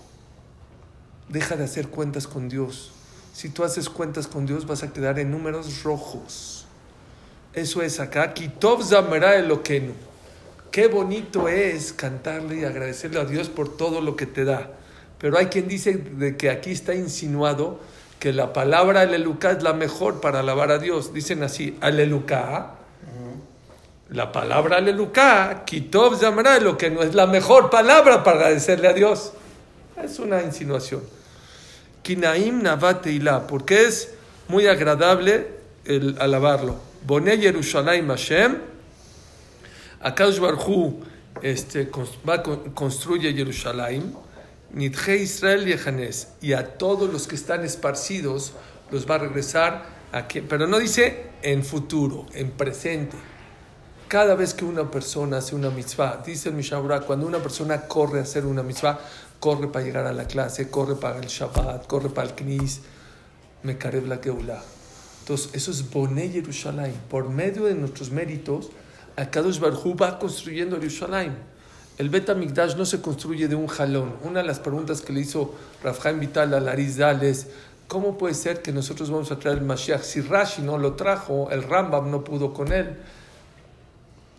Deja 1.32 1.56
de 1.56 1.64
hacer 1.64 1.88
cuentas 1.88 2.26
con 2.26 2.50
Dios. 2.50 2.92
Si 3.32 3.48
tú 3.48 3.64
haces 3.64 3.88
cuentas 3.88 4.26
con 4.26 4.44
Dios, 4.44 4.66
vas 4.66 4.82
a 4.82 4.92
quedar 4.92 5.18
en 5.18 5.30
números 5.30 5.82
rojos. 5.82 6.66
Eso 7.54 7.80
es 7.80 8.00
acá. 8.00 8.34
Kitov 8.34 8.84
Zamera 8.84 9.36
Elokenu. 9.36 9.94
Qué 10.70 10.88
bonito 10.88 11.48
es 11.48 11.94
cantarle 11.94 12.60
y 12.60 12.64
agradecerle 12.64 13.18
a 13.18 13.24
Dios 13.24 13.48
por 13.48 13.74
todo 13.74 14.02
lo 14.02 14.14
que 14.14 14.26
te 14.26 14.44
da. 14.44 14.72
Pero 15.18 15.38
hay 15.38 15.46
quien 15.46 15.68
dice 15.68 15.94
de 15.94 16.36
que 16.36 16.50
aquí 16.50 16.70
está 16.70 16.94
insinuado 16.94 17.80
que 18.18 18.34
la 18.34 18.52
palabra 18.52 19.00
aleluca 19.00 19.52
es 19.52 19.62
la 19.62 19.72
mejor 19.72 20.20
para 20.20 20.40
alabar 20.40 20.70
a 20.70 20.78
Dios. 20.78 21.14
Dicen 21.14 21.42
así, 21.42 21.78
aleluca. 21.80 22.74
La 24.10 24.32
palabra 24.32 24.76
aleluca, 24.76 25.64
kitov 25.64 26.18
que 26.76 26.90
no 26.90 27.02
es 27.02 27.14
la 27.14 27.26
mejor 27.26 27.70
palabra 27.70 28.22
para 28.22 28.36
agradecerle 28.36 28.88
a 28.88 28.92
Dios. 28.92 29.32
Es 29.96 30.18
una 30.18 30.42
insinuación. 30.42 31.21
Kinaim 32.02 32.62
navat 32.62 33.02
teilá, 33.02 33.46
porque 33.46 33.86
es 33.86 34.14
muy 34.48 34.66
agradable 34.66 35.46
el 35.84 36.16
alabarlo. 36.18 36.76
Boné 37.06 37.38
Yerushalayim 37.38 38.08
Hashem. 38.08 38.58
Akadosh 40.00 40.40
Barhu 40.40 41.00
este, 41.42 41.88
construye 42.74 43.32
Jerusalén. 43.32 44.14
Nidje 44.72 45.16
Israel 45.18 45.68
y 45.68 45.72
Ejanés. 45.72 46.28
Y 46.40 46.54
a 46.54 46.76
todos 46.78 47.12
los 47.12 47.26
que 47.28 47.34
están 47.34 47.64
esparcidos 47.64 48.52
los 48.90 49.08
va 49.08 49.16
a 49.16 49.18
regresar 49.18 49.84
aquí. 50.12 50.40
Pero 50.40 50.66
no 50.66 50.78
dice 50.78 51.30
en 51.42 51.64
futuro, 51.64 52.26
en 52.34 52.50
presente. 52.50 53.16
Cada 54.08 54.34
vez 54.34 54.54
que 54.54 54.64
una 54.64 54.90
persona 54.90 55.38
hace 55.38 55.54
una 55.54 55.70
mitzvah, 55.70 56.22
dice 56.24 56.50
el 56.50 56.54
Mishabura, 56.54 57.00
cuando 57.00 57.26
una 57.26 57.38
persona 57.38 57.82
corre 57.82 58.18
a 58.18 58.22
hacer 58.22 58.44
una 58.44 58.62
mitzvah, 58.62 59.00
corre 59.42 59.66
para 59.66 59.84
llegar 59.84 60.06
a 60.06 60.12
la 60.12 60.26
clase, 60.26 60.70
corre 60.70 60.94
para 60.94 61.18
el 61.18 61.26
Shabbat, 61.26 61.88
corre 61.88 62.10
para 62.10 62.28
el 62.28 62.34
Knis, 62.36 62.80
me 63.64 63.76
carev 63.76 64.06
la 64.06 64.18
Geulah. 64.18 64.62
Entonces, 65.18 65.50
eso 65.52 65.72
es 65.72 65.90
Boné 65.90 66.28
Jerusalén. 66.28 66.94
Por 67.10 67.28
medio 67.28 67.64
de 67.64 67.74
nuestros 67.74 68.12
méritos, 68.12 68.70
Akadosh 69.16 69.58
Barhu 69.58 69.96
va 69.96 70.20
construyendo 70.20 70.76
Jerusalén. 70.76 71.34
El 71.98 72.08
Bet 72.08 72.30
HaMikdash 72.30 72.76
no 72.76 72.84
se 72.84 73.00
construye 73.00 73.48
de 73.48 73.56
un 73.56 73.66
jalón. 73.66 74.14
Una 74.22 74.42
de 74.42 74.46
las 74.46 74.60
preguntas 74.60 75.02
que 75.02 75.12
le 75.12 75.22
hizo 75.22 75.52
Rafhaim 75.82 76.20
Vital 76.20 76.54
a 76.54 76.60
Larizal 76.60 77.24
es, 77.24 77.48
¿cómo 77.88 78.16
puede 78.16 78.34
ser 78.34 78.62
que 78.62 78.70
nosotros 78.70 79.10
vamos 79.10 79.32
a 79.32 79.40
traer 79.40 79.58
el 79.58 79.64
Mashiach? 79.64 80.02
Si 80.02 80.20
Rashi 80.20 80.62
no 80.62 80.78
lo 80.78 80.94
trajo, 80.94 81.50
el 81.50 81.64
Rambam 81.64 82.12
no 82.12 82.22
pudo 82.22 82.54
con 82.54 82.72
él, 82.72 82.96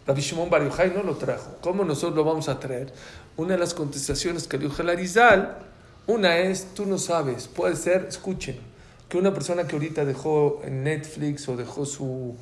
Rabbi 0.05 0.21
Shimon 0.21 0.49
Bar 0.49 0.63
Yochai 0.63 0.93
no 0.93 1.03
lo 1.03 1.15
trajo. 1.15 1.57
¿Cómo 1.61 1.85
nosotros 1.85 2.15
lo 2.15 2.23
vamos 2.23 2.49
a 2.49 2.59
traer? 2.59 2.93
Una 3.35 3.53
de 3.53 3.59
las 3.59 3.73
contestaciones 3.73 4.47
que 4.47 4.57
le 4.57 4.65
dijo 4.65 4.81
el 4.81 4.89
Arizal, 4.89 5.57
una 6.05 6.37
es, 6.37 6.73
tú 6.75 6.85
no 6.85 6.97
sabes, 6.97 7.47
puede 7.47 7.75
ser, 7.75 8.05
escuchen, 8.07 8.57
que 9.09 9.17
una 9.17 9.33
persona 9.33 9.65
que 9.67 9.75
ahorita 9.75 10.05
dejó 10.05 10.61
en 10.63 10.83
Netflix 10.83 11.47
o 11.47 11.55
dejó 11.55 11.85
su, 11.85 12.35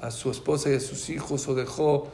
a 0.00 0.10
su 0.10 0.30
esposa 0.30 0.70
y 0.70 0.74
a 0.74 0.80
sus 0.80 1.10
hijos 1.10 1.46
o 1.48 1.54
dejó 1.54 2.08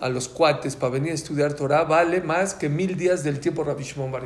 a 0.00 0.08
los 0.08 0.28
cuates 0.28 0.76
para 0.76 0.92
venir 0.92 1.12
a 1.12 1.14
estudiar 1.14 1.54
Torah 1.54 1.84
vale 1.84 2.20
más 2.20 2.54
que 2.54 2.68
mil 2.68 2.96
días 2.96 3.24
del 3.24 3.40
tiempo 3.40 3.64
Rabbi 3.64 3.84
Shimon 3.84 4.10
Bar. 4.10 4.22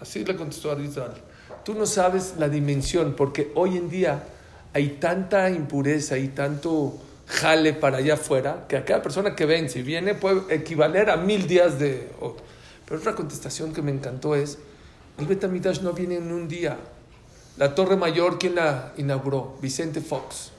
Así 0.00 0.24
le 0.24 0.36
contestó 0.36 0.70
Arizal. 0.70 1.14
Tú 1.64 1.74
no 1.74 1.86
sabes 1.86 2.34
la 2.38 2.48
dimensión, 2.48 3.14
porque 3.16 3.50
hoy 3.54 3.76
en 3.76 3.88
día 3.88 4.24
hay 4.72 4.98
tanta 5.00 5.48
impureza 5.50 6.18
y 6.18 6.28
tanto 6.28 6.98
jale 7.26 7.72
para 7.72 7.98
allá 7.98 8.14
afuera, 8.14 8.66
que 8.68 8.76
a 8.76 8.84
cada 8.84 9.02
persona 9.02 9.34
que 9.34 9.46
vence 9.46 9.78
y 9.78 9.82
viene 9.82 10.14
puede 10.14 10.54
equivaler 10.54 11.10
a 11.10 11.16
mil 11.16 11.46
días 11.46 11.78
de... 11.78 12.10
Pero 12.86 13.00
otra 13.00 13.14
contestación 13.14 13.72
que 13.72 13.82
me 13.82 13.90
encantó 13.90 14.34
es, 14.34 14.58
el 15.18 15.26
Betamitash 15.26 15.80
no 15.80 15.92
viene 15.92 16.16
en 16.16 16.32
un 16.32 16.48
día. 16.48 16.76
La 17.56 17.74
Torre 17.74 17.96
Mayor, 17.96 18.38
¿quién 18.38 18.56
la 18.56 18.92
inauguró? 18.96 19.56
Vicente 19.62 20.00
Fox. 20.00 20.50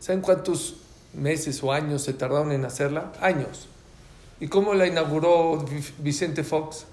¿Saben 0.00 0.20
cuántos 0.20 0.76
meses 1.12 1.62
o 1.62 1.72
años 1.72 2.02
se 2.02 2.12
tardaron 2.14 2.50
en 2.52 2.64
hacerla? 2.64 3.12
Años. 3.20 3.68
¿Y 4.40 4.48
cómo 4.48 4.74
la 4.74 4.86
inauguró 4.86 5.58
Vi- 5.58 5.84
Vicente 5.98 6.42
Fox? 6.42 6.86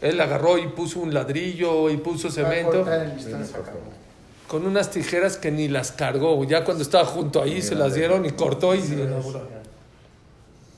Él 0.00 0.20
agarró 0.20 0.58
y 0.58 0.68
puso 0.68 1.00
un 1.00 1.12
ladrillo 1.12 1.90
y 1.90 1.96
puso 1.96 2.28
cemento 2.30 2.84
con 4.46 4.64
unas 4.66 4.90
tijeras 4.90 5.36
que 5.36 5.50
ni 5.50 5.68
las 5.68 5.92
cargó. 5.92 6.42
Ya 6.44 6.64
cuando 6.64 6.82
estaba 6.82 7.04
junto 7.04 7.42
ahí 7.42 7.60
se 7.62 7.74
las 7.74 7.94
dieron 7.94 8.24
y 8.24 8.30
cortó 8.30 8.74
y 8.74 8.80
se 8.80 8.94
inauguró. 8.94 9.42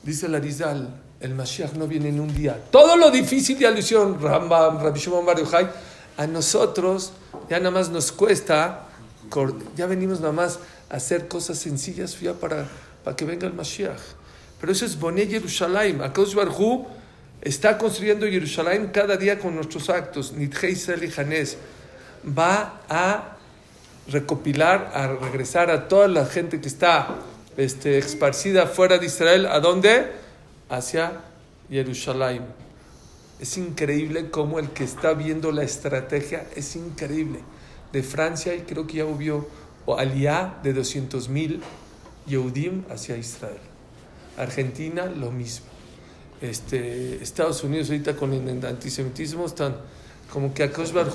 Dice 0.03 0.27
Larizal, 0.27 0.89
el 1.21 1.35
Mashiach 1.35 1.73
no 1.73 1.87
viene 1.87 2.09
en 2.09 2.19
un 2.19 2.33
día. 2.33 2.59
Todo 2.71 2.97
lo 2.97 3.11
difícil 3.11 3.57
ya 3.57 3.71
lo 3.71 3.79
hicieron 3.79 4.19
Rambam, 4.19 4.81
Rabbi 4.81 4.99
Shimon 4.99 5.25
Bar 5.25 5.37
Yochai. 5.37 5.69
A 6.17 6.27
nosotros 6.27 7.13
ya 7.49 7.59
nada 7.59 7.71
más 7.71 7.89
nos 7.89 8.11
cuesta, 8.11 8.87
ya 9.75 9.85
venimos 9.85 10.19
nada 10.19 10.33
más 10.33 10.59
a 10.89 10.95
hacer 10.97 11.27
cosas 11.27 11.57
sencillas 11.57 12.19
ya 12.19 12.33
para, 12.33 12.67
para 13.03 13.15
que 13.15 13.23
venga 13.23 13.47
el 13.47 13.53
Mashiach. 13.53 14.01
Pero 14.59 14.73
eso 14.73 14.85
es 14.85 14.99
Boné 14.99 15.27
Jerusalén. 15.27 16.01
Akadosh 16.01 16.35
Barhu 16.35 16.87
está 17.41 17.77
construyendo 17.77 18.25
Jerusalén 18.25 18.89
cada 18.93 19.15
día 19.15 19.39
con 19.39 19.55
nuestros 19.55 19.89
actos. 19.89 20.33
Israel 20.37 21.03
y 21.03 21.19
Hanés 21.19 21.57
va 22.25 22.81
a 22.89 23.37
recopilar, 24.07 24.91
a 24.93 25.07
regresar 25.07 25.69
a 25.69 25.87
toda 25.87 26.07
la 26.07 26.25
gente 26.25 26.59
que 26.59 26.67
está 26.67 27.15
este, 27.57 27.97
esparcida 27.97 28.67
fuera 28.67 28.97
de 28.97 29.05
Israel. 29.05 29.45
¿A 29.45 29.59
dónde? 29.59 30.11
Hacia 30.71 31.21
Jerusalén. 31.69 32.43
Es 33.41 33.57
increíble 33.57 34.31
cómo 34.31 34.57
el 34.57 34.69
que 34.69 34.85
está 34.85 35.13
viendo 35.13 35.51
la 35.51 35.63
estrategia 35.63 36.47
es 36.55 36.75
increíble. 36.75 37.39
De 37.91 38.03
Francia, 38.03 38.55
y 38.55 38.61
creo 38.61 38.87
que 38.87 38.97
ya 38.97 39.05
hubo 39.05 39.47
o 39.85 39.97
Aliá 39.97 40.59
de 40.63 40.73
200 40.73 41.27
mil 41.27 41.61
Yehudim 42.25 42.85
hacia 42.89 43.17
Israel. 43.17 43.59
Argentina, 44.37 45.07
lo 45.07 45.31
mismo. 45.31 45.65
Este, 46.39 47.21
Estados 47.21 47.63
Unidos 47.63 47.89
ahorita 47.89 48.15
con 48.15 48.33
el 48.33 48.65
antisemitismo 48.65 49.45
están 49.45 49.75
como 50.31 50.53
que 50.53 50.63
Akash 50.63 50.93
Barhu. 50.93 51.11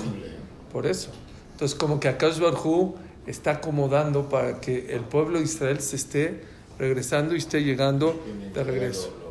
Por 0.71 0.85
eso. 0.85 1.09
Entonces, 1.53 1.77
como 1.77 1.99
que 1.99 2.07
Akash 2.07 2.39
Barhu 2.39 2.95
está 3.25 3.51
acomodando 3.51 4.29
para 4.29 4.61
que 4.61 4.93
el 4.93 5.01
pueblo 5.01 5.39
de 5.39 5.45
Israel 5.45 5.81
se 5.81 5.95
esté 5.95 6.43
regresando 6.77 7.33
y 7.33 7.39
esté 7.39 7.63
llegando 7.63 8.21
de 8.53 8.63
regreso. 8.63 9.26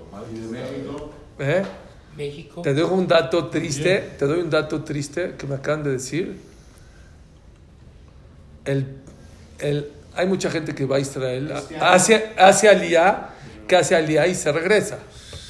¿Eh? 1.39 1.63
México. 2.17 2.63
Te 2.63 2.73
dejo 2.73 2.95
un 2.95 3.07
dato 3.07 3.49
triste, 3.49 4.15
te 4.19 4.25
doy 4.27 4.41
un 4.41 4.51
dato 4.51 4.83
triste 4.83 5.35
que 5.37 5.47
me 5.47 5.57
acaban 5.57 5.83
de 5.83 5.93
decir. 5.93 6.39
El, 8.65 8.87
el, 9.59 9.93
hay 10.15 10.27
mucha 10.27 10.51
gente 10.51 10.75
que 10.75 10.87
va 10.87 10.97
a 10.97 11.01
Israel, 11.01 11.53
hace, 11.81 12.33
hace 12.39 12.69
aliyah, 12.69 13.31
que 13.69 13.77
hace 13.77 13.95
aliyah 13.95 14.27
y 14.27 14.35
se 14.35 14.51
regresa. 14.51 14.99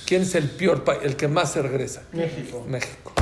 ¿Quién 0.07 0.23
es 0.23 0.35
el 0.35 0.51
peor 0.51 0.85
país, 0.85 1.01
el 1.03 1.17
que 1.17 1.29
más 1.29 1.53
se 1.53 1.63
regresa? 1.63 2.03
México. 2.13 2.65
México. 2.69 3.13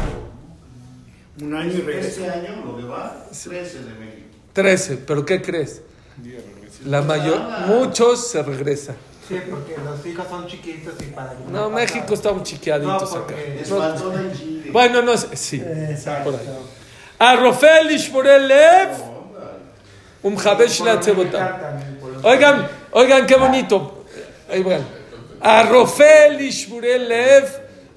Un 1.41 1.55
año 1.55 1.73
y 1.73 1.81
regresa. 1.81 2.09
Este 2.09 2.31
año 2.31 2.65
lo 2.65 2.77
que 2.77 2.85
va, 2.85 3.27
13 3.31 3.79
de 3.85 3.95
México. 3.95 4.29
13, 4.53 4.97
pero 5.07 5.25
¿qué 5.25 5.43
crees? 5.43 5.83
La 6.87 7.03
mayor, 7.03 7.41
muchos 7.67 8.29
se 8.29 8.43
regresan. 8.43 8.97
Sí, 9.27 9.41
porque 9.51 9.77
los 9.83 10.05
hijos 10.07 10.27
son 10.29 10.47
chiquitos 10.47 10.95
y 11.01 11.05
para 11.07 11.35
No, 11.51 11.71
México 11.71 12.13
está 12.15 12.31
un 12.31 12.43
chiqueaditos 12.43 12.93
No, 13.15 13.19
acá. 13.19 13.27
porque 13.27 13.61
Es 13.63 13.71
No- 13.71 14.33
Chile. 14.35 14.71
bueno, 14.71 15.03
no 15.03 15.17
sé, 15.17 15.37
sí, 15.37 15.63
Exacto. 15.65 16.31
por 16.31 16.41
ahí. 16.41 16.47
A 17.19 17.37
Rofel 17.37 17.91
Ishmorel 17.91 18.49
Lev, 18.49 18.89
un 20.23 20.37
Jabesh 20.37 20.83
por 22.01 22.11
lo- 22.11 22.29
Oigan, 22.29 22.69
oigan, 22.93 23.27
qué 23.27 23.37
bonito. 23.37 24.05
Ahí 24.51 24.63
van. 24.63 24.83
A 25.41 25.63
Rofel 25.65 26.41
Ishmorel 26.41 27.09
Lev, 27.09 27.45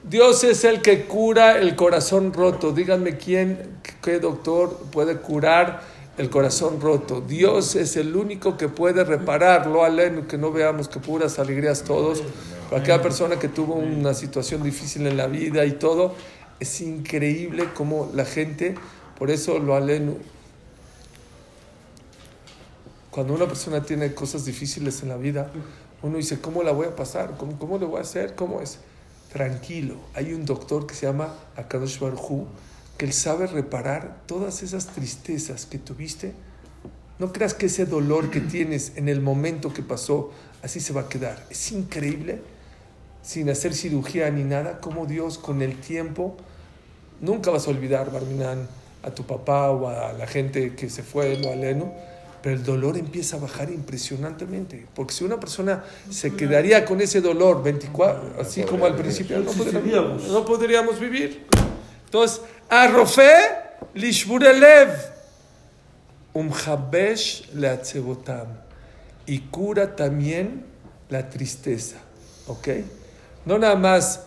Dios 0.04 0.44
es 0.46 0.64
el 0.64 0.82
que 0.82 1.06
cura 1.06 1.58
el 1.58 1.76
corazón 1.76 2.32
roto. 2.34 2.72
Díganme 2.72 3.18
quién, 3.18 3.80
qué 4.02 4.20
doctor 4.20 4.78
puede 4.92 5.18
curar 5.18 5.82
el 6.18 6.30
corazón 6.30 6.82
roto. 6.82 7.22
Dios 7.22 7.76
es 7.76 7.96
el 7.96 8.16
único 8.16 8.58
que 8.58 8.68
puede 8.68 9.04
repararlo. 9.04 9.84
Alén, 9.84 10.26
que 10.26 10.38
no 10.38 10.52
veamos 10.52 10.88
que 10.88 11.00
puras 11.00 11.40
alegrías 11.40 11.84
todos. 11.84 12.24
Para 12.70 12.82
aquella 12.82 13.02
persona 13.02 13.40
que 13.40 13.48
tuvo 13.48 13.76
una 13.76 14.14
situación 14.14 14.64
difícil 14.64 15.08
en 15.08 15.16
la 15.16 15.28
vida 15.28 15.66
y 15.66 15.74
todo, 15.74 16.16
es 16.60 16.82
increíble 16.82 17.70
cómo 17.76 18.12
la 18.14 18.26
gente, 18.26 18.76
por 19.18 19.30
eso 19.30 19.60
lo 19.60 19.76
aleno. 19.76 20.16
Cuando 23.12 23.34
una 23.34 23.48
persona 23.48 23.84
tiene 23.84 24.14
cosas 24.14 24.46
difíciles 24.46 25.02
en 25.04 25.10
la 25.10 25.18
vida, 25.18 25.52
uno 26.02 26.18
dice, 26.18 26.40
¿cómo 26.40 26.62
la 26.64 26.72
voy 26.72 26.88
a 26.88 26.96
pasar? 26.96 27.36
¿Cómo, 27.38 27.58
cómo 27.58 27.78
le 27.78 27.86
voy 27.86 28.00
a 28.00 28.02
hacer? 28.02 28.36
¿Cómo 28.36 28.62
es? 28.62 28.80
Tranquilo. 29.32 29.96
Hay 30.14 30.34
un 30.34 30.46
doctor 30.46 30.88
que 30.88 30.94
se 30.94 31.06
llama 31.06 31.34
Akadosh 31.56 32.00
Barhu, 32.00 32.48
que 32.98 33.06
él 33.06 33.14
sabe 33.14 33.48
reparar 33.48 34.22
todas 34.26 34.64
esas 34.64 34.88
tristezas 34.88 35.66
que 35.66 35.78
tuviste. 35.78 36.34
No 37.20 37.32
creas 37.32 37.54
que 37.54 37.68
ese 37.68 37.86
dolor 37.86 38.30
que 38.30 38.42
tienes 38.42 38.94
en 38.96 39.10
el 39.10 39.22
momento 39.22 39.74
que 39.74 39.84
pasó, 39.84 40.32
así 40.62 40.80
se 40.80 40.94
va 40.94 41.02
a 41.02 41.10
quedar. 41.10 41.46
Es 41.50 41.72
increíble, 41.72 42.42
sin 43.22 43.50
hacer 43.50 43.74
cirugía 43.74 44.30
ni 44.30 44.44
nada, 44.44 44.80
cómo 44.80 45.06
Dios 45.06 45.38
con 45.38 45.62
el 45.62 45.80
tiempo, 45.80 46.38
nunca 47.22 47.52
vas 47.52 47.68
a 47.68 47.72
olvidar, 47.72 48.12
Barminan, 48.12 48.68
a 49.04 49.12
tu 49.12 49.24
papá 49.24 49.72
o 49.72 49.88
a 49.88 50.14
la 50.14 50.28
gente 50.28 50.76
que 50.76 50.90
se 50.90 51.04
fue, 51.04 51.38
no 51.38 51.50
aleno, 51.50 51.94
pero 52.42 52.56
el 52.56 52.64
dolor 52.64 52.98
empieza 52.98 53.38
a 53.38 53.40
bajar 53.40 53.70
impresionantemente. 53.70 54.86
Porque 54.94 55.14
si 55.14 55.24
una 55.24 55.40
persona 55.40 55.84
se 56.10 56.34
quedaría 56.34 56.86
con 56.86 57.02
ese 57.02 57.22
dolor 57.22 57.64
24, 57.64 58.42
así 58.42 58.64
como 58.64 58.86
al 58.86 58.96
principio, 58.96 59.40
no 59.40 59.52
podríamos, 59.52 60.28
no 60.28 60.46
podríamos 60.46 61.00
vivir. 61.00 61.48
Entonces, 62.08 62.42
Arrofe 62.70 63.32
Lishburelev, 63.94 64.90
Umhabesh 66.34 67.50
Leatzebotam, 67.54 68.48
y 69.26 69.40
cura 69.40 69.96
también 69.96 70.66
la 71.10 71.30
tristeza. 71.30 71.98
¿Ok? 72.48 72.70
No 73.46 73.60
nada 73.60 73.76
más 73.76 74.24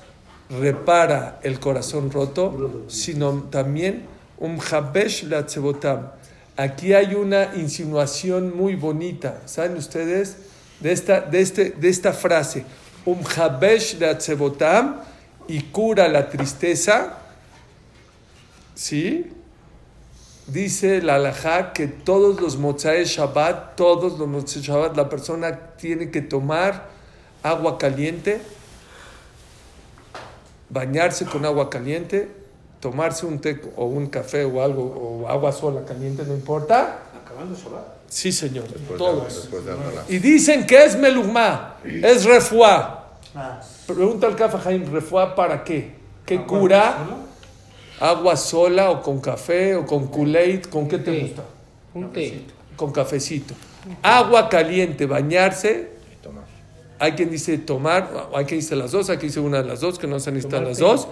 repara 0.48 1.40
el 1.42 1.58
corazón 1.58 2.10
roto, 2.10 2.84
sino 2.88 3.44
también 3.50 4.06
Umhabesh 4.38 5.24
Leatzebotam 5.24 6.20
aquí 6.60 6.92
hay 6.92 7.14
una 7.14 7.54
insinuación 7.56 8.54
muy 8.56 8.74
bonita. 8.74 9.40
¿Saben 9.46 9.76
ustedes? 9.76 10.36
De 10.80 10.92
esta, 10.92 11.20
de 11.20 11.40
este, 11.40 11.70
de 11.70 11.88
esta 11.88 12.12
frase. 12.12 12.64
Um 13.06 13.18
habesh 13.24 13.96
de 13.96 14.06
atzebotam 14.06 15.00
y 15.48 15.62
cura 15.62 16.06
la 16.08 16.28
tristeza. 16.28 17.18
¿Sí? 18.74 19.32
Dice 20.46 21.00
la 21.00 21.14
halajá 21.16 21.72
que 21.72 21.86
todos 21.86 22.40
los 22.40 22.56
mozaes 22.56 23.08
Shabbat, 23.10 23.76
todos 23.76 24.18
los 24.18 24.26
mozaes 24.26 24.64
Shabbat, 24.64 24.96
la 24.96 25.08
persona 25.08 25.76
tiene 25.76 26.10
que 26.10 26.22
tomar 26.22 26.88
agua 27.42 27.78
caliente, 27.78 28.40
bañarse 30.68 31.24
con 31.26 31.44
agua 31.44 31.70
caliente, 31.70 32.28
tomarse 32.80 33.26
un 33.26 33.40
té 33.40 33.60
o 33.76 33.84
un 33.84 34.06
café 34.08 34.44
o 34.44 34.62
algo, 34.62 34.82
o 34.82 35.28
agua 35.28 35.52
sola 35.52 35.84
caliente, 35.84 36.24
no 36.24 36.34
importa. 36.34 36.98
Acabando 37.24 37.54
Shabbat. 37.56 38.00
Sí, 38.08 38.32
señor, 38.32 38.66
Después 38.66 38.98
todos. 38.98 39.50
de. 39.52 40.16
Y 40.16 40.18
dicen 40.18 40.66
que 40.66 40.84
es 40.84 40.96
melugma, 40.98 41.76
es 41.84 42.24
refuá. 42.24 43.18
Ah. 43.36 43.60
Pregunta 43.86 44.26
al 44.26 44.34
Kafa 44.34 44.58
Jaim, 44.58 44.90
¿refuá 44.92 45.36
para 45.36 45.62
qué? 45.62 45.94
¿Qué 46.26 46.44
cura? 46.44 46.96
¿Agua 48.00 48.34
sola 48.36 48.90
o 48.90 49.02
con 49.02 49.20
café 49.20 49.76
o 49.76 49.84
con 49.84 50.08
Kool-Aid? 50.08 50.64
¿Con 50.64 50.88
qué 50.88 50.98
te 50.98 51.20
gusta? 51.20 51.44
Un 51.92 52.10
té. 52.10 52.42
Con 52.74 52.92
cafecito. 52.92 53.54
Agua 54.02 54.48
caliente, 54.48 55.04
bañarse. 55.04 55.90
Y 56.10 56.22
tomar. 56.22 56.44
Hay 56.98 57.12
quien 57.12 57.30
dice 57.30 57.58
tomar, 57.58 58.28
hay 58.34 58.44
quien 58.46 58.60
dice 58.60 58.74
las 58.74 58.92
dos, 58.92 59.10
hay 59.10 59.18
quien 59.18 59.28
dice 59.28 59.40
una 59.40 59.62
de 59.62 59.68
las 59.68 59.80
dos, 59.80 59.98
que 59.98 60.06
no 60.06 60.18
se 60.18 60.32
necesitan 60.32 60.64
las 60.64 60.78
dos. 60.78 61.08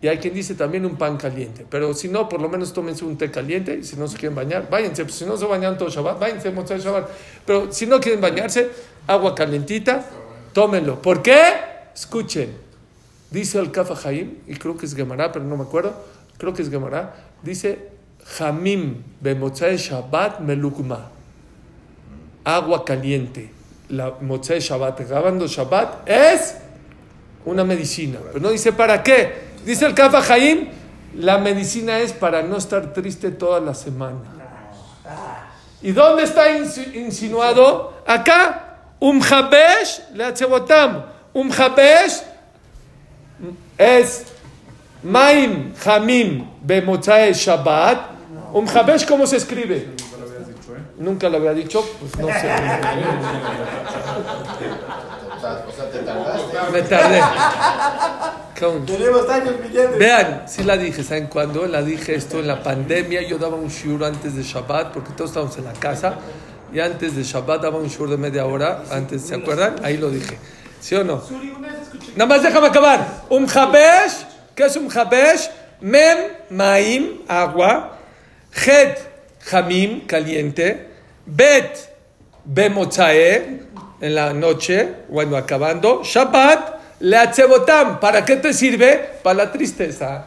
Y 0.00 0.06
hay 0.06 0.18
quien 0.18 0.32
dice 0.32 0.54
también 0.54 0.86
un 0.86 0.96
pan 0.96 1.16
caliente. 1.16 1.66
Pero 1.68 1.92
si 1.92 2.08
no, 2.08 2.28
por 2.28 2.40
lo 2.40 2.48
menos 2.48 2.72
tómense 2.72 3.04
un 3.04 3.18
té 3.18 3.32
caliente. 3.32 3.78
Y 3.80 3.84
si 3.84 3.96
no 3.96 4.06
se 4.06 4.16
quieren 4.16 4.36
bañar, 4.36 4.70
váyanse. 4.70 5.02
Pues 5.04 5.16
si 5.16 5.24
no 5.24 5.36
se 5.36 5.44
bañan 5.44 5.76
todo 5.76 5.88
Shabbat, 5.88 6.20
váyanse, 6.20 6.52
Motzai 6.52 6.78
Shabbat. 6.78 7.08
Pero 7.44 7.72
si 7.72 7.86
no 7.86 7.98
quieren 7.98 8.20
bañarse, 8.20 8.70
agua 9.08 9.34
calientita, 9.34 10.06
tómenlo. 10.52 11.02
¿Por 11.02 11.20
qué? 11.20 11.42
Escuchen. 11.92 12.68
Dice 13.32 13.58
el 13.58 13.72
Kafa 13.72 13.96
Jaim, 13.96 14.38
y 14.46 14.54
creo 14.54 14.76
que 14.76 14.86
es 14.86 14.94
Gemara, 14.94 15.32
pero 15.32 15.44
no 15.44 15.56
me 15.56 15.64
acuerdo. 15.64 15.94
Creo 16.38 16.54
que 16.54 16.62
es 16.62 16.70
Gemara. 16.70 17.14
Dice, 17.42 17.90
Jamim 18.38 19.02
bemotzai 19.20 19.76
Shabbat 19.76 20.40
melugma. 20.40 21.10
Agua 22.44 22.84
caliente. 22.84 23.50
La 23.90 24.14
motzai 24.20 24.60
Shabbat, 24.60 25.00
grabando 25.08 25.46
Shabbat, 25.46 26.08
es 26.08 26.56
una 27.44 27.64
medicina. 27.64 28.18
Pero 28.26 28.40
no 28.40 28.50
dice 28.50 28.72
para 28.72 29.02
qué. 29.02 29.48
Dice 29.64 29.86
el 29.86 29.94
Kafa 29.94 30.22
Jaim, 30.22 30.68
la 31.14 31.38
medicina 31.38 31.98
es 31.98 32.12
para 32.12 32.42
no 32.42 32.56
estar 32.56 32.92
triste 32.92 33.30
toda 33.30 33.60
la 33.60 33.74
semana. 33.74 34.20
¿Y 35.82 35.92
dónde 35.92 36.24
está 36.24 36.48
insi- 36.56 36.94
insinuado? 36.94 38.02
Acá. 38.06 38.64
Um 39.00 39.20
habesh 39.22 40.02
leatzebotam. 40.14 41.04
Um 41.32 41.50
habesh 41.52 42.22
es 43.78 44.24
maim 45.08 45.72
hamim 45.84 46.46
bemozae 46.62 47.32
Shabbat. 47.32 47.98
Um 48.52 48.66
habesh, 48.66 49.06
¿cómo 49.06 49.26
se 49.26 49.36
escribe? 49.36 49.88
Nunca 50.98 51.28
lo 51.28 51.36
había 51.38 51.54
dicho, 51.54 51.84
pues 52.00 52.16
no 52.18 52.26
sé. 52.26 52.50
O 55.38 55.70
sea, 55.70 55.90
te 55.90 55.98
tardaste. 56.00 56.72
Me 56.72 56.82
tardé. 56.82 57.22
Tenemos 58.86 59.28
años 59.28 59.54
pidiendo. 59.62 59.98
Vean, 59.98 60.42
sí 60.48 60.64
la 60.64 60.76
dije, 60.76 61.04
¿saben 61.04 61.28
cuándo? 61.28 61.66
La 61.66 61.82
dije 61.82 62.16
esto 62.16 62.40
en 62.40 62.48
la 62.48 62.62
pandemia. 62.62 63.22
Yo 63.22 63.38
daba 63.38 63.54
un 63.54 63.68
shiur 63.68 64.02
antes 64.04 64.34
de 64.34 64.42
Shabbat, 64.42 64.92
porque 64.92 65.12
todos 65.12 65.30
estábamos 65.30 65.56
en 65.58 65.64
la 65.64 65.72
casa. 65.74 66.14
Y 66.72 66.80
antes 66.80 67.14
de 67.14 67.22
Shabbat 67.22 67.62
daba 67.62 67.78
un 67.78 67.86
shiur 67.86 68.10
de 68.10 68.16
media 68.16 68.44
hora. 68.46 68.82
Antes, 68.90 69.22
¿se 69.22 69.36
acuerdan? 69.36 69.76
Ahí 69.84 69.96
lo 69.96 70.10
dije. 70.10 70.38
¿Sí 70.80 70.96
o 70.96 71.04
no? 71.04 71.22
Nada 72.16 72.28
más 72.28 72.42
déjame 72.42 72.66
acabar. 72.66 73.06
Un 73.30 73.48
habesh, 73.48 74.26
¿qué 74.58 74.66
es 74.66 74.76
un 74.76 74.90
habesh? 74.90 75.50
Mem, 75.80 76.18
maim, 76.50 77.22
agua. 77.28 77.96
Het, 78.50 78.98
hamim, 79.52 80.04
caliente. 80.04 80.88
Bet, 81.24 81.88
bemozae, 82.44 83.60
en 84.00 84.14
la 84.14 84.32
noche, 84.32 84.88
bueno, 85.08 85.36
acabando. 85.36 86.02
Shabbat, 86.02 86.98
leatzebotam. 86.98 88.00
¿Para 88.00 88.24
qué 88.24 88.36
te 88.36 88.52
sirve? 88.52 88.98
Para 89.22 89.44
la 89.44 89.52
tristeza. 89.52 90.24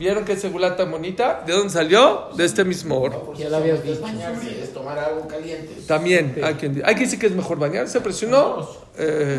¿Vieron 0.00 0.24
qué 0.24 0.34
segula 0.34 0.76
tan 0.76 0.90
bonita? 0.90 1.42
¿De 1.46 1.52
dónde 1.52 1.68
salió? 1.68 2.30
De 2.34 2.46
este 2.46 2.64
mismo 2.64 2.98
oro. 2.98 3.34
Ya 3.36 3.50
lo 3.50 3.58
habías 3.58 3.82
dicho. 3.84 4.00
Bañarse 4.00 4.62
es 4.62 4.72
tomar 4.72 4.98
algo 4.98 5.28
caliente. 5.28 5.74
También, 5.86 6.40
hay 6.42 6.54
quien, 6.54 6.74
di- 6.74 6.80
hay 6.82 6.94
quien 6.94 7.04
dice 7.04 7.18
que 7.18 7.26
es 7.26 7.32
mejor 7.34 7.58
bañarse, 7.58 8.00
pero 8.00 8.14
si 8.14 8.24
no, 8.24 8.66
eh, 8.96 9.38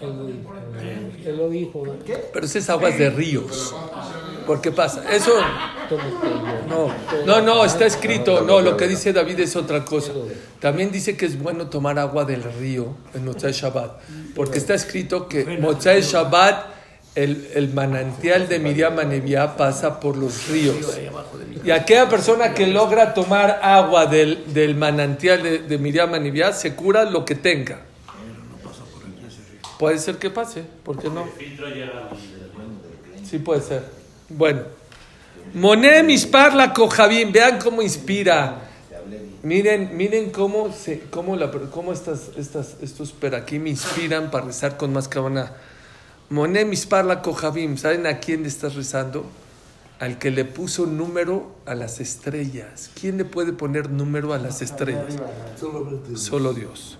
Él, 0.00 1.12
él 1.26 1.36
lo 1.36 1.48
dijo. 1.50 1.82
pero 2.32 2.46
esas 2.46 2.68
aguas 2.70 2.98
de 2.98 3.10
ríos. 3.10 3.74
¿Por 4.46 4.60
qué 4.60 4.70
pasa? 4.72 5.02
Eso, 5.10 5.32
no, 6.68 6.88
no, 7.26 7.40
no, 7.42 7.64
está 7.64 7.86
escrito, 7.86 8.42
no, 8.42 8.60
lo 8.60 8.76
que 8.76 8.86
dice 8.88 9.12
David 9.12 9.40
es 9.40 9.56
otra 9.56 9.84
cosa. 9.84 10.12
También 10.60 10.90
dice 10.90 11.16
que 11.16 11.26
es 11.26 11.38
bueno 11.40 11.68
tomar 11.68 11.98
agua 11.98 12.24
del 12.24 12.42
río 12.42 12.88
en 13.14 13.24
Motzai 13.24 13.52
Shabbat, 13.52 14.00
porque 14.34 14.58
está 14.58 14.74
escrito 14.74 15.28
que 15.28 15.44
Motzai 15.58 16.00
Shabbat, 16.02 16.73
el, 17.14 17.48
el 17.54 17.72
manantial 17.72 18.48
de 18.48 18.58
Miriam 18.58 18.98
Anevia 18.98 19.56
pasa 19.56 20.00
por 20.00 20.16
los 20.16 20.48
ríos. 20.48 20.98
Y 21.64 21.70
aquella 21.70 22.08
persona 22.08 22.52
que 22.52 22.66
logra 22.66 23.14
tomar 23.14 23.60
agua 23.62 24.06
del, 24.06 24.52
del 24.52 24.74
manantial 24.74 25.42
de, 25.42 25.58
de 25.60 25.78
Miriam 25.78 26.12
Anevia 26.14 26.52
se 26.52 26.74
cura 26.74 27.04
lo 27.04 27.24
que 27.24 27.34
tenga. 27.34 27.80
Puede 29.78 29.98
ser 29.98 30.18
que 30.18 30.30
pase, 30.30 30.62
¿por 30.82 30.98
qué 30.98 31.08
no? 31.08 31.26
Sí 33.28 33.38
puede 33.38 33.60
ser. 33.60 33.84
Bueno. 34.28 34.62
Moné 35.54 36.02
mispar 36.02 36.54
la 36.54 36.72
cojabín. 36.72 37.32
Vean 37.32 37.58
cómo 37.58 37.80
inspira. 37.80 38.60
Miren, 39.42 39.96
miren 39.96 40.30
cómo, 40.30 40.72
se, 40.72 41.00
cómo, 41.10 41.36
la, 41.36 41.50
cómo 41.50 41.92
estas, 41.92 42.30
estas, 42.38 42.76
estos 42.80 43.12
peraquí 43.12 43.58
me 43.58 43.70
inspiran 43.70 44.30
para 44.30 44.46
rezar 44.46 44.76
con 44.76 44.92
más 44.92 45.06
cabana. 45.06 45.52
Moné 46.30 46.64
mispar 46.64 47.04
la 47.04 47.20
cojabín. 47.20 47.76
¿Saben 47.76 48.06
a 48.06 48.18
quién 48.18 48.42
le 48.42 48.48
estás 48.48 48.74
rezando? 48.74 49.26
Al 50.00 50.18
que 50.18 50.30
le 50.30 50.44
puso 50.44 50.86
número 50.86 51.54
a 51.66 51.74
las 51.74 52.00
estrellas. 52.00 52.90
¿Quién 52.98 53.18
le 53.18 53.24
puede 53.24 53.52
poner 53.52 53.90
número 53.90 54.32
a 54.32 54.38
las 54.38 54.62
estrellas? 54.62 55.14
Solo 56.14 56.54
Dios. 56.54 56.98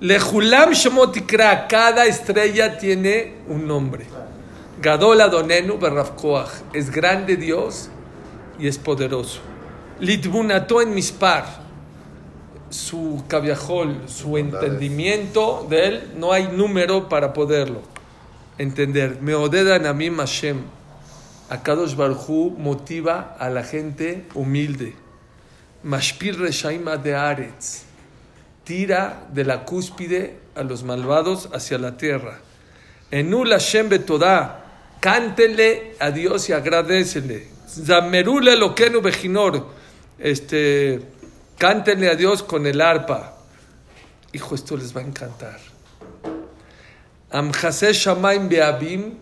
Lejulam 0.00 0.72
Shemotikra, 0.72 1.68
cada 1.68 2.06
estrella 2.06 2.78
tiene 2.78 3.34
un 3.48 3.66
nombre. 3.66 4.06
Gadol 4.82 5.20
Adonenu 5.20 5.78
Berrafkoach, 5.78 6.50
es 6.72 6.90
grande 6.90 7.36
Dios 7.36 7.90
y 8.58 8.66
es 8.66 8.76
poderoso. 8.76 9.40
Litbunato 10.00 10.82
en 10.82 10.92
Mispar, 10.94 11.62
su 12.70 13.22
cabiajol, 13.28 14.02
su 14.08 14.36
entendimiento 14.36 15.64
de 15.70 15.86
él, 15.86 16.12
no 16.16 16.32
hay 16.32 16.48
número 16.48 17.08
para 17.08 17.32
poderlo 17.32 17.93
entender. 18.58 19.20
Meodedan 19.20 19.86
a 19.86 19.92
mí 19.92 20.10
Hashem, 20.10 20.62
Akadosh 21.50 21.94
Barhu 21.94 22.50
motiva 22.50 23.36
a 23.38 23.48
la 23.50 23.62
gente 23.62 24.26
humilde. 24.34 24.94
Mashpir 25.82 26.38
Reshaima 26.38 26.96
de 26.96 27.14
Aretz 27.14 27.84
tira 28.64 29.26
de 29.32 29.44
la 29.44 29.64
cúspide 29.64 30.38
a 30.54 30.62
los 30.62 30.82
malvados 30.82 31.50
hacia 31.52 31.78
la 31.78 31.96
tierra. 31.96 32.38
Enul 33.10 33.50
Hashem 33.50 33.88
betodá, 33.90 34.64
cántele 35.00 35.94
a 36.00 36.10
Dios 36.10 36.48
y 36.48 36.52
agradecele. 36.52 37.48
Zamerule 37.68 38.56
loquenu 38.56 39.00
bejinor, 39.00 39.68
este, 40.18 41.02
cántenle 41.58 42.08
a 42.08 42.14
Dios 42.14 42.42
con 42.42 42.66
el 42.66 42.80
arpa. 42.80 43.36
Hijo, 44.32 44.54
esto 44.54 44.76
les 44.76 44.96
va 44.96 45.00
a 45.00 45.04
encantar. 45.04 45.73
Amjase 47.34 47.92
Shamaim 47.92 48.48
Beabim, 48.48 49.14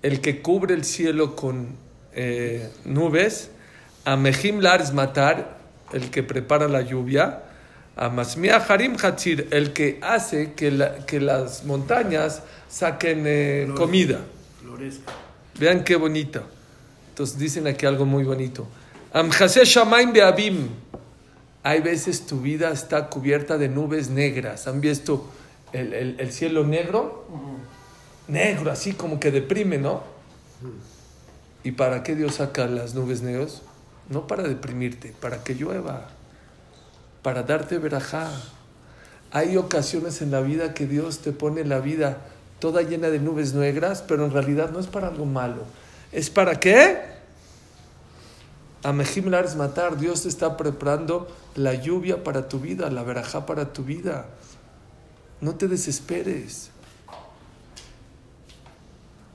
el 0.00 0.22
que 0.22 0.40
cubre 0.40 0.74
el 0.74 0.84
cielo 0.84 1.36
con 1.36 1.76
eh, 2.14 2.70
nubes. 2.86 3.50
Amejim 4.06 4.60
Lars 4.60 4.94
Matar, 4.94 5.58
el 5.92 6.10
que 6.10 6.22
prepara 6.22 6.66
la 6.66 6.80
lluvia. 6.80 7.42
Amasmia 7.94 8.56
Harim 8.56 8.96
Hatzir, 8.96 9.48
el 9.50 9.74
que 9.74 9.98
hace 10.00 10.54
que, 10.54 10.70
la- 10.70 11.04
que 11.04 11.20
las 11.20 11.64
montañas 11.64 12.42
saquen 12.70 13.24
eh, 13.26 13.68
comida. 13.76 14.20
Florezca. 14.62 15.12
Vean 15.60 15.84
qué 15.84 15.96
bonito. 15.96 16.42
Entonces 17.10 17.36
dicen 17.38 17.66
aquí 17.66 17.84
algo 17.84 18.06
muy 18.06 18.24
bonito. 18.24 18.66
Amjase 19.12 19.66
Shamaim 19.66 20.14
Beabim. 20.14 20.68
Hay 21.64 21.80
veces 21.82 22.24
tu 22.24 22.40
vida 22.40 22.70
está 22.70 23.10
cubierta 23.10 23.58
de 23.58 23.68
nubes 23.68 24.08
negras. 24.08 24.66
¿Han 24.66 24.80
visto 24.80 25.30
el, 25.72 25.92
el- 25.94 26.20
el 26.20 26.32
cielo 26.32 26.64
negro? 26.64 27.24
Negro, 28.28 28.70
así 28.70 28.92
como 28.92 29.18
que 29.20 29.30
deprime, 29.30 29.78
¿no? 29.78 30.02
¿Y 31.64 31.72
para 31.72 32.02
qué 32.02 32.14
Dios 32.14 32.36
saca 32.36 32.66
las 32.66 32.94
nubes 32.94 33.22
negras? 33.22 33.62
no 34.08 34.26
para 34.26 34.42
deprimirte, 34.42 35.14
para 35.20 35.42
que 35.42 35.54
llueva, 35.54 36.08
para 37.22 37.42
darte 37.42 37.78
verajá. 37.78 38.30
Hay 39.30 39.56
ocasiones 39.56 40.20
en 40.22 40.30
la 40.30 40.40
vida 40.40 40.74
que 40.74 40.86
Dios 40.86 41.20
te 41.20 41.32
pone 41.32 41.64
la 41.64 41.78
vida 41.80 42.18
toda 42.58 42.82
llena 42.82 43.08
de 43.08 43.18
nubes 43.18 43.54
negras, 43.54 44.04
pero 44.06 44.24
en 44.26 44.32
realidad 44.32 44.70
no 44.70 44.78
es 44.80 44.86
para 44.86 45.08
algo 45.08 45.24
malo. 45.24 45.62
¿Es 46.12 46.30
para 46.30 46.60
qué? 46.60 46.98
A 48.82 48.92
Mejim 48.92 49.30
matar. 49.56 49.96
Dios 49.96 50.22
te 50.22 50.28
está 50.28 50.56
preparando 50.56 51.28
la 51.54 51.74
lluvia 51.74 52.22
para 52.22 52.48
tu 52.48 52.58
vida, 52.60 52.90
la 52.90 53.02
verajá 53.02 53.46
para 53.46 53.72
tu 53.72 53.84
vida. 53.84 54.26
No 55.42 55.54
te 55.56 55.68
desesperes. 55.68 56.70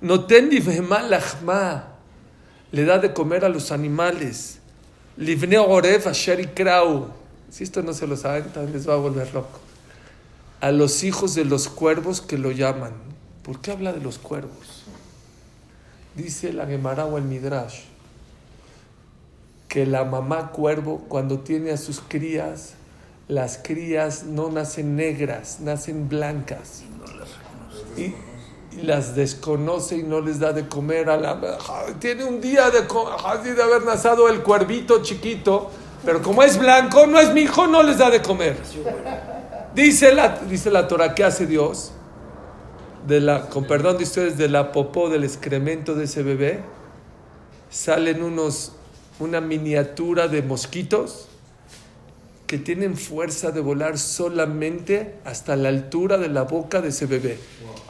Noten 0.01 0.49
livhema 0.49 1.03
lachma. 1.03 1.89
Le 2.71 2.85
da 2.85 2.97
de 2.97 3.13
comer 3.13 3.45
a 3.45 3.49
los 3.49 3.71
animales. 3.71 4.57
Livne 5.17 5.59
oref 5.59 6.07
asher 6.07 6.39
ikrau. 6.39 7.11
Si 7.51 7.63
esto 7.63 7.83
no 7.83 7.93
se 7.93 8.07
lo 8.07 8.17
saben, 8.17 8.45
también 8.51 8.73
les 8.73 8.87
va 8.87 8.93
a 8.93 8.97
volver 8.97 9.31
loco. 9.33 9.59
A 10.61 10.71
los 10.71 11.03
hijos 11.03 11.35
de 11.35 11.45
los 11.45 11.67
cuervos 11.67 12.21
que 12.21 12.39
lo 12.39 12.51
llaman. 12.51 12.93
¿Por 13.43 13.61
qué 13.61 13.71
habla 13.71 13.93
de 13.93 14.01
los 14.01 14.17
cuervos? 14.17 14.85
Dice 16.15 16.51
la 16.53 16.65
Gemara 16.65 17.05
o 17.05 17.19
el 17.19 17.25
Midrash 17.25 17.81
que 19.67 19.85
la 19.85 20.05
mamá 20.05 20.51
cuervo 20.51 21.05
cuando 21.07 21.39
tiene 21.39 21.71
a 21.71 21.77
sus 21.77 21.99
crías, 21.99 22.75
las 23.27 23.57
crías 23.57 24.23
no 24.23 24.49
nacen 24.49 24.95
negras, 24.95 25.59
nacen 25.59 26.07
blancas. 26.07 26.83
Y, 27.97 28.13
y 28.77 28.81
las 28.83 29.15
desconoce 29.15 29.97
y 29.97 30.03
no 30.03 30.21
les 30.21 30.39
da 30.39 30.53
de 30.53 30.67
comer 30.67 31.09
a 31.09 31.17
la... 31.17 31.57
Tiene 31.99 32.23
un 32.23 32.39
día 32.39 32.69
de 32.69 32.79
haber 33.61 33.83
nacido 33.83 34.29
el 34.29 34.41
cuervito 34.43 35.01
chiquito, 35.01 35.69
pero 36.05 36.21
como 36.21 36.41
es 36.43 36.57
blanco, 36.57 37.05
no 37.05 37.19
es 37.19 37.33
mi 37.33 37.41
hijo, 37.41 37.67
no 37.67 37.83
les 37.83 37.97
da 37.97 38.09
de 38.09 38.21
comer. 38.21 38.57
Dice 39.75 40.13
la, 40.13 40.39
dice 40.49 40.71
la 40.71 40.87
Torah, 40.87 41.13
¿qué 41.13 41.23
hace 41.23 41.45
Dios? 41.45 41.91
De 43.05 43.19
la, 43.19 43.49
con 43.49 43.65
perdón 43.65 43.97
de 43.97 44.03
ustedes, 44.03 44.37
de 44.37 44.47
la 44.47 44.71
popó, 44.71 45.09
del 45.09 45.23
excremento 45.23 45.95
de 45.95 46.05
ese 46.05 46.23
bebé, 46.23 46.61
salen 47.69 48.23
unos, 48.23 48.73
una 49.19 49.41
miniatura 49.41 50.27
de 50.27 50.41
mosquitos 50.41 51.26
que 52.47 52.57
tienen 52.57 52.95
fuerza 52.95 53.51
de 53.51 53.59
volar 53.59 53.97
solamente 53.97 55.15
hasta 55.25 55.55
la 55.57 55.69
altura 55.69 56.17
de 56.17 56.29
la 56.29 56.43
boca 56.43 56.81
de 56.81 56.89
ese 56.89 57.05
bebé. 57.05 57.37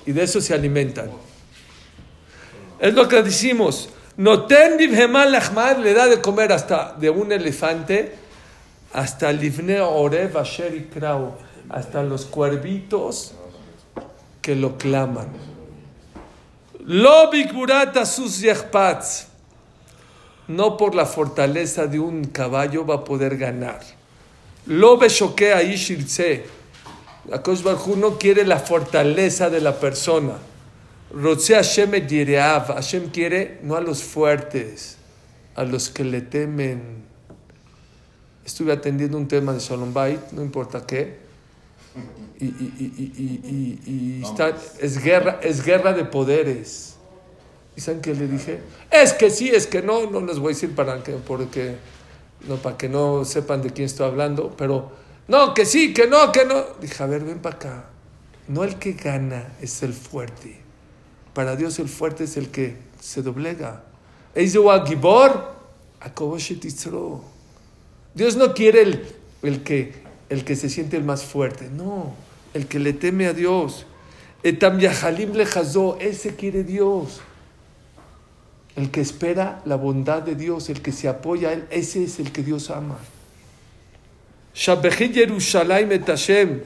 Y 0.06 0.12
de 0.12 0.24
eso 0.24 0.42
se 0.42 0.56
alimentan. 0.56 1.12
Es 2.80 2.94
lo 2.94 3.08
que 3.08 3.22
decimos. 3.22 3.90
Noten 4.18 4.78
divhemal 4.78 5.32
lachmad 5.32 5.78
le 5.78 5.94
da 5.94 6.08
de 6.08 6.20
comer 6.20 6.52
hasta 6.52 6.96
de 7.00 7.12
un 7.12 7.32
elefante 7.32 8.16
hasta 8.94 9.32
livne 9.32 9.80
orev 9.80 10.38
asher 10.38 10.74
ikrau, 10.74 11.36
hasta 11.70 12.02
los 12.02 12.26
cuervitos 12.26 13.34
que 14.42 14.56
lo 14.56 14.78
claman. 14.78 15.28
Lo 16.84 17.30
bikburat 17.30 18.04
sus. 18.06 18.44
No 20.48 20.78
por 20.78 20.96
la 20.96 21.06
fortaleza 21.06 21.86
de 21.86 22.00
un 22.00 22.24
caballo 22.26 22.86
va 22.86 22.96
a 22.96 23.04
poder 23.04 23.38
ganar. 23.38 23.97
Lo 24.68 24.98
beshoke 24.98 25.54
aish 25.54 25.90
irtze. 25.92 26.44
Akadosh 27.32 27.62
Baruj 27.64 27.88
Hu 27.88 27.96
no 27.98 28.18
quiere 28.18 28.44
la 28.46 28.60
fortaleza 28.60 29.50
de 29.50 29.60
la 29.62 29.74
persona. 29.74 30.38
Rotze 31.14 31.56
Hashem 31.56 31.94
et 31.96 32.08
yireav. 32.10 32.68
Hashem 32.68 33.10
quiere 33.12 33.60
no 33.64 33.76
a 33.76 33.82
los 33.82 34.04
fuertes, 34.04 34.98
a 35.56 35.64
los 35.64 35.90
que 35.90 36.04
le 36.04 36.22
temen. 36.22 37.06
Estuve 38.46 38.72
atendiendo 38.72 39.18
un 39.18 39.28
tema 39.28 39.52
de 39.54 39.60
Shalom 39.60 39.94
Bait, 39.94 40.20
no 40.32 40.42
importa 40.42 40.86
qué. 40.86 41.18
Y, 42.40 42.46
y- 42.46 42.74
y- 42.80 42.94
y- 42.98 43.14
y- 43.18 43.80
y- 43.88 44.20
y 44.20 44.24
está- 44.24 44.56
es, 44.80 45.02
guerra, 45.04 45.40
es 45.42 45.64
guerra 45.66 45.92
de 45.94 46.06
poderes. 46.06 46.96
¿Y 47.76 47.82
saben 47.82 48.02
qué 48.02 48.14
le 48.14 48.28
dije? 48.28 48.60
Es 48.92 49.14
que 49.14 49.30
sí, 49.32 49.50
es 49.50 49.68
que 49.68 49.82
no, 49.82 50.10
no 50.10 50.22
les 50.22 50.40
voy 50.40 50.52
a 50.52 50.56
decir 50.56 50.74
para 50.76 51.02
que, 51.04 51.14
porque, 51.14 51.76
no, 52.48 52.58
para 52.58 52.78
que 52.78 52.90
no 52.90 53.26
sepan 53.26 53.62
de 53.62 53.72
quién 53.72 53.86
estoy 53.86 54.08
hablando, 54.08 54.54
pero 54.58 54.92
no, 55.28 55.54
que 55.54 55.66
sí, 55.66 55.94
que 55.94 56.08
no, 56.08 56.32
que 56.32 56.46
no. 56.46 56.64
Dije, 56.80 57.04
a 57.04 57.08
ver, 57.08 57.24
ven 57.24 57.40
para 57.40 57.56
acá. 57.56 57.86
No 58.48 58.64
el 58.64 58.76
que 58.76 58.94
gana 58.94 59.54
es 59.62 59.84
el 59.84 59.94
fuerte. 59.94 60.62
Para 61.34 61.56
Dios 61.56 61.80
el 61.80 61.90
fuerte 61.90 62.24
es 62.24 62.38
el 62.38 62.50
que 62.50 62.78
se 63.02 63.22
doblega. 63.22 63.84
Dios 68.14 68.36
no 68.36 68.54
quiere 68.54 68.82
el, 68.82 69.16
el, 69.44 69.64
que, 69.64 69.94
el 70.30 70.44
que 70.46 70.56
se 70.56 70.70
siente 70.70 70.98
el 70.98 71.04
más 71.04 71.24
fuerte, 71.24 71.70
no, 71.70 72.14
el 72.54 72.68
que 72.68 72.80
le 72.80 72.94
teme 72.94 73.28
a 73.28 73.34
Dios. 73.34 73.86
Ese 74.44 76.36
quiere 76.36 76.64
Dios. 76.64 77.22
El 78.78 78.92
que 78.92 79.02
espera 79.02 79.62
la 79.66 79.76
bondad 79.76 80.22
de 80.22 80.36
Dios, 80.36 80.70
el 80.70 80.84
que 80.84 80.92
se 80.92 81.08
apoya 81.08 81.50
a 81.50 81.54
Él, 81.54 81.66
ese 81.72 82.04
es 82.04 82.20
el 82.20 82.32
que 82.32 82.44
Dios 82.44 82.70
ama. 82.70 83.00
Yerushalayim 84.54 85.92
et 85.92 86.06
Hashem. 86.06 86.62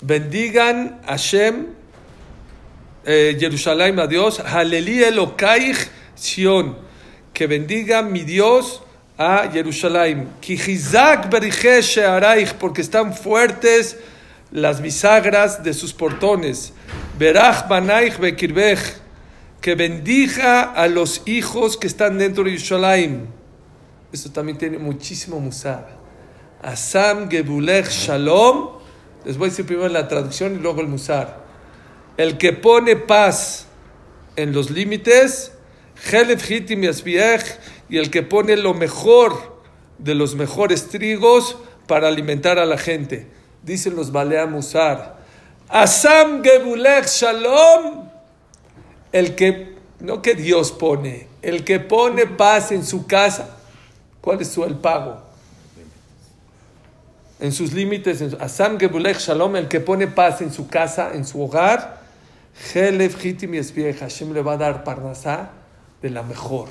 Bendigan 0.00 1.00
Hashem, 1.06 1.66
eh, 3.04 3.36
Jerusalén 3.38 3.98
a 3.98 4.06
Dios. 4.06 4.40
Halelí 4.40 5.02
Elokaich 5.02 5.90
Sion. 6.14 6.76
Que 7.34 7.46
bendiga 7.46 8.02
mi 8.02 8.24
Dios 8.24 8.82
a 9.18 9.50
Jerusalén. 9.52 10.28
Kijizak 10.40 11.30
Beriche 11.30 11.82
Shearaich, 11.82 12.54
porque 12.54 12.80
están 12.80 13.14
fuertes 13.14 13.98
las 14.50 14.80
bisagras 14.80 15.62
de 15.62 15.74
sus 15.74 15.92
portones. 15.92 16.72
Berach 17.18 17.68
Banaich 17.68 18.18
Bekirbech. 18.18 18.78
Que 19.60 19.74
bendiga 19.74 20.72
a 20.72 20.86
los 20.86 21.22
hijos 21.26 21.76
que 21.76 21.88
están 21.88 22.16
dentro 22.16 22.44
de 22.44 22.50
Jerusalén. 22.52 23.26
Esto 24.12 24.30
también 24.30 24.56
tiene 24.56 24.78
muchísimo 24.78 25.40
musar. 25.40 25.98
Asam 26.62 27.28
Gebulech 27.28 27.88
Shalom. 27.88 28.78
Les 29.24 29.36
voy 29.36 29.48
a 29.48 29.50
decir 29.50 29.66
primero 29.66 29.88
la 29.88 30.06
traducción 30.06 30.54
y 30.54 30.58
luego 30.58 30.80
el 30.80 30.86
musar. 30.86 31.44
El 32.16 32.38
que 32.38 32.52
pone 32.52 32.94
paz 32.94 33.66
en 34.36 34.52
los 34.52 34.70
límites, 34.70 35.52
Helef 36.10 36.48
Hitim 36.48 36.84
y 36.84 37.96
el 37.96 38.10
que 38.10 38.22
pone 38.22 38.56
lo 38.56 38.74
mejor 38.74 39.60
de 39.98 40.14
los 40.14 40.36
mejores 40.36 40.88
trigos 40.88 41.58
para 41.88 42.06
alimentar 42.06 42.58
a 42.60 42.66
la 42.66 42.78
gente. 42.78 43.26
Dicen 43.64 43.96
los 43.96 44.12
Balea 44.12 44.46
Musar. 44.46 45.17
Asam 45.68 46.42
Gebulech 46.42 47.06
Shalom. 47.06 48.08
El 49.12 49.34
que, 49.34 49.76
no 50.00 50.20
que 50.22 50.34
Dios 50.34 50.72
pone, 50.72 51.28
el 51.42 51.64
que 51.64 51.80
pone 51.80 52.26
paz 52.26 52.72
en 52.72 52.84
su 52.84 53.06
casa. 53.06 53.56
¿Cuál 54.20 54.40
es 54.40 54.48
su 54.48 54.64
el 54.64 54.76
pago? 54.76 55.22
En 57.40 57.52
sus 57.52 57.72
límites, 57.72 58.20
en 58.20 58.36
Asam 58.40 58.78
Gebulech 58.78 59.18
Shalom, 59.18 59.56
el 59.56 59.68
que 59.68 59.80
pone 59.80 60.06
paz 60.06 60.40
en 60.40 60.52
su 60.52 60.68
casa, 60.68 61.12
en 61.14 61.24
su 61.24 61.42
hogar, 61.42 62.00
Helef 62.74 63.24
Hitim 63.24 63.52
Yesbiech, 63.52 64.00
Hashem 64.00 64.32
le 64.32 64.42
va 64.42 64.54
a 64.54 64.56
dar 64.56 64.84
Parnasá 64.84 65.50
de 66.02 66.10
la 66.10 66.22
mejor. 66.22 66.68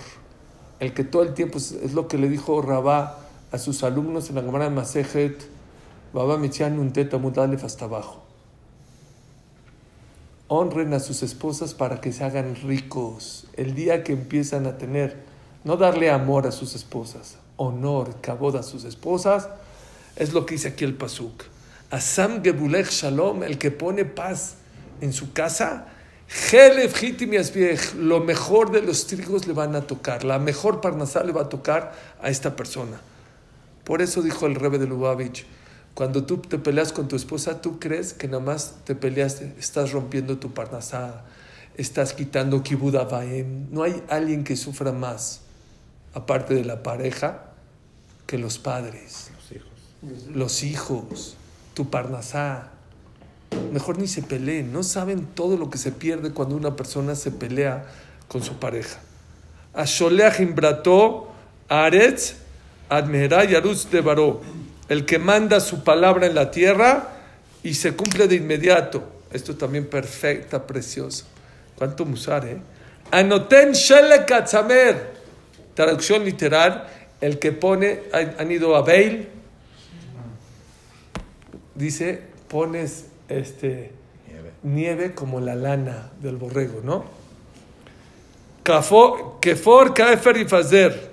El 0.79 0.93
que 0.93 1.03
todo 1.03 1.23
el 1.23 1.33
tiempo, 1.33 1.57
es, 1.57 1.93
lo 1.93 2.07
que 2.07 2.17
le 2.17 2.29
dijo 2.29 2.62
Rabá 2.62 3.19
a 3.51 3.57
sus 3.57 3.83
alumnos 3.83 4.29
en 4.29 4.36
la 4.36 4.41
Gemara 4.41 4.65
de 4.65 4.71
Masejet, 4.71 5.47
Baba 6.13 6.38
Michian 6.38 6.75
Nuntet 6.75 7.13
hasta 7.63 7.86
abajo. 7.86 8.27
Honren 10.49 10.93
a 10.93 10.99
sus 10.99 11.23
esposas 11.23 11.73
para 11.73 11.99
que 11.99 12.13
se 12.13 12.23
hagan 12.23 12.55
ricos. 12.55 13.45
El 13.53 13.75
día 13.75 14.03
que 14.03 14.13
empiezan 14.13 14.65
a 14.65 14.77
tener, 14.77 15.17
no 15.63 15.75
darle 15.75 16.10
amor 16.10 16.48
a 16.48 16.52
sus 16.52 16.75
esposas, 16.75 17.37
honor, 17.58 18.21
cabod 18.21 18.56
a 18.56 18.63
sus 18.63 18.85
esposas, 18.85 19.50
es 20.15 20.33
lo 20.33 20.45
que 20.45 20.56
dice 20.56 20.69
aquí 20.69 20.85
el 20.85 20.93
Pasuk. 20.93 21.43
Asam 21.91 22.43
Gebulech 22.43 22.89
Shalom, 22.89 23.43
el 23.43 23.58
que 23.58 23.71
pone 23.71 24.06
paz 24.06 24.56
en 25.02 25.13
su 25.13 25.33
casa, 25.33 25.87
lo 27.98 28.19
mejor 28.19 28.71
de 28.71 28.81
los 28.81 29.08
trigos 29.08 29.48
le 29.48 29.54
van 29.54 29.75
a 29.75 29.81
tocar, 29.81 30.23
la 30.23 30.39
mejor 30.39 30.81
parnasá 30.81 31.23
le 31.23 31.31
va 31.31 31.43
a 31.43 31.50
tocar 31.50 31.93
a 32.21 32.29
esta 32.29 32.56
persona. 32.56 33.00
Por 33.85 34.02
eso 34.02 34.21
dijo 34.21 34.45
el 34.45 34.56
Rebbe 34.56 34.77
de 34.77 34.87
Lubavitch, 34.87 35.45
cuando 35.98 36.25
tú 36.25 36.37
te 36.37 36.60
peleas 36.60 36.93
con 36.93 37.08
tu 37.08 37.15
esposa, 37.15 37.60
tú 37.60 37.79
crees 37.79 38.13
que 38.13 38.27
nada 38.27 38.43
más 38.43 38.75
te 38.83 38.93
peleaste, 38.93 39.56
estás 39.58 39.93
rompiendo 39.93 40.37
tu 40.37 40.54
parnasá, 40.54 41.23
estás 41.75 42.13
quitando 42.13 42.62
kibud 42.62 42.95
avaim. 42.98 43.65
No 43.71 43.81
hay 43.81 44.04
alguien 44.08 44.43
que 44.43 44.56
sufra 44.56 44.91
más, 44.91 45.41
aparte 46.13 46.54
de 46.54 46.63
la 46.65 46.83
pareja, 46.83 47.45
que 48.27 48.37
los 48.37 48.60
padres, 48.60 49.31
los 50.31 50.62
hijos, 50.62 51.35
tu 51.73 51.89
parnasá. 51.89 52.69
Mejor 53.73 53.98
ni 53.98 54.08
se 54.08 54.21
peleen, 54.21 54.71
no 54.71 54.83
saben 54.83 55.25
todo 55.25 55.58
lo 55.58 55.71
que 55.71 55.79
se 55.79 55.91
pierde 55.91 56.31
cuando 56.31 56.56
una 56.56 56.75
persona 56.75 57.15
se 57.15 57.31
pelea 57.31 57.87
con 58.27 58.43
su 58.43 58.60
pareja. 58.60 59.00
Asholeach 59.73 60.41
imbrato 60.41 61.29
aretz 61.67 62.35
admera 62.87 63.45
yarutz 63.45 63.89
de 63.89 64.02
baró. 64.02 64.67
El 64.90 65.06
que 65.06 65.19
manda 65.19 65.60
su 65.60 65.83
palabra 65.83 66.27
en 66.27 66.35
la 66.35 66.52
tierra 66.52 67.10
y 67.63 67.73
se 67.73 67.94
cumple 67.94 68.27
de 68.27 68.35
inmediato. 68.35 69.04
Esto 69.31 69.56
también 69.56 69.88
perfecta, 69.88 70.65
precioso. 70.65 71.25
¿Cuánto 71.75 72.06
musar, 72.06 72.46
eh? 72.46 72.58
Anoten 73.12 73.73
shele 73.73 74.25
katzamer. 74.25 75.17
Traducción 75.73 76.23
literal, 76.25 76.88
el 77.21 77.38
que 77.40 77.52
pone, 77.52 78.04
han, 78.12 78.52
ido 78.52 78.75
a 78.75 78.83
dice, 81.75 82.21
pones 82.48 83.06
este, 83.29 83.92
Nieve. 84.27 84.52
nieve 84.63 85.13
como 85.13 85.40
la 85.40 85.54
lana 85.54 86.12
del 86.19 86.38
borrego, 86.38 86.81
¿no? 86.83 87.06
Kefor, 88.63 89.94
kaefer 89.94 90.38
y 90.38 90.46
fazer. 90.46 91.12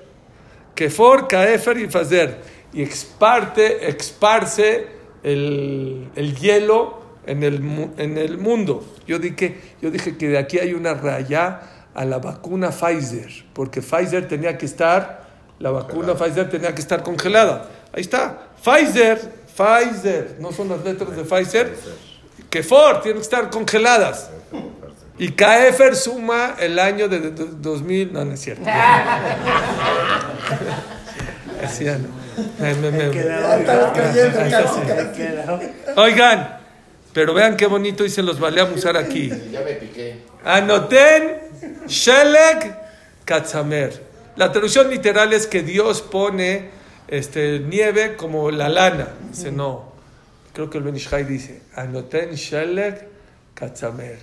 Kefor, 0.74 1.28
kaefer 1.28 1.78
y 1.78 1.88
fazer. 1.88 2.53
Y 2.74 2.82
exparte, 2.82 3.88
esparce 3.88 4.86
el, 5.22 6.08
el 6.16 6.36
hielo 6.36 7.02
en 7.26 7.42
el, 7.44 7.54
en 7.96 8.18
el 8.18 8.36
mundo. 8.38 8.84
Yo 9.06 9.18
dije, 9.18 9.60
yo 9.80 9.90
dije 9.90 10.16
que 10.18 10.28
de 10.28 10.38
aquí 10.38 10.58
hay 10.58 10.74
una 10.74 10.92
raya 10.94 11.60
a 11.94 12.04
la 12.04 12.18
vacuna 12.18 12.70
Pfizer, 12.70 13.30
porque 13.52 13.80
Pfizer 13.80 14.26
tenía 14.26 14.58
que 14.58 14.66
estar, 14.66 15.28
la 15.60 15.70
vacuna 15.70 16.14
Pfizer 16.14 16.50
tenía 16.50 16.74
que 16.74 16.80
estar 16.80 17.02
congelada. 17.04 17.70
Ahí 17.92 18.00
está. 18.02 18.48
Pfizer, 18.62 19.18
Pfizer, 19.56 20.36
no 20.40 20.50
son 20.50 20.68
las 20.68 20.82
letras 20.84 21.16
de 21.16 21.22
Pfizer. 21.22 21.72
Kefor, 22.50 23.00
tienen 23.02 23.18
que 23.18 23.24
estar 23.24 23.48
congeladas. 23.50 24.30
Y 25.16 25.28
Kaefer 25.30 25.94
suma 25.94 26.56
el 26.58 26.76
año 26.80 27.06
de, 27.08 27.20
de- 27.20 27.30
de 27.30 27.44
2000, 27.46 28.12
no, 28.12 28.24
no 28.24 28.32
es 28.32 28.40
cierto. 28.40 28.64
Así 31.64 31.84
ya 31.84 31.98
no. 31.98 32.23
Me- 32.58 32.90
me-. 32.90 33.10
Oigan, 35.96 36.58
pero 37.12 37.34
vean 37.34 37.56
qué 37.56 37.66
bonito 37.66 38.04
y 38.04 38.10
se 38.10 38.22
los 38.22 38.40
vale 38.40 38.60
a 38.60 38.64
usar 38.64 38.96
aquí. 38.96 39.30
Ya 39.50 39.60
me 39.60 39.74
piqué. 39.74 40.22
Anoten 40.44 41.38
Shelek 41.86 42.76
Katzamer. 43.24 44.02
La 44.36 44.50
traducción 44.50 44.90
literal 44.90 45.32
es 45.32 45.46
que 45.46 45.62
Dios 45.62 46.02
pone 46.02 46.70
este, 47.08 47.60
nieve 47.60 48.16
como 48.16 48.50
la 48.50 48.68
lana. 48.68 49.08
Dice, 49.30 49.52
no. 49.52 49.92
Creo 50.52 50.70
que 50.70 50.78
el 50.78 50.84
Benishai 50.84 51.24
dice, 51.24 51.62
Anoten 51.74 52.32
Shelek 52.34 53.06
Katzamer. 53.54 54.18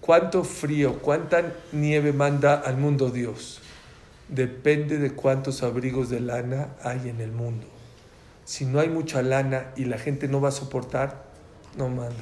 ¿Cuánto 0.00 0.44
frío, 0.44 0.98
cuánta 0.98 1.42
nieve 1.72 2.12
manda 2.12 2.54
al 2.54 2.76
mundo 2.78 3.10
Dios? 3.10 3.59
Depende 4.30 4.98
de 4.98 5.10
cuántos 5.10 5.62
abrigos 5.62 6.08
de 6.08 6.20
lana 6.20 6.68
hay 6.82 7.08
en 7.08 7.20
el 7.20 7.32
mundo. 7.32 7.66
Si 8.44 8.64
no 8.64 8.80
hay 8.80 8.88
mucha 8.88 9.22
lana 9.22 9.72
y 9.76 9.84
la 9.84 9.98
gente 9.98 10.28
no 10.28 10.40
va 10.40 10.50
a 10.50 10.52
soportar, 10.52 11.24
no 11.76 11.88
manda. 11.88 12.14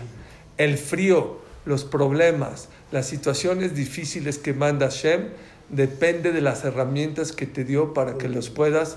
El 0.56 0.78
frío, 0.78 1.38
los 1.64 1.84
problemas, 1.84 2.68
las 2.92 3.06
situaciones 3.06 3.74
difíciles 3.74 4.38
que 4.38 4.54
manda 4.54 4.86
Hashem, 4.86 5.28
depende 5.68 6.32
de 6.32 6.40
las 6.40 6.64
herramientas 6.64 7.32
que 7.32 7.46
te 7.46 7.64
dio 7.64 7.92
para 7.92 8.16
que 8.16 8.28
los 8.28 8.48
puedas. 8.48 8.96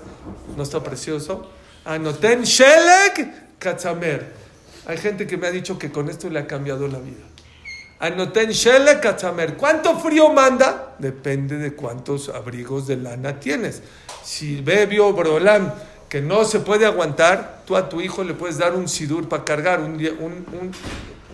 ¿No 0.56 0.62
está 0.62 0.82
precioso? 0.82 1.50
Anoten 1.84 2.44
Shelek 2.44 3.58
Katzamer. 3.58 4.32
Hay 4.86 4.96
gente 4.96 5.26
que 5.26 5.36
me 5.36 5.46
ha 5.46 5.50
dicho 5.50 5.78
que 5.78 5.92
con 5.92 6.08
esto 6.08 6.30
le 6.30 6.38
ha 6.38 6.46
cambiado 6.46 6.88
la 6.88 6.98
vida. 6.98 7.31
Anoten 8.02 8.50
Shelek 8.50 9.00
Katzamer. 9.00 9.54
¿Cuánto 9.56 9.96
frío 9.96 10.28
manda? 10.32 10.96
Depende 10.98 11.56
de 11.58 11.72
cuántos 11.74 12.28
abrigos 12.28 12.88
de 12.88 12.96
lana 12.96 13.38
tienes. 13.38 13.80
Si 14.24 14.60
Bebio 14.60 15.12
Brolam 15.12 15.72
que 16.08 16.20
no 16.20 16.44
se 16.44 16.58
puede 16.58 16.84
aguantar, 16.84 17.62
tú 17.64 17.76
a 17.76 17.88
tu 17.88 18.00
hijo 18.00 18.24
le 18.24 18.34
puedes 18.34 18.58
dar 18.58 18.74
un 18.74 18.88
sidur 18.88 19.28
para 19.28 19.44
cargar. 19.44 19.78
Un, 19.80 19.92
un- 19.94 20.44
un- 20.60 20.72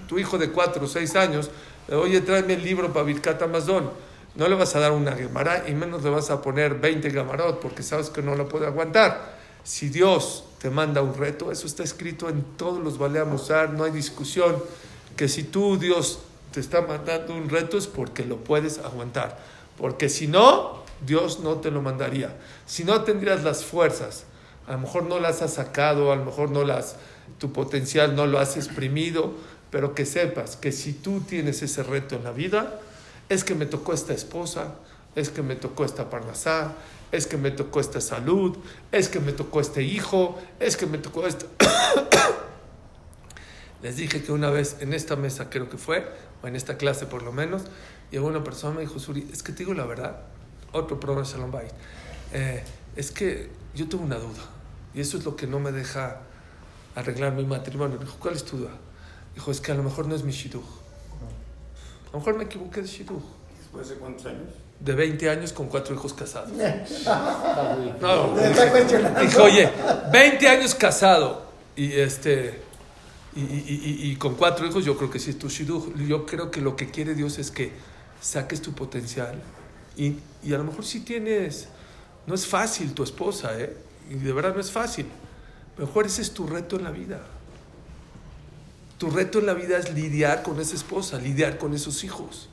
tu 0.06 0.18
hijo 0.18 0.36
de 0.36 0.50
4 0.50 0.84
o 0.84 0.86
6 0.86 1.16
años, 1.16 1.50
oye, 1.90 2.20
tráeme 2.20 2.52
el 2.52 2.62
libro 2.62 2.92
para 2.92 3.06
Birkat 3.06 3.40
Amazon. 3.40 3.90
No 4.34 4.46
le 4.46 4.54
vas 4.54 4.76
a 4.76 4.80
dar 4.80 4.92
una 4.92 5.12
Gemara 5.12 5.64
y 5.68 5.72
menos 5.72 6.04
le 6.04 6.10
vas 6.10 6.28
a 6.30 6.42
poner 6.42 6.74
20 6.74 7.08
Gamarot 7.08 7.60
porque 7.60 7.82
sabes 7.82 8.10
que 8.10 8.20
no 8.20 8.34
lo 8.36 8.46
puede 8.46 8.66
aguantar. 8.66 9.38
Si 9.64 9.88
Dios 9.88 10.44
te 10.60 10.68
manda 10.68 11.00
un 11.00 11.14
reto, 11.16 11.50
eso 11.50 11.66
está 11.66 11.82
escrito 11.82 12.28
en 12.28 12.42
todos 12.58 12.78
los 12.84 12.98
Balea 12.98 13.24
Musar, 13.24 13.70
no 13.70 13.84
hay 13.84 13.90
discusión. 13.90 14.62
Que 15.16 15.28
si 15.28 15.44
tú, 15.44 15.78
Dios, 15.78 16.20
te 16.52 16.60
está 16.60 16.82
mandando 16.82 17.34
un 17.34 17.48
reto 17.48 17.78
es 17.78 17.86
porque 17.86 18.24
lo 18.24 18.38
puedes 18.38 18.78
aguantar. 18.78 19.38
Porque 19.76 20.08
si 20.08 20.26
no, 20.26 20.82
Dios 21.06 21.40
no 21.40 21.56
te 21.56 21.70
lo 21.70 21.82
mandaría. 21.82 22.36
Si 22.66 22.84
no, 22.84 23.02
tendrías 23.02 23.44
las 23.44 23.64
fuerzas. 23.64 24.24
A 24.66 24.72
lo 24.72 24.80
mejor 24.80 25.04
no 25.04 25.18
las 25.18 25.42
has 25.42 25.54
sacado, 25.54 26.12
a 26.12 26.16
lo 26.16 26.24
mejor 26.24 26.50
no 26.50 26.64
las, 26.64 26.96
tu 27.38 27.52
potencial 27.52 28.14
no 28.14 28.26
lo 28.26 28.38
has 28.38 28.56
exprimido, 28.56 29.32
pero 29.70 29.94
que 29.94 30.04
sepas 30.04 30.56
que 30.56 30.72
si 30.72 30.92
tú 30.92 31.20
tienes 31.20 31.62
ese 31.62 31.82
reto 31.82 32.16
en 32.16 32.24
la 32.24 32.32
vida, 32.32 32.80
es 33.28 33.44
que 33.44 33.54
me 33.54 33.66
tocó 33.66 33.92
esta 33.92 34.12
esposa, 34.12 34.74
es 35.14 35.30
que 35.30 35.42
me 35.42 35.56
tocó 35.56 35.84
esta 35.84 36.10
parnasá, 36.10 36.74
es 37.12 37.26
que 37.26 37.36
me 37.36 37.50
tocó 37.50 37.80
esta 37.80 38.00
salud, 38.00 38.56
es 38.92 39.08
que 39.08 39.20
me 39.20 39.32
tocó 39.32 39.60
este 39.60 39.82
hijo, 39.82 40.38
es 40.60 40.76
que 40.76 40.86
me 40.86 40.98
tocó 40.98 41.26
esto. 41.26 41.46
Les 43.82 43.96
dije 43.96 44.22
que 44.22 44.32
una 44.32 44.50
vez 44.50 44.76
en 44.80 44.92
esta 44.92 45.16
mesa, 45.16 45.50
creo 45.50 45.68
que 45.68 45.78
fue, 45.78 46.08
o 46.42 46.46
en 46.46 46.56
esta 46.56 46.76
clase 46.76 47.06
por 47.06 47.22
lo 47.22 47.32
menos, 47.32 47.62
llegó 48.10 48.26
una 48.26 48.42
persona 48.42 48.74
y 48.74 48.76
me 48.76 48.80
dijo, 48.82 48.98
Suri, 48.98 49.28
es 49.32 49.42
que 49.42 49.52
te 49.52 49.58
digo 49.58 49.74
la 49.74 49.84
verdad, 49.84 50.20
otro 50.72 50.98
programa 50.98 51.26
de 51.26 51.32
Shalom 51.32 51.52
Bayit, 51.52 51.72
eh, 52.32 52.64
es 52.96 53.12
que 53.12 53.50
yo 53.74 53.88
tengo 53.88 54.04
una 54.04 54.16
duda, 54.16 54.42
y 54.94 55.00
eso 55.00 55.16
es 55.16 55.24
lo 55.24 55.36
que 55.36 55.46
no 55.46 55.60
me 55.60 55.70
deja 55.70 56.22
arreglar 56.96 57.32
mi 57.34 57.44
matrimonio. 57.44 57.98
Dijo, 57.98 58.16
¿cuál 58.18 58.34
es 58.34 58.44
tu 58.44 58.58
duda? 58.58 58.72
Dijo, 59.34 59.50
es 59.50 59.60
que 59.60 59.70
a 59.70 59.74
lo 59.74 59.84
mejor 59.84 60.08
no 60.08 60.14
es 60.16 60.24
mi 60.24 60.32
shidduch. 60.32 60.64
A 60.64 62.12
lo 62.12 62.18
mejor 62.18 62.36
me 62.36 62.44
equivoqué 62.44 62.82
de 62.82 62.88
shidduch. 62.88 63.22
¿Después 63.58 63.88
de 63.90 63.94
cuántos 63.96 64.26
años? 64.26 64.48
De 64.80 64.94
20 64.94 65.30
años 65.30 65.52
con 65.52 65.68
cuatro 65.68 65.94
hijos 65.94 66.12
casados. 66.12 66.50
No, 68.00 68.34
oye, 69.42 69.70
20 70.12 70.48
años 70.48 70.74
casado 70.74 71.42
y 71.76 71.92
este 71.92 72.67
y, 73.36 74.10
y- 74.10 74.16
con 74.16 74.34
cuatro 74.34 74.66
hijos, 74.66 74.84
yo 74.84 74.96
creo 74.96 75.10
que 75.10 75.18
sí 75.18 75.30
es 75.30 75.38
tu. 75.38 75.48
Yo 75.48 76.26
creo 76.26 76.50
que 76.50 76.60
lo 76.60 76.74
que 76.76 76.90
quiere 76.90 77.14
Dios 77.14 77.38
es 77.38 77.50
que 77.50 77.72
saques 78.20 78.60
tu 78.62 78.72
potencial 78.72 79.40
y, 79.96 80.16
y 80.42 80.52
a 80.54 80.58
lo 80.58 80.64
mejor 80.64 80.84
si 80.84 81.00
tienes, 81.00 81.68
no 82.26 82.34
es 82.34 82.46
fácil 82.46 82.94
tu 82.94 83.02
esposa, 83.02 83.58
¿eh? 83.60 83.76
Y 84.10 84.14
de 84.14 84.32
verdad 84.32 84.54
no 84.54 84.60
es 84.60 84.72
fácil. 84.72 85.06
Mejor 85.78 86.06
ese 86.06 86.22
es 86.22 86.32
tu 86.32 86.46
reto 86.46 86.76
en 86.76 86.84
la 86.84 86.90
vida. 86.90 87.20
Tu 88.98 89.08
reto 89.10 89.38
en 89.38 89.46
la 89.46 89.54
vida 89.54 89.78
es 89.78 89.92
lidiar 89.94 90.42
con 90.42 90.58
esa 90.60 90.74
esposa, 90.74 91.18
lidiar 91.18 91.58
con 91.58 91.74
esos 91.74 92.02
hijos. 92.02 92.48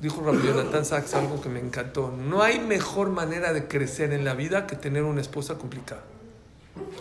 Dijo 0.00 0.20
Rabbi 0.24 0.46
Jonathan 0.48 0.84
Sachs 0.84 1.14
algo 1.14 1.40
que 1.40 1.48
me 1.48 1.60
encantó. 1.60 2.10
No 2.10 2.42
hay 2.42 2.58
mejor 2.58 3.10
manera 3.10 3.52
de 3.52 3.68
crecer 3.68 4.12
en 4.12 4.24
la 4.24 4.34
vida 4.34 4.66
que 4.66 4.74
tener 4.74 5.04
una 5.04 5.20
esposa 5.20 5.54
complicada. 5.54 6.02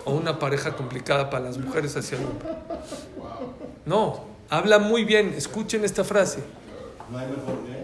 O 0.06 0.12
una 0.14 0.38
pareja 0.40 0.76
complicada 0.76 1.30
para 1.30 1.46
las 1.46 1.58
mujeres 1.58 1.96
hacia 1.98 2.18
el 2.18 2.26
hombre. 2.26 2.48
No, 3.86 4.24
habla 4.50 4.80
muy 4.80 5.04
bien. 5.04 5.34
Escuchen 5.36 5.84
esta 5.84 6.04
frase. 6.04 6.40
No 7.12 7.18
hay 7.18 7.28
mejor 7.28 7.60
que. 7.66 7.84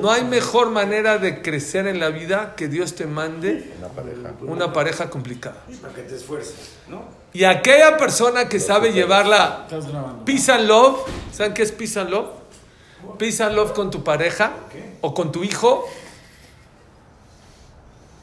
No 0.00 0.10
hay 0.10 0.22
mejor 0.24 0.70
manera 0.70 1.16
de 1.18 1.40
crecer 1.40 1.86
en 1.86 1.98
la 1.98 2.10
vida 2.10 2.54
que 2.56 2.68
Dios 2.68 2.94
te 2.94 3.06
mande 3.06 3.72
Una 3.78 3.88
pareja. 3.88 4.32
una 4.42 4.72
pareja 4.72 5.08
complicada. 5.08 5.56
Para 5.80 5.94
que 5.94 6.02
te 6.02 6.16
esfuerces, 6.16 6.72
¿no? 6.88 7.04
Y 7.32 7.44
aquella 7.44 7.96
persona 7.96 8.48
que 8.50 8.60
sabe 8.60 8.92
llevarla. 8.92 9.66
Peace 10.26 10.52
and 10.52 10.66
love. 10.66 10.98
¿Saben 11.32 11.54
qué 11.54 11.62
es 11.62 11.72
peace 11.72 11.98
and 11.98 12.10
love? 12.10 12.28
Peace 13.18 13.42
and 13.42 13.54
love 13.54 13.72
con 13.72 13.90
tu 13.90 14.02
pareja 14.04 14.52
o 15.00 15.14
con 15.14 15.32
tu 15.32 15.42
hijo. 15.44 15.86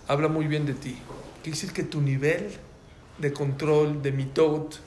Habla 0.08 0.28
muy 0.28 0.46
bien 0.48 0.66
de 0.68 0.74
ti. 0.74 0.98
Quiere 1.42 1.56
decir 1.58 1.74
que 1.74 1.84
tu 1.84 2.00
nivel 2.02 2.56
de 3.18 3.34
control, 3.34 4.02
de 4.02 4.12
mitot, 4.12 4.80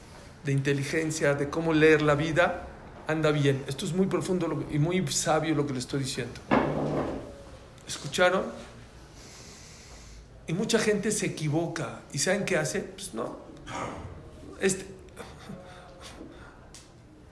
de 0.44 0.52
inteligencia, 0.52 1.34
de 1.34 1.48
cómo 1.48 1.72
leer 1.72 2.02
la 2.02 2.14
vida, 2.14 2.66
anda 3.06 3.30
bien. 3.30 3.64
Esto 3.66 3.86
es 3.86 3.92
muy 3.92 4.06
profundo 4.06 4.66
y 4.70 4.78
muy 4.78 5.06
sabio 5.08 5.54
lo 5.54 5.66
que 5.66 5.72
le 5.72 5.78
estoy 5.78 6.00
diciendo. 6.00 6.40
¿Escucharon? 7.86 8.44
Y 10.46 10.52
mucha 10.52 10.78
gente 10.78 11.10
se 11.10 11.26
equivoca. 11.26 12.00
¿Y 12.12 12.18
saben 12.18 12.44
qué 12.44 12.56
hace? 12.56 12.80
Pues 12.80 13.14
no. 13.14 13.36
Este, 14.60 14.86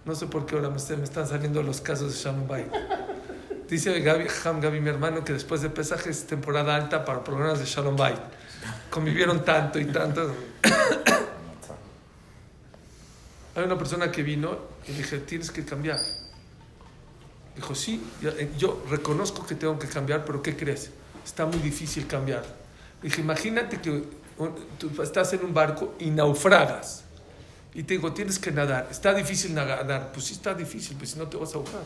no 0.05 0.15
sé 0.15 0.27
por 0.27 0.47
qué 0.47 0.55
ahora 0.55 0.71
me, 0.71 0.77
están 0.77 1.27
saliendo 1.27 1.63
los 1.63 1.81
casos 1.81 2.13
de 2.13 2.19
Shalom 2.19 2.47
Bay. 2.47 2.67
Dice 3.69 3.91
Ham 4.45 4.61
Gaby, 4.61 4.81
mi 4.81 4.89
hermano, 4.89 5.25
que 5.25 5.33
después 5.33 5.63
de 5.63 5.69
Pesaj 5.69 6.07
es 6.07 6.27
temporada 6.27 6.77
alta 6.77 7.05
para 7.05 7.25
programas 7.25 7.59
de 7.59 7.65
Shalom 7.65 7.97
Bay. 7.97 8.15
Convivieron 8.91 9.45
tanto 9.45 9.79
y 9.79 9.87
tanto. 9.87 10.35
Hay 13.55 13.65
una 13.65 13.79
persona 13.79 14.11
que 14.13 14.23
vino 14.23 14.59
y 14.87 14.93
le 14.93 14.99
dije, 14.99 15.19
tienes 15.21 15.51
que 15.51 15.65
cambiar. 15.65 15.99
Dijo, 17.55 17.75
sí, 17.75 18.03
yo, 18.21 18.31
eh, 18.31 18.51
yo 18.59 18.85
reconozco 18.91 19.47
que 19.47 19.55
tengo 19.55 19.79
que 19.79 19.89
cambiar, 19.89 20.25
pero 20.25 20.43
¿qué 20.43 20.57
crees? 20.57 20.91
está 21.27 21.45
muy 21.45 21.59
difícil 21.59 22.07
cambiar. 22.07 22.45
Dije, 23.03 23.21
imagínate 23.21 23.81
que 23.81 24.05
tú 24.79 25.03
estás 25.03 25.33
en 25.33 25.45
un 25.45 25.53
barco 25.53 25.95
y 25.99 26.11
naufragas. 26.11 27.03
Y 27.75 27.83
te 27.83 27.95
digo, 27.95 28.13
tienes 28.13 28.39
que 28.39 28.53
nadar. 28.53 28.89
Está 28.91 29.13
difícil 29.13 29.53
nadar. 29.53 30.13
Pues 30.13 30.27
sí 30.27 30.35
está 30.35 30.55
difícil, 30.55 30.97
pues 30.97 31.11
si 31.11 31.19
no 31.19 31.27
te 31.27 31.37
vas 31.37 31.53
a 31.53 31.57
ahogar. 31.57 31.83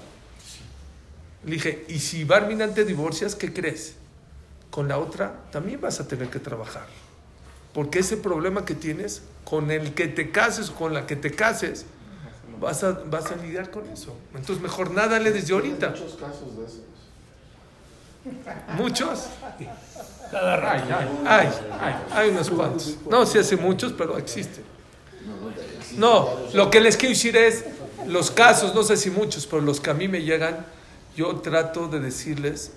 Le 1.45 1.53
dije, 1.53 1.87
y 1.89 1.99
si 1.99 2.25
Barminan 2.25 2.75
te 2.75 2.85
divorcias, 2.85 3.35
¿qué 3.35 3.53
crees? 3.53 3.95
Con 4.71 4.89
la 4.89 4.99
otra 4.99 5.35
también 5.51 5.81
vas 5.81 6.01
a 6.01 6.07
tener 6.07 6.29
que 6.29 6.39
trabajar. 6.39 6.87
Porque 7.75 8.01
ese 8.01 8.17
problema 8.17 8.65
que 8.65 8.75
tienes, 8.75 9.23
con 9.45 9.71
el 9.71 9.95
que 9.95 10.09
te 10.09 10.31
cases 10.31 10.71
o 10.71 10.75
con 10.75 10.95
la 10.95 11.07
que 11.07 11.17
te 11.17 11.31
cases, 11.33 11.87
vas 12.61 12.85
a, 12.85 12.93
vas 12.93 13.31
a 13.31 13.37
lidiar 13.37 13.71
con 13.71 13.89
eso. 13.89 14.17
Entonces 14.35 14.63
mejor 14.63 14.91
nádale 14.91 15.33
desde 15.33 15.53
ahorita. 15.55 15.91
Muchos 15.91 16.15
casos 16.15 16.57
de 16.57 16.65
esos. 16.67 16.81
Muchos. 18.77 19.27
Hay, 21.27 21.49
hay 22.13 22.31
unos 22.31 22.51
cuantos. 22.51 22.97
No 23.09 23.25
sé 23.27 23.41
hace 23.41 23.57
muchos, 23.57 23.93
pero 23.93 24.19
existen. 24.19 24.65
No, 25.97 26.29
lo 26.55 26.71
que 26.71 26.81
les 26.81 26.97
quiero 26.97 27.15
decir 27.15 27.37
es, 27.37 27.65
los 28.07 28.31
casos, 28.31 28.75
no 28.75 28.83
sé 28.83 28.97
si 28.97 29.11
muchos, 29.11 29.47
pero 29.47 29.63
los 29.63 29.81
que 29.81 29.91
a 29.91 29.95
mí 29.95 30.09
me 30.09 30.23
llegan, 30.23 30.67
yo 31.17 31.37
trato 31.37 31.89
de 31.89 32.01
decirles, 32.01 32.73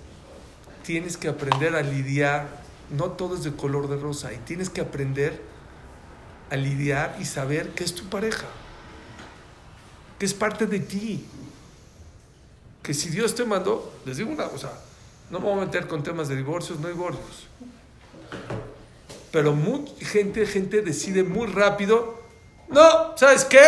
tienes 0.84 1.18
que 1.18 1.28
aprender 1.28 1.76
a 1.76 1.82
lidiar, 1.82 2.48
no 2.90 3.12
todo 3.12 3.36
es 3.36 3.44
de 3.44 3.54
color 3.54 3.88
de 3.90 3.98
rosa, 3.98 4.34
y 4.34 4.38
tienes 4.38 4.70
que 4.70 4.82
aprender 4.82 5.42
a 6.50 6.56
lidiar 6.56 7.18
y 7.20 7.26
saber 7.26 7.70
que 7.70 7.84
es 7.84 7.96
tu 7.96 8.06
pareja, 8.10 8.46
que 10.20 10.26
es 10.26 10.34
parte 10.34 10.68
de 10.68 10.80
ti, 10.80 11.26
que 12.84 12.94
si 12.94 13.10
Dios 13.10 13.34
te 13.34 13.46
mandó, 13.46 13.94
les 14.06 14.18
digo 14.18 14.30
una 14.30 14.48
cosa, 14.50 14.72
no 15.30 15.40
me 15.40 15.46
voy 15.46 15.62
a 15.62 15.66
meter 15.66 15.88
con 15.88 16.04
temas 16.04 16.28
de 16.28 16.36
divorcios, 16.36 16.80
no 16.80 16.90
divorcios. 16.90 17.48
Pero 19.32 19.54
mucha 19.54 19.94
gente, 20.06 20.46
gente 20.46 20.82
decide 20.82 21.24
muy 21.24 21.48
rápido, 21.48 22.22
no, 22.70 23.18
¿sabes 23.18 23.46
qué? 23.46 23.62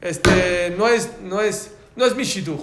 Este, 0.00 0.74
no 0.78 0.88
es, 0.88 1.20
no 1.22 1.40
es, 1.40 1.72
no 1.96 2.06
es 2.06 2.14
mi 2.14 2.22
shidduch. 2.22 2.60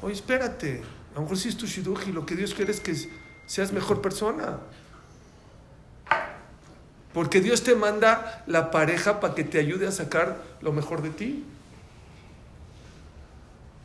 Oye, 0.00 0.14
espérate, 0.14 0.82
a 1.12 1.16
lo 1.16 1.22
mejor 1.22 1.36
sí 1.36 1.48
es 1.48 1.56
tu 1.56 1.66
shidduch 1.66 2.06
lo 2.08 2.24
que 2.24 2.36
Dios 2.36 2.54
quiere 2.54 2.72
es 2.72 2.80
que 2.80 2.94
seas 3.46 3.72
mejor 3.72 4.00
persona. 4.00 4.58
Porque 7.12 7.40
Dios 7.40 7.64
te 7.64 7.74
manda 7.74 8.44
la 8.46 8.70
pareja 8.70 9.18
para 9.18 9.34
que 9.34 9.42
te 9.42 9.58
ayude 9.58 9.88
a 9.88 9.92
sacar 9.92 10.40
lo 10.60 10.72
mejor 10.72 11.02
de 11.02 11.10
ti. 11.10 11.44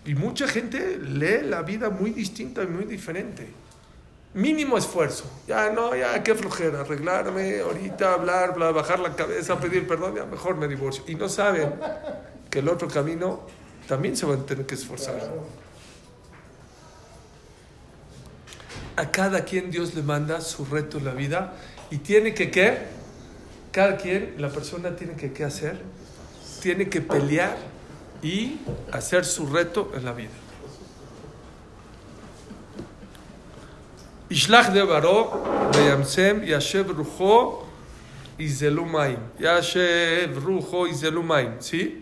Y 0.06 0.14
mucha 0.14 0.48
gente 0.48 1.00
lee 1.00 1.42
la 1.44 1.64
vida 1.64 1.90
muy 1.90 2.12
distinta 2.12 2.62
y 2.62 2.68
muy 2.68 2.86
diferente. 2.86 3.48
Mínimo 4.36 4.78
esfuerzo. 4.78 5.26
Ya 5.48 5.72
no, 5.72 5.96
ya 5.96 6.22
qué 6.22 6.36
flojera. 6.36 6.82
Arreglarme 6.82 7.62
ahorita, 7.62 8.14
hablar, 8.14 8.54
bla, 8.54 8.70
bajar 8.70 9.00
la 9.00 9.16
cabeza, 9.16 9.60
pedir 9.60 9.88
perdón, 9.88 10.16
ya 10.16 10.26
mejor 10.26 10.58
me 10.58 10.68
divorcio. 10.68 11.04
Y 11.08 11.16
no 11.16 11.28
saben 11.28 11.74
que 12.52 12.60
el 12.60 12.70
otro 12.70 12.88
camino 12.88 13.48
también 13.88 14.16
se 14.16 14.28
van 14.28 14.42
a 14.42 14.46
tener 14.46 14.68
que 14.68 14.76
esforzar. 14.76 15.20
A 18.98 19.12
cada 19.12 19.44
quien 19.44 19.72
Dios 19.72 19.94
le 19.94 20.02
manda 20.02 20.42
su 20.42 20.66
reto 20.66 20.98
en 20.98 21.06
la 21.06 21.14
vida 21.14 21.54
y 21.92 21.98
tiene 21.98 22.34
que 22.34 22.50
qué? 22.50 22.78
Cada 23.72 23.98
quien, 23.98 24.36
la 24.38 24.50
persona 24.50 24.96
tiene 24.96 25.16
que 25.16 25.34
qué 25.34 25.44
hacer? 25.44 25.78
Tiene 26.62 26.88
que 26.88 27.02
pelear 27.02 27.58
y 28.24 28.60
hacer 28.92 29.26
su 29.26 29.48
reto 29.48 29.92
en 29.96 30.06
la 30.06 30.14
vida. 30.14 30.30
Ishlach 34.30 34.72
de 34.72 34.82
Baró, 34.84 35.44
Beyamsem, 35.74 36.44
Yashev 36.46 36.90
Rujo, 36.90 37.68
Izelu 38.40 38.86
Maim. 38.86 39.20
Yashev 39.40 40.36
Rujo, 40.44 40.88
Izelu 40.88 41.22
Maim. 41.22 41.56
¿Sí? 41.60 42.02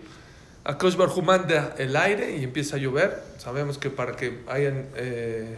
Akash 0.63 0.95
Barhu 0.95 1.21
manda 1.21 1.75
el 1.77 1.95
aire 1.95 2.37
y 2.37 2.43
empieza 2.43 2.77
a 2.77 2.79
llover. 2.79 3.21
Sabemos 3.37 3.77
que 3.77 3.89
para 3.89 4.15
que 4.15 4.43
hayan. 4.47 4.87
eh, 4.95 5.57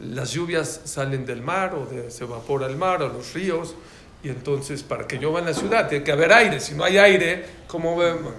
las 0.00 0.32
lluvias 0.32 0.80
salen 0.84 1.26
del 1.26 1.42
mar 1.42 1.74
o 1.74 1.88
se 2.10 2.24
evapora 2.24 2.66
el 2.66 2.76
mar 2.76 3.02
o 3.02 3.08
los 3.08 3.34
ríos. 3.34 3.74
Y 4.22 4.28
entonces, 4.28 4.82
para 4.82 5.06
que 5.06 5.16
llueva 5.18 5.40
en 5.40 5.46
la 5.46 5.54
ciudad, 5.54 5.88
tiene 5.88 6.04
que 6.04 6.12
haber 6.12 6.32
aire. 6.32 6.60
Si 6.60 6.74
no 6.74 6.84
hay 6.84 6.98
aire, 6.98 7.44
¿cómo 7.66 7.96
vemos? 7.96 8.32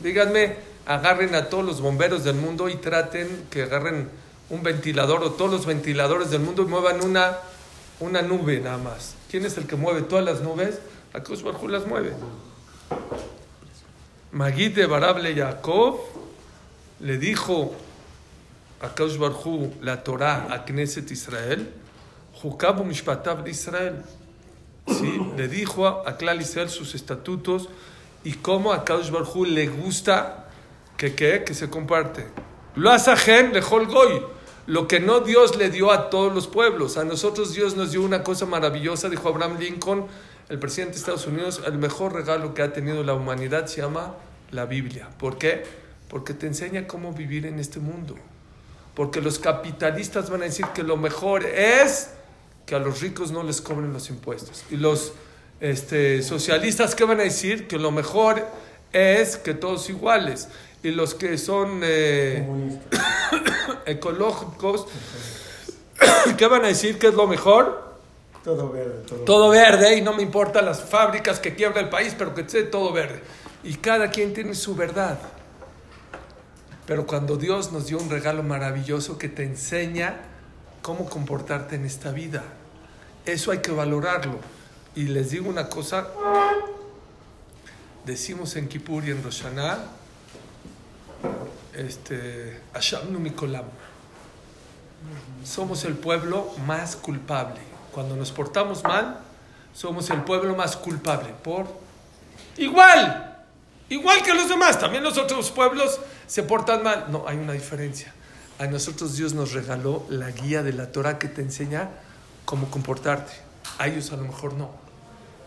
Díganme, 0.00 0.56
agarren 0.86 1.34
a 1.34 1.48
todos 1.48 1.64
los 1.64 1.80
bomberos 1.80 2.24
del 2.24 2.36
mundo 2.36 2.68
y 2.68 2.76
traten 2.76 3.46
que 3.50 3.62
agarren 3.62 4.08
un 4.50 4.62
ventilador 4.62 5.22
o 5.22 5.32
todos 5.32 5.50
los 5.50 5.66
ventiladores 5.66 6.30
del 6.30 6.40
mundo 6.40 6.62
y 6.62 6.66
muevan 6.66 7.02
una, 7.02 7.38
una 8.00 8.20
nube 8.20 8.60
nada 8.60 8.78
más. 8.78 9.14
¿Quién 9.30 9.46
es 9.46 9.56
el 9.56 9.66
que 9.66 9.76
mueve 9.76 10.02
todas 10.02 10.24
las 10.24 10.40
nubes? 10.42 10.78
Akash 11.14 11.42
Barhu 11.42 11.68
las 11.68 11.86
mueve. 11.86 12.12
Magid 14.32 14.74
de 14.74 14.86
Barable 14.86 15.34
Jacob 15.34 16.00
le 17.00 17.18
dijo 17.18 17.74
a 18.82 18.94
Kaush 18.94 19.16
Barhu 19.16 19.72
la 19.80 20.02
Torah 20.02 20.48
a 20.50 20.64
Knesset 20.64 21.10
Israel, 21.10 21.72
Jukabu 22.42 22.84
Mishpatav 22.84 23.44
de 23.44 23.50
Israel. 23.50 24.02
¿Sí? 24.88 25.20
Le 25.36 25.46
dijo 25.46 25.86
a, 25.86 26.08
a 26.08 26.16
Klal 26.16 26.40
Israel 26.40 26.68
sus 26.68 26.94
estatutos 26.94 27.68
y 28.24 28.32
cómo 28.32 28.72
a 28.72 28.84
Kaush 28.84 29.10
Barhu 29.10 29.44
le 29.44 29.68
gusta 29.68 30.48
que, 30.96 31.14
que, 31.14 31.44
que 31.44 31.54
se 31.54 31.70
comparte. 31.70 32.26
Lo 32.74 32.90
asajen 32.90 33.52
lejol 33.52 33.86
goy. 33.86 34.22
Lo 34.66 34.86
que 34.86 35.00
no 35.00 35.20
Dios 35.20 35.56
le 35.56 35.70
dio 35.70 35.90
a 35.90 36.08
todos 36.08 36.32
los 36.32 36.46
pueblos. 36.46 36.96
A 36.96 37.04
nosotros 37.04 37.52
Dios 37.52 37.76
nos 37.76 37.90
dio 37.90 38.02
una 38.02 38.22
cosa 38.22 38.46
maravillosa, 38.46 39.08
dijo 39.08 39.28
Abraham 39.28 39.58
Lincoln, 39.58 40.06
el 40.48 40.58
presidente 40.58 40.94
de 40.94 41.00
Estados 41.00 41.26
Unidos, 41.26 41.62
el 41.66 41.78
mejor 41.78 42.12
regalo 42.12 42.54
que 42.54 42.62
ha 42.62 42.72
tenido 42.72 43.02
la 43.02 43.14
humanidad 43.14 43.66
se 43.66 43.82
llama 43.82 44.14
la 44.50 44.66
Biblia. 44.66 45.08
¿Por 45.18 45.38
qué? 45.38 45.64
Porque 46.08 46.34
te 46.34 46.46
enseña 46.46 46.86
cómo 46.86 47.12
vivir 47.12 47.46
en 47.46 47.58
este 47.58 47.80
mundo. 47.80 48.16
Porque 48.94 49.20
los 49.20 49.38
capitalistas 49.38 50.28
van 50.30 50.42
a 50.42 50.44
decir 50.44 50.66
que 50.74 50.82
lo 50.82 50.96
mejor 50.96 51.44
es 51.44 52.10
que 52.66 52.74
a 52.74 52.78
los 52.78 53.00
ricos 53.00 53.30
no 53.30 53.42
les 53.42 53.60
cobren 53.60 53.92
los 53.92 54.10
impuestos. 54.10 54.64
Y 54.70 54.76
los 54.76 55.12
este, 55.60 56.22
socialistas, 56.22 56.94
¿qué 56.94 57.04
van 57.04 57.20
a 57.20 57.24
decir? 57.24 57.66
Que 57.68 57.78
lo 57.78 57.90
mejor 57.90 58.46
es 58.92 59.36
que 59.36 59.54
todos 59.54 59.88
iguales. 59.88 60.48
Y 60.82 60.90
los 60.90 61.14
que 61.14 61.38
son 61.38 61.80
eh, 61.84 62.44
ecológicos, 63.86 64.86
¿qué 66.36 66.46
van 66.46 66.64
a 66.64 66.68
decir? 66.68 66.98
que 66.98 67.08
es 67.08 67.14
lo 67.14 67.26
mejor? 67.26 67.92
Todo 68.42 68.70
verde, 68.70 69.04
todo. 69.06 69.18
Todo 69.20 69.48
verde, 69.50 69.96
y 69.96 70.02
no 70.02 70.14
me 70.14 70.22
importan 70.22 70.66
las 70.66 70.82
fábricas 70.82 71.38
que 71.38 71.54
quiebra 71.54 71.80
el 71.80 71.88
país, 71.88 72.14
pero 72.18 72.34
que 72.34 72.40
esté 72.40 72.64
todo 72.64 72.92
verde. 72.92 73.22
Y 73.62 73.74
cada 73.74 74.10
quien 74.10 74.34
tiene 74.34 74.54
su 74.56 74.74
verdad. 74.74 75.18
Pero 76.86 77.06
cuando 77.06 77.36
Dios 77.36 77.72
nos 77.72 77.86
dio 77.86 77.98
un 77.98 78.10
regalo 78.10 78.42
maravilloso 78.42 79.18
que 79.18 79.28
te 79.28 79.44
enseña 79.44 80.16
cómo 80.82 81.08
comportarte 81.08 81.76
en 81.76 81.84
esta 81.84 82.10
vida, 82.10 82.42
eso 83.24 83.52
hay 83.52 83.58
que 83.58 83.70
valorarlo. 83.70 84.38
Y 84.94 85.04
les 85.04 85.30
digo 85.30 85.48
una 85.48 85.68
cosa, 85.68 86.08
decimos 88.04 88.56
en 88.56 88.68
Kippur 88.68 89.04
y 89.04 89.10
en 89.10 89.22
Rosh 89.22 89.42
Hashanah, 89.42 89.78
este. 91.74 92.60
Somos 95.44 95.84
el 95.84 95.94
pueblo 95.94 96.52
más 96.66 96.96
culpable. 96.96 97.60
Cuando 97.92 98.16
nos 98.16 98.30
portamos 98.32 98.82
mal, 98.84 99.20
somos 99.74 100.10
el 100.10 100.22
pueblo 100.22 100.54
más 100.54 100.76
culpable. 100.76 101.34
Por 101.42 101.66
igual, 102.56 103.31
igual 103.92 104.22
que 104.22 104.34
los 104.34 104.48
demás. 104.48 104.78
También 104.78 105.02
los 105.02 105.18
otros 105.18 105.50
pueblos 105.50 106.00
se 106.26 106.42
portan 106.42 106.82
mal. 106.82 107.06
No, 107.10 107.24
hay 107.26 107.36
una 107.36 107.52
diferencia. 107.52 108.12
A 108.58 108.66
nosotros 108.66 109.16
Dios 109.16 109.34
nos 109.34 109.52
regaló 109.52 110.06
la 110.08 110.30
guía 110.30 110.62
de 110.62 110.72
la 110.72 110.92
Torah 110.92 111.18
que 111.18 111.28
te 111.28 111.42
enseña 111.42 111.90
cómo 112.44 112.70
comportarte. 112.70 113.32
A 113.78 113.88
ellos 113.88 114.12
a 114.12 114.16
lo 114.16 114.24
mejor 114.24 114.54
no. 114.54 114.70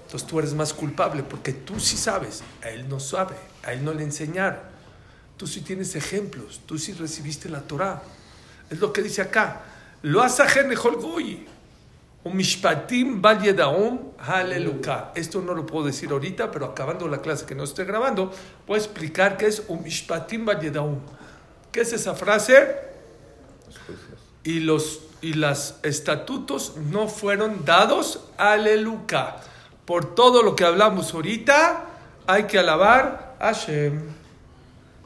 Entonces 0.06 0.28
tú 0.28 0.40
eres 0.40 0.54
más 0.54 0.74
culpable 0.74 1.24
porque 1.24 1.52
tú 1.52 1.80
sí 1.80 1.98
sabes, 1.98 2.44
a 2.64 2.70
él 2.70 2.88
no 2.88 3.00
sabe, 3.00 3.36
a 3.64 3.74
él 3.74 3.84
no 3.84 3.94
le 3.94 4.04
enseñaron. 4.04 4.60
Tú 5.38 5.48
sí 5.48 5.62
tienes 5.62 5.96
ejemplos, 5.96 6.62
tú 6.66 6.78
sí 6.78 6.94
recibiste 6.94 7.50
la 7.50 7.62
Torah. 7.62 8.02
Es 8.70 8.80
lo 8.80 8.94
que 8.94 9.02
dice 9.02 9.22
acá. 9.22 9.64
Lo 10.02 10.22
goy. 11.02 11.48
Un 12.26 12.36
mishpatim 12.36 13.22
bal 13.22 13.40
yedaum 13.40 14.14
haleluka. 14.18 15.12
Esto 15.14 15.42
no 15.42 15.54
lo 15.54 15.64
puedo 15.64 15.86
decir 15.86 16.10
ahorita, 16.10 16.50
pero 16.50 16.66
acabando 16.66 17.08
la 17.08 17.22
clase 17.22 17.46
que 17.46 17.54
no 17.54 17.64
estoy 17.64 17.86
grabando, 17.86 18.32
voy 18.66 18.76
a 18.76 18.80
explicar 18.80 19.38
qué 19.38 19.46
es 19.46 19.62
un 19.68 19.84
mishpatim 19.84 20.44
bal 20.44 20.60
yedaum. 20.60 20.98
¿Qué 21.72 21.82
es 21.82 21.94
esa 21.94 22.16
frase? 22.16 22.78
Y 24.44 24.62
los 24.62 25.02
y 25.22 25.34
los 25.34 25.76
estatutos 25.84 26.78
no 26.78 27.08
fueron 27.08 27.64
dados 27.64 28.22
aleluya. 28.38 29.36
Por 29.86 30.16
todo 30.16 30.42
lo 30.42 30.56
que 30.56 30.66
hablamos 30.66 31.14
ahorita, 31.14 31.86
hay 32.26 32.46
que 32.46 32.58
alabar 32.58 33.36
a 33.40 33.54
Hashem. 33.54 34.02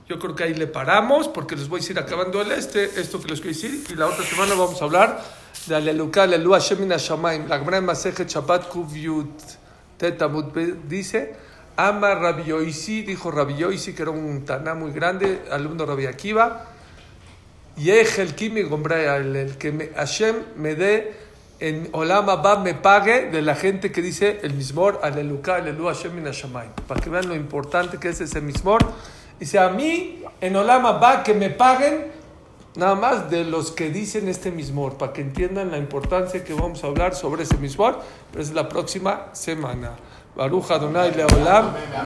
Yo 0.08 0.20
creo 0.20 0.36
que 0.36 0.46
ahí 0.46 0.54
le 0.54 0.68
paramos 0.68 1.28
porque 1.28 1.58
les 1.58 1.68
voy 1.68 1.82
a 1.82 1.92
ir 1.92 2.00
acabando 2.00 2.42
el 2.42 2.52
este, 2.54 2.86
esto 3.00 3.22
que 3.22 3.28
les 3.28 3.42
quiero 3.42 3.56
decir. 3.56 3.84
Y 3.90 3.96
la 3.96 4.08
otra 4.08 4.24
semana 4.24 4.56
vamos 4.56 4.82
a 4.82 4.86
hablar 4.86 5.22
de 5.68 5.76
Aleluca, 5.76 6.24
Alelu 6.24 6.54
Hashem 6.54 6.80
min 6.80 6.90
Hashamayim. 6.92 7.48
La 7.48 7.60
Gemara 7.60 7.78
en 7.78 7.86
Masejet 7.86 8.28
Shabbat 8.28 8.70
Kuv 8.70 8.88
Tetamut 9.98 10.54
dice, 10.88 11.36
Ama 11.78 12.16
Rabbi 12.16 12.44
Yoisi, 12.50 13.04
dijo 13.04 13.32
Rabbi 13.32 13.56
Yoisi, 13.56 13.94
que 13.94 14.02
era 14.04 14.12
un 14.12 14.46
taná 14.46 14.74
muy 14.74 14.92
grande, 14.92 15.42
alumno 15.52 15.86
Rabbi 15.86 16.06
Akiva, 16.06 16.66
Yej 17.78 18.20
el 18.20 18.36
Kimi 18.36 18.64
Gombrea, 18.64 19.18
el, 19.18 19.58
que 19.58 19.72
me- 19.72 19.90
Hashem 19.96 20.36
me 20.58 20.76
dé 20.76 21.14
en 21.60 21.90
Olam 21.92 22.30
Abba 22.30 22.60
me 22.60 22.74
pague 22.74 23.30
de 23.30 23.42
la 23.42 23.56
gente 23.56 23.92
que 23.92 24.02
dice 24.02 24.40
el 24.44 24.54
mismor, 24.54 25.00
Aleluca, 25.04 25.56
Alelu 25.56 25.86
Hashem 25.88 26.14
min 26.16 26.26
Hashamayim. 26.26 26.72
Para 26.88 27.02
que 27.02 27.10
vean 27.10 27.28
lo 27.28 27.36
importante 27.36 27.98
que 27.98 28.10
es 28.10 28.22
ese 28.22 28.42
mismor. 28.42 28.80
Dice 29.40 29.60
a 29.60 29.70
mí 29.70 30.24
en 30.42 30.56
Olam 30.56 30.86
Abba 30.86 31.24
que 31.24 31.34
me 31.34 31.50
paguen 31.50 32.19
nada 32.76 32.96
más 32.96 33.30
de 33.30 33.44
los 33.44 33.72
que 33.72 33.90
dicen 33.90 34.28
este 34.28 34.52
mismor, 34.52 34.98
para 34.98 35.14
que 35.14 35.22
entiendan 35.22 35.72
la 35.72 35.78
importancia 35.78 36.44
que 36.44 36.54
vamos 36.54 36.84
a 36.84 36.88
hablar 36.88 37.16
sobre 37.16 37.44
ese 37.44 37.58
mismor, 37.58 38.00
pero 38.32 38.44
es 38.44 38.54
la 38.54 38.70
próxima 38.70 39.28
semana. 39.34 39.92
Baruch 40.36 40.72
Adonai 40.72 41.14
Leolam. 41.16 41.74